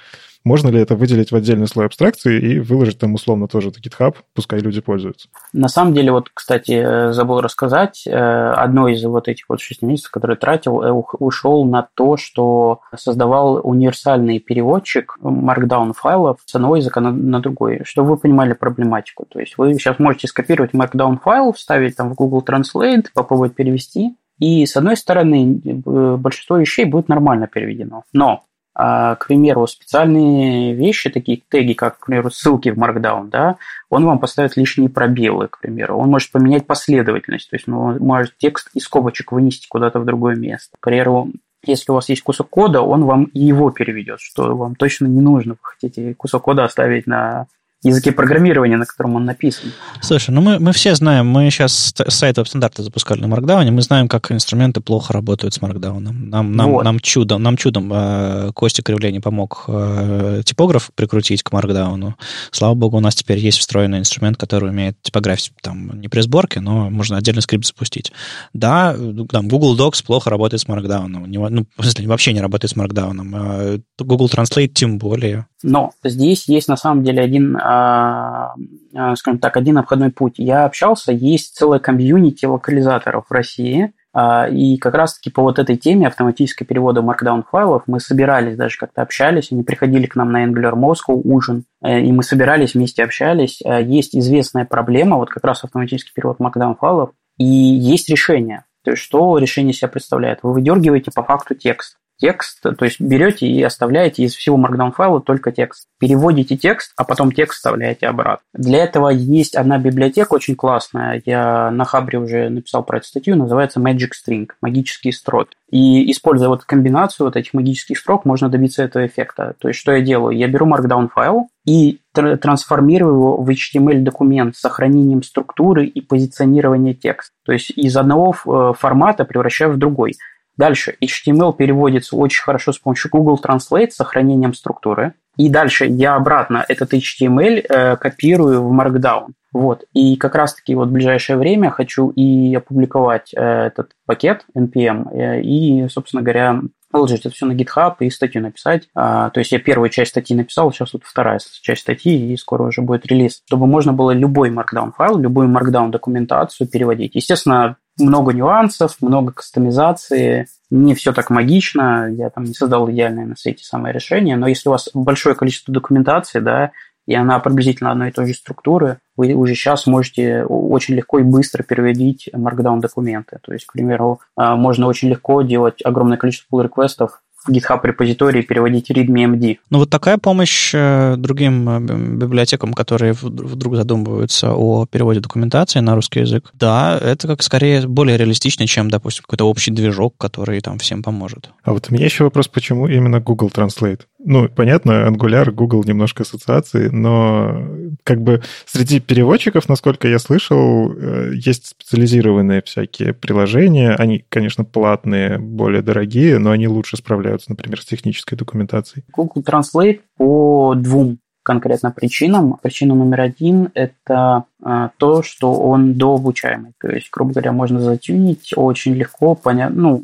Можно 0.45 0.69
ли 0.69 0.81
это 0.81 0.97
выделить 0.97 1.31
в 1.31 1.37
отдельный 1.37 1.69
слой 1.69 1.87
абстракции 1.87 2.41
и 2.41 2.59
выложить 2.59 2.99
там 2.99 3.15
условно 3.15 3.47
тоже 3.47 3.69
на 3.69 3.75
GitHub, 3.75 4.17
пускай 4.35 4.59
люди 4.61 4.81
пользуются? 4.81 5.29
На 5.53 5.69
самом 5.69 5.95
деле, 5.95 6.11
вот, 6.11 6.31
кстати, 6.35 6.73
э, 6.73 7.13
забыл 7.13 7.41
рассказать, 7.41 8.05
э, 8.07 8.11
одно 8.13 8.89
из 8.89 9.05
вот 9.05 9.29
этих 9.29 9.49
вот 9.49 9.61
шести 9.61 9.87
месяцев, 9.87 10.11
которые 10.11 10.37
тратил, 10.37 10.83
э, 10.83 10.91
ушел 10.91 11.65
на 11.65 11.89
то, 11.95 12.17
что 12.17 12.81
создавал 12.97 13.61
универсальный 13.63 14.41
переводчик 14.41 15.17
Markdown 15.23 15.93
файлов 15.93 16.39
с 16.45 16.55
одного 16.55 16.77
языка 16.77 17.01
на, 17.01 17.13
на 17.13 17.41
другой, 17.41 17.83
чтобы 17.85 18.11
вы 18.11 18.17
понимали 18.17 18.55
проблематику. 18.55 19.27
То 19.29 19.39
есть 19.39 19.57
вы 19.59 19.75
сейчас 19.75 19.99
можете 19.99 20.27
скопировать 20.27 20.73
Markdown 20.73 21.19
файл, 21.23 21.53
вставить 21.53 21.97
там 21.97 22.11
в 22.11 22.15
Google 22.15 22.45
Translate, 22.47 23.07
попробовать 23.15 23.55
перевести, 23.55 24.17
и, 24.39 24.67
с 24.67 24.77
одной 24.77 24.97
стороны, 24.97 25.61
большинство 25.65 26.57
вещей 26.57 26.85
будет 26.85 27.09
нормально 27.09 27.47
переведено. 27.47 28.03
Но 28.13 28.43
к 28.75 29.27
примеру, 29.29 29.67
специальные 29.67 30.75
вещи, 30.75 31.11
такие 31.11 31.43
теги, 31.49 31.75
как, 31.75 31.99
к 31.99 32.07
примеру, 32.07 32.31
ссылки 32.31 32.71
в 32.71 32.79
Markdown, 32.79 33.29
да, 33.29 33.57
он 33.91 34.07
вам 34.07 34.19
поставит 34.19 34.57
лишние 34.57 34.89
пробелы, 34.89 35.49
к 35.49 35.59
примеру. 35.61 35.99
Он 35.99 36.09
может 36.09 36.31
поменять 36.31 36.67
последовательность, 36.67 37.51
то 37.51 37.57
есть 37.57 37.69
он 37.69 37.99
может 37.99 38.37
текст 38.39 38.71
из 38.75 38.85
скобочек 38.85 39.33
вынести 39.33 39.69
куда-то 39.69 40.01
в 40.01 40.07
другое 40.07 40.37
место. 40.37 40.77
К 40.81 40.85
примеру, 40.85 41.31
если 41.65 41.93
у 41.93 41.95
вас 41.95 42.09
есть 42.09 42.23
кусок 42.23 42.49
кода, 42.49 42.81
он 42.81 43.05
вам 43.05 43.29
его 43.35 43.71
переведет, 43.71 44.21
что 44.21 44.57
вам 44.57 44.75
точно 44.75 45.07
не 45.07 45.21
нужно. 45.21 45.53
Вы 45.53 45.59
хотите 45.63 46.15
кусок 46.15 46.43
кода 46.43 46.65
оставить 46.65 47.07
на 47.07 47.47
языке 47.83 48.13
программирования, 48.13 48.77
на 48.77 48.87
котором 48.87 49.17
он 49.17 49.25
написан. 49.25 49.73
Слушай, 50.01 50.31
ну 50.31 50.41
мы, 50.41 50.59
мы 50.59 50.73
все 50.73 50.95
знаем, 50.95 51.27
мы 51.27 51.51
сейчас 51.51 51.95
сайт 52.09 52.37
веб-стандарта 52.37 52.83
запускали 52.83 53.21
на 53.21 53.33
Markdown, 53.33 53.71
мы 53.71 53.83
знаем, 53.83 54.09
как 54.09 54.31
инструменты 54.31 54.81
плохо 54.81 55.13
работают 55.13 55.55
с 55.55 55.59
Markdown. 55.59 56.01
Нам, 56.01 56.57
нам, 56.57 56.71
вот. 56.71 56.85
нам 56.85 57.01
чудом, 57.01 57.43
нам 57.43 57.57
чудом 57.57 57.91
э, 57.93 58.51
Костя 58.55 58.83
Кривление 58.83 59.21
помог 59.21 59.65
э, 59.69 60.43
типограф 60.45 60.91
прикрутить 60.95 61.43
к 61.43 61.51
Markdown. 61.51 62.15
Слава 62.51 62.75
богу, 62.75 62.99
у 62.99 63.01
нас 63.01 63.15
теперь 63.15 63.39
есть 63.39 63.59
встроенный 63.59 63.99
инструмент, 63.99 64.37
который 64.37 64.71
умеет 64.71 64.97
типографию 65.03 65.55
там 65.61 66.01
не 66.01 66.09
при 66.09 66.21
сборке, 66.21 66.61
но 66.61 66.91
можно 66.91 67.17
отдельный 67.17 67.43
скрипт 67.43 67.67
запустить. 67.67 68.13
Да, 68.53 68.97
там, 69.31 69.49
Google 69.49 69.77
Docs 69.77 70.05
плохо 70.05 70.31
работает 70.31 70.61
с 70.61 70.67
Markdown. 70.67 71.27
Не, 71.27 71.39
ну, 71.39 71.67
в 71.77 71.83
смысле, 71.83 72.09
вообще 72.09 72.33
не 72.33 72.41
работает 72.41 72.73
с 72.73 72.77
Markdown. 72.77 73.31
Э, 73.35 73.79
Google 73.99 74.29
Translate 74.29 74.69
тем 74.69 74.99
более. 74.99 75.47
Но 75.63 75.93
здесь 76.03 76.49
есть 76.49 76.69
на 76.69 76.77
самом 76.77 77.05
деле 77.05 77.23
один 77.23 77.57
а, 77.57 78.55
а, 78.95 79.17
скажем 79.17 79.39
так, 79.39 79.57
один 79.57 79.79
обходной 79.79 80.11
путь. 80.11 80.35
Я 80.37 80.65
общался, 80.65 81.13
есть 81.13 81.55
целая 81.55 81.81
комьюнити 81.81 82.45
локализаторов 82.45 83.27
в 83.29 83.33
России, 83.33 83.93
а, 84.13 84.47
и 84.49 84.77
как 84.77 84.95
раз-таки 84.95 85.31
по 85.31 85.43
вот 85.43 85.59
этой 85.59 85.77
теме 85.77 86.07
автоматического 86.07 86.67
перевода 86.67 87.01
markdown 87.01 87.45
файлов 87.51 87.85
мы 87.87 88.01
собирались, 88.01 88.57
даже 88.57 88.77
как-то 88.79 89.01
общались, 89.01 89.51
они 89.51 89.63
приходили 89.63 90.07
к 90.07 90.17
нам 90.17 90.31
на 90.31 90.45
Angular 90.45 90.75
Moscow 90.75 91.19
ужин, 91.25 91.65
э, 91.83 92.01
и 92.01 92.13
мы 92.13 92.23
собирались 92.23 92.75
вместе 92.75 93.03
общались. 93.03 93.61
Есть 93.63 94.15
известная 94.15 94.67
проблема, 94.67 95.17
вот 95.17 95.31
как 95.31 95.45
раз 95.45 95.65
автоматический 95.65 96.13
перевод 96.15 96.39
markdown 96.39 96.77
файлов, 96.79 97.11
и 97.39 97.45
есть 97.45 98.11
решение. 98.11 98.65
То 98.85 98.91
есть 98.91 99.03
что 99.03 99.39
решение 99.39 99.73
себя 99.73 99.89
представляет? 99.89 100.41
Вы 100.43 100.53
выдергиваете 100.53 101.13
по 101.15 101.23
факту 101.23 101.55
текст 101.55 101.97
текст, 102.23 102.63
то 102.63 102.85
есть 102.85 103.01
берете 103.01 103.49
и 103.49 103.61
оставляете 103.65 104.23
из 104.23 104.37
всего 104.37 104.57
Markdown 104.57 104.93
файла 104.93 105.21
только 105.21 105.51
текст. 105.51 105.89
Переводите 105.99 106.57
текст, 106.57 106.93
а 106.97 107.03
потом 107.03 107.33
текст 107.33 107.57
вставляете 107.57 108.07
обратно. 108.07 108.45
Для 108.55 108.85
этого 108.85 109.09
есть 109.09 109.57
одна 109.57 109.79
библиотека 109.79 110.33
очень 110.35 110.55
классная, 110.55 111.21
я 111.27 111.73
на 111.73 111.85
Хабре 111.85 112.21
уже 112.21 112.49
написал 112.49 112.85
про 112.85 112.99
эту 112.99 113.09
статью, 113.09 113.35
называется 113.35 113.81
Magic 113.81 114.11
String, 114.13 114.49
магические 114.61 115.13
строки. 115.13 115.57
И 115.73 116.13
используя 116.13 116.49
вот 116.49 116.65
комбинацию 116.65 117.27
вот 117.27 117.35
этих 117.35 117.55
магических 117.55 117.99
строк, 117.99 118.25
можно 118.25 118.49
добиться 118.49 118.85
этого 118.85 119.05
эффекта. 119.07 119.55
То 119.59 119.69
есть 119.69 119.81
что 119.81 119.93
я 119.93 120.03
делаю? 120.03 120.37
Я 120.37 120.47
беру 120.47 120.69
Markdown 120.69 121.09
файл 121.09 121.49
и 121.65 122.01
трансформирую 122.13 123.15
его 123.15 123.37
в 123.39 123.49
HTML-документ 123.49 124.55
с 124.55 124.61
сохранением 124.61 125.23
структуры 125.23 125.87
и 125.87 126.01
позиционирования 126.03 126.93
текста. 126.93 127.33
То 127.45 127.53
есть 127.53 127.71
из 127.71 127.97
одного 127.97 128.35
э, 128.35 128.73
формата 128.79 129.25
превращаю 129.25 129.73
в 129.73 129.79
другой. 129.79 130.13
Дальше 130.57 130.97
HTML 131.03 131.57
переводится 131.57 132.17
очень 132.17 132.43
хорошо 132.43 132.73
с 132.73 132.79
помощью 132.79 133.11
Google 133.11 133.41
Translate 133.43 133.91
с 133.91 133.97
сохранением 133.97 134.55
структуры. 134.55 135.15
И 135.37 135.49
дальше 135.49 135.87
я 135.87 136.15
обратно 136.15 136.65
этот 136.69 136.93
HTML 136.93 137.65
э, 137.67 137.97
копирую 137.97 138.63
в 138.63 138.73
Markdown. 138.73 139.29
Вот. 139.53 139.85
И 139.93 140.17
как 140.17 140.35
раз-таки 140.35 140.75
вот 140.75 140.89
в 140.89 140.93
ближайшее 140.93 141.37
время 141.37 141.71
хочу 141.71 142.11
и 142.11 142.55
опубликовать 142.55 143.33
э, 143.35 143.41
этот 143.41 143.93
пакет 144.07 144.45
NPM, 144.57 145.11
э, 145.13 145.43
и, 145.43 145.89
собственно 145.89 146.23
говоря, 146.23 146.61
выложить 146.93 147.21
это 147.21 147.31
все 147.31 147.47
на 147.47 147.53
GitHub 147.53 147.97
и 148.01 148.11
статью 148.11 148.43
написать. 148.43 148.89
А, 148.95 149.31
то 149.31 149.41
есть 149.41 149.53
я 149.53 149.59
первую 149.59 149.89
часть 149.89 150.11
статьи 150.11 150.37
написал, 150.37 150.71
сейчас 150.73 150.93
вот 150.93 151.03
вторая 151.05 151.41
часть 151.63 151.81
статьи, 151.81 152.33
и 152.33 152.37
скоро 152.37 152.65
уже 152.65 152.83
будет 152.83 153.07
релиз. 153.07 153.43
Чтобы 153.47 153.67
можно 153.67 153.93
было 153.93 154.11
любой 154.11 154.51
Markdown 154.51 154.93
файл, 154.97 155.19
любую 155.19 155.49
Markdown 155.49 155.91
документацию 155.91 156.69
переводить. 156.69 157.15
Естественно, 157.15 157.77
много 158.03 158.33
нюансов, 158.33 158.97
много 159.01 159.33
кастомизации, 159.33 160.47
не 160.71 160.95
все 160.95 161.13
так 161.13 161.31
магично, 161.31 162.09
я 162.11 162.31
там 162.31 162.45
не 162.45 162.55
создал 162.55 162.91
идеальное 162.91 163.27
на 163.27 163.37
свете 163.37 163.65
самое 163.65 163.95
решение, 163.95 164.37
но 164.37 164.47
если 164.47 164.69
у 164.69 164.73
вас 164.73 164.89
большое 164.95 165.35
количество 165.35 165.73
документации, 165.73 166.41
да, 166.41 166.73
и 167.07 167.15
она 167.15 167.41
приблизительно 167.41 167.91
одной 167.91 168.11
и 168.11 168.13
той 168.13 168.29
же 168.29 168.35
структуры, 168.35 168.99
вы 169.17 169.35
уже 169.35 169.55
сейчас 169.55 169.87
можете 169.87 170.45
очень 170.45 170.95
легко 170.95 171.19
и 171.19 171.25
быстро 171.25 171.63
переводить 171.63 172.29
Markdown 172.33 172.81
документы. 172.81 173.39
То 173.43 173.53
есть, 173.53 173.67
к 173.67 173.73
примеру, 173.73 174.21
а, 174.37 174.55
можно 174.57 174.87
очень 174.87 175.09
легко 175.09 175.43
делать 175.43 175.85
огромное 175.85 176.17
количество 176.17 176.57
pull 176.57 176.63
реквестов 176.63 177.22
GitHub 177.49 177.81
репозитории 177.85 178.43
переводить 178.43 178.91
readme 178.91 179.35
MD. 179.35 179.59
Ну 179.71 179.79
вот 179.79 179.91
такая 179.91 180.19
помощь 180.19 180.73
э, 180.75 181.17
другим 181.17 181.69
э, 181.69 181.81
библиотекам, 182.17 182.73
которые 182.73 183.13
вдруг 183.13 183.77
задумываются 183.77 184.53
о 184.55 184.87
переводе 184.87 185.21
документации 185.21 185.81
на 185.81 185.95
русский 185.95 186.21
язык, 186.21 186.51
да, 186.55 186.99
это 187.01 187.27
как 187.27 187.43
скорее 187.43 187.87
более 187.87 188.17
реалистично, 188.17 188.67
чем, 188.67 188.91
допустим, 188.91 189.23
какой-то 189.23 189.49
общий 189.49 189.71
движок, 189.71 190.15
который 190.19 190.61
там 190.61 190.79
всем 190.79 191.03
поможет. 191.03 191.51
А 191.65 191.73
вот 191.73 191.87
у 191.91 191.95
меня 191.95 192.05
еще 192.05 192.25
вопрос, 192.25 192.49
почему 192.49 192.89
именно 192.89 193.21
Google 193.21 193.51
Translate? 193.55 194.01
Ну, 194.25 194.49
понятно, 194.49 195.09
Angular, 195.09 195.51
Google 195.51 195.83
немножко 195.85 196.23
ассоциации, 196.23 196.89
но 196.89 197.67
как 198.05 198.23
бы 198.23 198.43
среди 198.67 199.01
переводчиков, 199.01 199.69
насколько 199.69 200.07
я 200.07 200.19
слышал, 200.19 200.93
э, 200.93 201.33
есть 201.35 201.67
специализированные 201.67 202.63
всякие 202.63 203.15
приложения. 203.15 203.95
Они, 203.95 204.25
конечно, 204.29 204.65
платные, 204.65 205.39
более 205.39 205.83
дорогие, 205.83 206.39
но 206.39 206.53
они 206.53 206.69
лучше 206.69 206.97
справляются, 206.97 207.51
например, 207.51 207.81
с 207.81 207.85
технической 207.85 208.39
документацией. 208.39 209.05
Google 209.13 209.43
Translate 209.43 210.01
по 210.17 210.75
двум 210.77 211.19
конкретно 211.43 211.91
причинам. 211.91 212.59
Причина 212.63 212.95
номер 212.95 213.21
один– 213.21 213.71
это 213.75 214.45
а, 214.63 214.91
то, 214.97 215.23
что 215.23 215.55
он 215.55 215.95
дообучаемый. 215.95 216.73
То 216.81 216.89
есть, 216.89 217.09
грубо 217.11 217.33
говоря, 217.33 217.53
можно 217.53 217.81
затюнить 217.81 218.53
очень 218.55 218.95
легко, 218.95 219.35
понятно, 219.35 219.83
ну, 219.83 220.03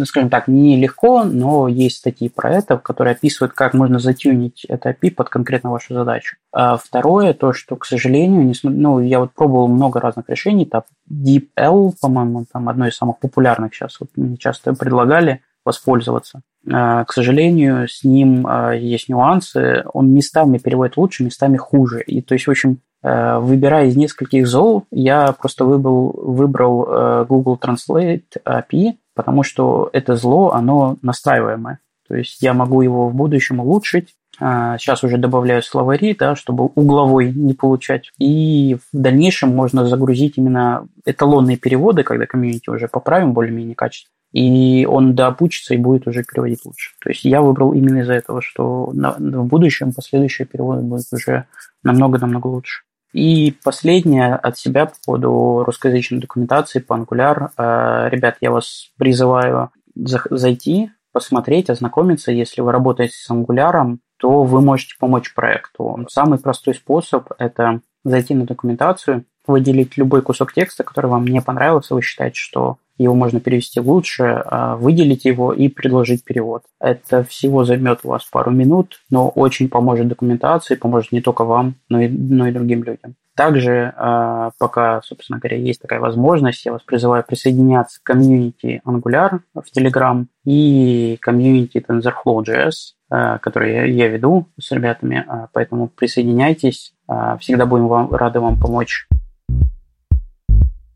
э, 0.00 0.04
скажем 0.04 0.28
так, 0.28 0.46
не 0.46 0.76
легко, 0.76 1.24
но 1.24 1.68
есть 1.68 1.96
статьи 1.96 2.28
про 2.28 2.52
это, 2.52 2.76
которые 2.76 3.12
описывают, 3.12 3.54
как 3.54 3.72
можно 3.72 3.98
затюнить 3.98 4.66
это 4.66 4.90
API 4.90 5.10
под 5.10 5.30
конкретно 5.30 5.70
вашу 5.70 5.94
задачу. 5.94 6.36
А 6.52 6.76
второе, 6.76 7.32
то, 7.32 7.52
что, 7.54 7.76
к 7.76 7.86
сожалению, 7.86 8.44
не, 8.44 8.54
ну, 8.62 9.00
я 9.00 9.20
вот 9.20 9.32
пробовал 9.32 9.68
много 9.68 10.00
разных 10.00 10.28
решений, 10.28 10.66
там 10.66 10.82
DeepL, 11.10 11.94
по-моему, 12.00 12.44
там 12.52 12.68
одно 12.68 12.86
из 12.86 12.96
самых 12.96 13.18
популярных 13.18 13.74
сейчас, 13.74 13.98
вот 14.00 14.10
мне 14.16 14.36
часто 14.36 14.74
предлагали 14.74 15.40
воспользоваться. 15.64 16.42
А, 16.70 17.04
к 17.04 17.12
сожалению, 17.12 17.88
с 17.88 18.04
ним 18.04 18.46
а, 18.46 18.72
есть 18.72 19.08
нюансы. 19.08 19.84
Он 19.92 20.12
местами 20.12 20.58
переводит 20.58 20.96
лучше, 20.96 21.24
местами 21.24 21.56
хуже. 21.56 22.02
И 22.02 22.20
то 22.20 22.34
есть, 22.34 22.46
в 22.46 22.50
общем, 22.50 22.78
а, 23.02 23.38
выбирая 23.38 23.86
из 23.86 23.96
нескольких 23.96 24.46
зол, 24.46 24.84
я 24.90 25.32
просто 25.32 25.64
выбрал, 25.64 26.12
выбрал 26.12 27.24
Google 27.26 27.58
Translate 27.60 28.24
API, 28.44 28.94
потому 29.14 29.42
что 29.42 29.88
это 29.92 30.16
зло, 30.16 30.52
оно 30.52 30.96
настраиваемое. 31.02 31.78
То 32.08 32.16
есть 32.16 32.42
я 32.42 32.54
могу 32.54 32.80
его 32.82 33.08
в 33.08 33.14
будущем 33.14 33.60
улучшить. 33.60 34.14
Сейчас 34.38 35.02
уже 35.02 35.18
добавляю 35.18 35.62
словари, 35.62 36.14
да, 36.14 36.36
чтобы 36.36 36.66
угловой 36.66 37.32
не 37.32 37.54
получать. 37.54 38.12
И 38.18 38.76
в 38.92 38.96
дальнейшем 38.96 39.54
можно 39.54 39.84
загрузить 39.84 40.38
именно 40.38 40.86
эталонные 41.04 41.56
переводы, 41.56 42.04
когда 42.04 42.24
комьюнити 42.24 42.70
уже 42.70 42.86
поправим 42.86 43.32
более-менее 43.32 43.74
качество 43.74 44.12
и 44.32 44.86
он 44.86 45.14
дообучится 45.14 45.74
и 45.74 45.78
будет 45.78 46.06
уже 46.06 46.22
переводить 46.22 46.64
лучше. 46.64 46.90
То 47.00 47.10
есть 47.10 47.24
я 47.24 47.40
выбрал 47.40 47.72
именно 47.72 48.00
из-за 48.00 48.14
этого, 48.14 48.42
что 48.42 48.90
на, 48.92 49.12
в 49.12 49.46
будущем 49.46 49.92
последующие 49.92 50.46
переводы 50.46 50.82
будут 50.82 51.06
уже 51.12 51.46
намного-намного 51.82 52.46
лучше. 52.46 52.82
И 53.12 53.54
последнее 53.64 54.34
от 54.34 54.58
себя 54.58 54.86
по 54.86 54.94
поводу 55.04 55.64
русскоязычной 55.64 56.20
документации 56.20 56.78
по 56.78 56.94
Angular. 56.94 57.50
Э, 57.56 58.08
ребят, 58.10 58.36
я 58.40 58.50
вас 58.50 58.90
призываю 58.98 59.70
зайти, 59.94 60.90
посмотреть, 61.12 61.70
ознакомиться. 61.70 62.30
Если 62.30 62.60
вы 62.60 62.70
работаете 62.70 63.14
с 63.14 63.30
Angular, 63.30 63.96
то 64.18 64.42
вы 64.42 64.60
можете 64.60 64.94
помочь 64.98 65.32
проекту. 65.34 66.06
Самый 66.10 66.38
простой 66.38 66.74
способ– 66.74 67.32
это 67.38 67.80
зайти 68.04 68.34
на 68.34 68.44
документацию, 68.44 69.24
выделить 69.46 69.96
любой 69.96 70.22
кусок 70.22 70.52
текста, 70.52 70.84
который 70.84 71.06
вам 71.06 71.26
не 71.26 71.40
понравился, 71.40 71.94
вы 71.94 72.02
считаете, 72.02 72.38
что 72.38 72.78
его 72.98 73.14
можно 73.14 73.40
перевести 73.40 73.80
лучше, 73.80 74.42
а, 74.44 74.76
выделить 74.76 75.24
его 75.24 75.52
и 75.52 75.68
предложить 75.68 76.24
перевод. 76.24 76.64
Это 76.80 77.24
всего 77.24 77.64
займет 77.64 78.00
у 78.02 78.08
вас 78.08 78.24
пару 78.24 78.50
минут, 78.50 79.00
но 79.10 79.28
очень 79.28 79.68
поможет 79.68 80.08
документации, 80.08 80.74
поможет 80.74 81.12
не 81.12 81.20
только 81.20 81.44
вам, 81.44 81.76
но 81.88 82.00
и, 82.00 82.08
но 82.08 82.48
и 82.48 82.52
другим 82.52 82.82
людям. 82.82 83.14
Также, 83.36 83.94
а, 83.96 84.50
пока, 84.58 85.00
собственно 85.02 85.38
говоря, 85.38 85.56
есть 85.58 85.80
такая 85.80 86.00
возможность, 86.00 86.66
я 86.66 86.72
вас 86.72 86.82
призываю 86.82 87.24
присоединяться 87.26 88.00
к 88.00 88.02
комьюнити 88.02 88.82
Angular 88.84 89.38
в 89.54 89.64
Telegram 89.76 90.26
и 90.44 91.16
комьюнити 91.20 91.78
TensorFlow.js, 91.78 92.72
а, 93.10 93.38
который 93.38 93.92
я 93.92 94.08
веду 94.08 94.48
с 94.58 94.72
ребятами, 94.72 95.24
поэтому 95.52 95.88
присоединяйтесь, 95.88 96.92
всегда 97.38 97.64
будем 97.64 97.86
вам, 97.88 98.12
рады 98.12 98.40
вам 98.40 98.60
помочь. 98.60 99.07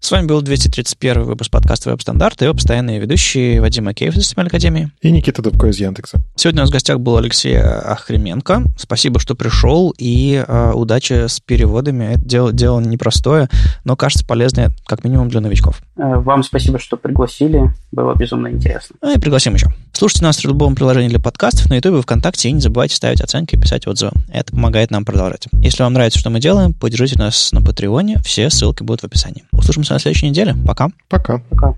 С 0.02 0.10
вами 0.10 0.26
был 0.26 0.42
231 0.42 1.22
выпуск 1.22 1.48
подкаста 1.52 1.90
«Веб-стандарт» 1.90 2.42
и 2.42 2.44
его 2.44 2.54
постоянные 2.54 2.98
ведущие 2.98 3.60
Вадим 3.60 3.86
Макеев 3.86 4.16
из 4.16 4.32
HTML 4.32 4.48
Академии. 4.48 4.90
И 5.00 5.12
Никита 5.12 5.42
Дубко 5.42 5.68
из 5.68 5.78
Яндекса. 5.78 6.20
Сегодня 6.34 6.62
у 6.62 6.64
нас 6.64 6.70
в 6.70 6.72
гостях 6.72 6.98
был 6.98 7.18
Алексей 7.18 7.56
Охременко. 7.56 8.64
Спасибо, 8.76 9.20
что 9.20 9.36
пришел, 9.36 9.94
и 9.96 10.44
э, 10.44 10.72
удачи 10.74 11.28
с 11.28 11.38
переводами. 11.38 12.14
Это 12.14 12.24
дело, 12.24 12.52
дело 12.52 12.80
непростое, 12.80 13.48
но 13.84 13.94
кажется 13.94 14.26
полезное, 14.26 14.72
как 14.86 15.04
минимум, 15.04 15.28
для 15.28 15.40
новичков. 15.40 15.80
Э, 15.96 16.16
вам 16.16 16.42
спасибо, 16.42 16.78
что 16.78 16.96
пригласили. 16.96 17.72
Было 17.90 18.14
безумно 18.14 18.48
интересно. 18.48 18.96
Ну 19.02 19.14
и 19.14 19.18
пригласим 19.18 19.54
еще. 19.54 19.68
Слушайте 19.92 20.24
нас 20.24 20.38
в 20.38 20.44
любом 20.44 20.74
приложении 20.74 21.08
для 21.08 21.20
подкастов 21.20 21.68
на 21.68 21.74
YouTube 21.74 21.98
и 21.98 22.02
ВКонтакте, 22.02 22.48
и 22.48 22.52
не 22.52 22.60
забывайте 22.60 22.94
ставить 22.94 23.20
оценки 23.20 23.54
и 23.54 23.60
писать 23.60 23.86
отзывы. 23.86 24.12
Это 24.28 24.52
помогает 24.52 24.90
нам 24.90 25.04
продолжать. 25.04 25.48
Если 25.52 25.82
вам 25.82 25.92
нравится, 25.92 26.18
что 26.18 26.30
мы 26.30 26.40
делаем, 26.40 26.72
поддержите 26.72 27.18
нас 27.18 27.52
на 27.52 27.60
Patreon. 27.60 28.18
Все 28.24 28.48
ссылки 28.50 28.82
будут 28.82 29.02
в 29.02 29.04
описании. 29.04 29.44
Услышимся 29.52 29.94
на 29.94 29.98
следующей 29.98 30.28
неделе. 30.28 30.54
Пока. 30.66 30.88
Пока. 31.08 31.38
Пока. 31.50 31.74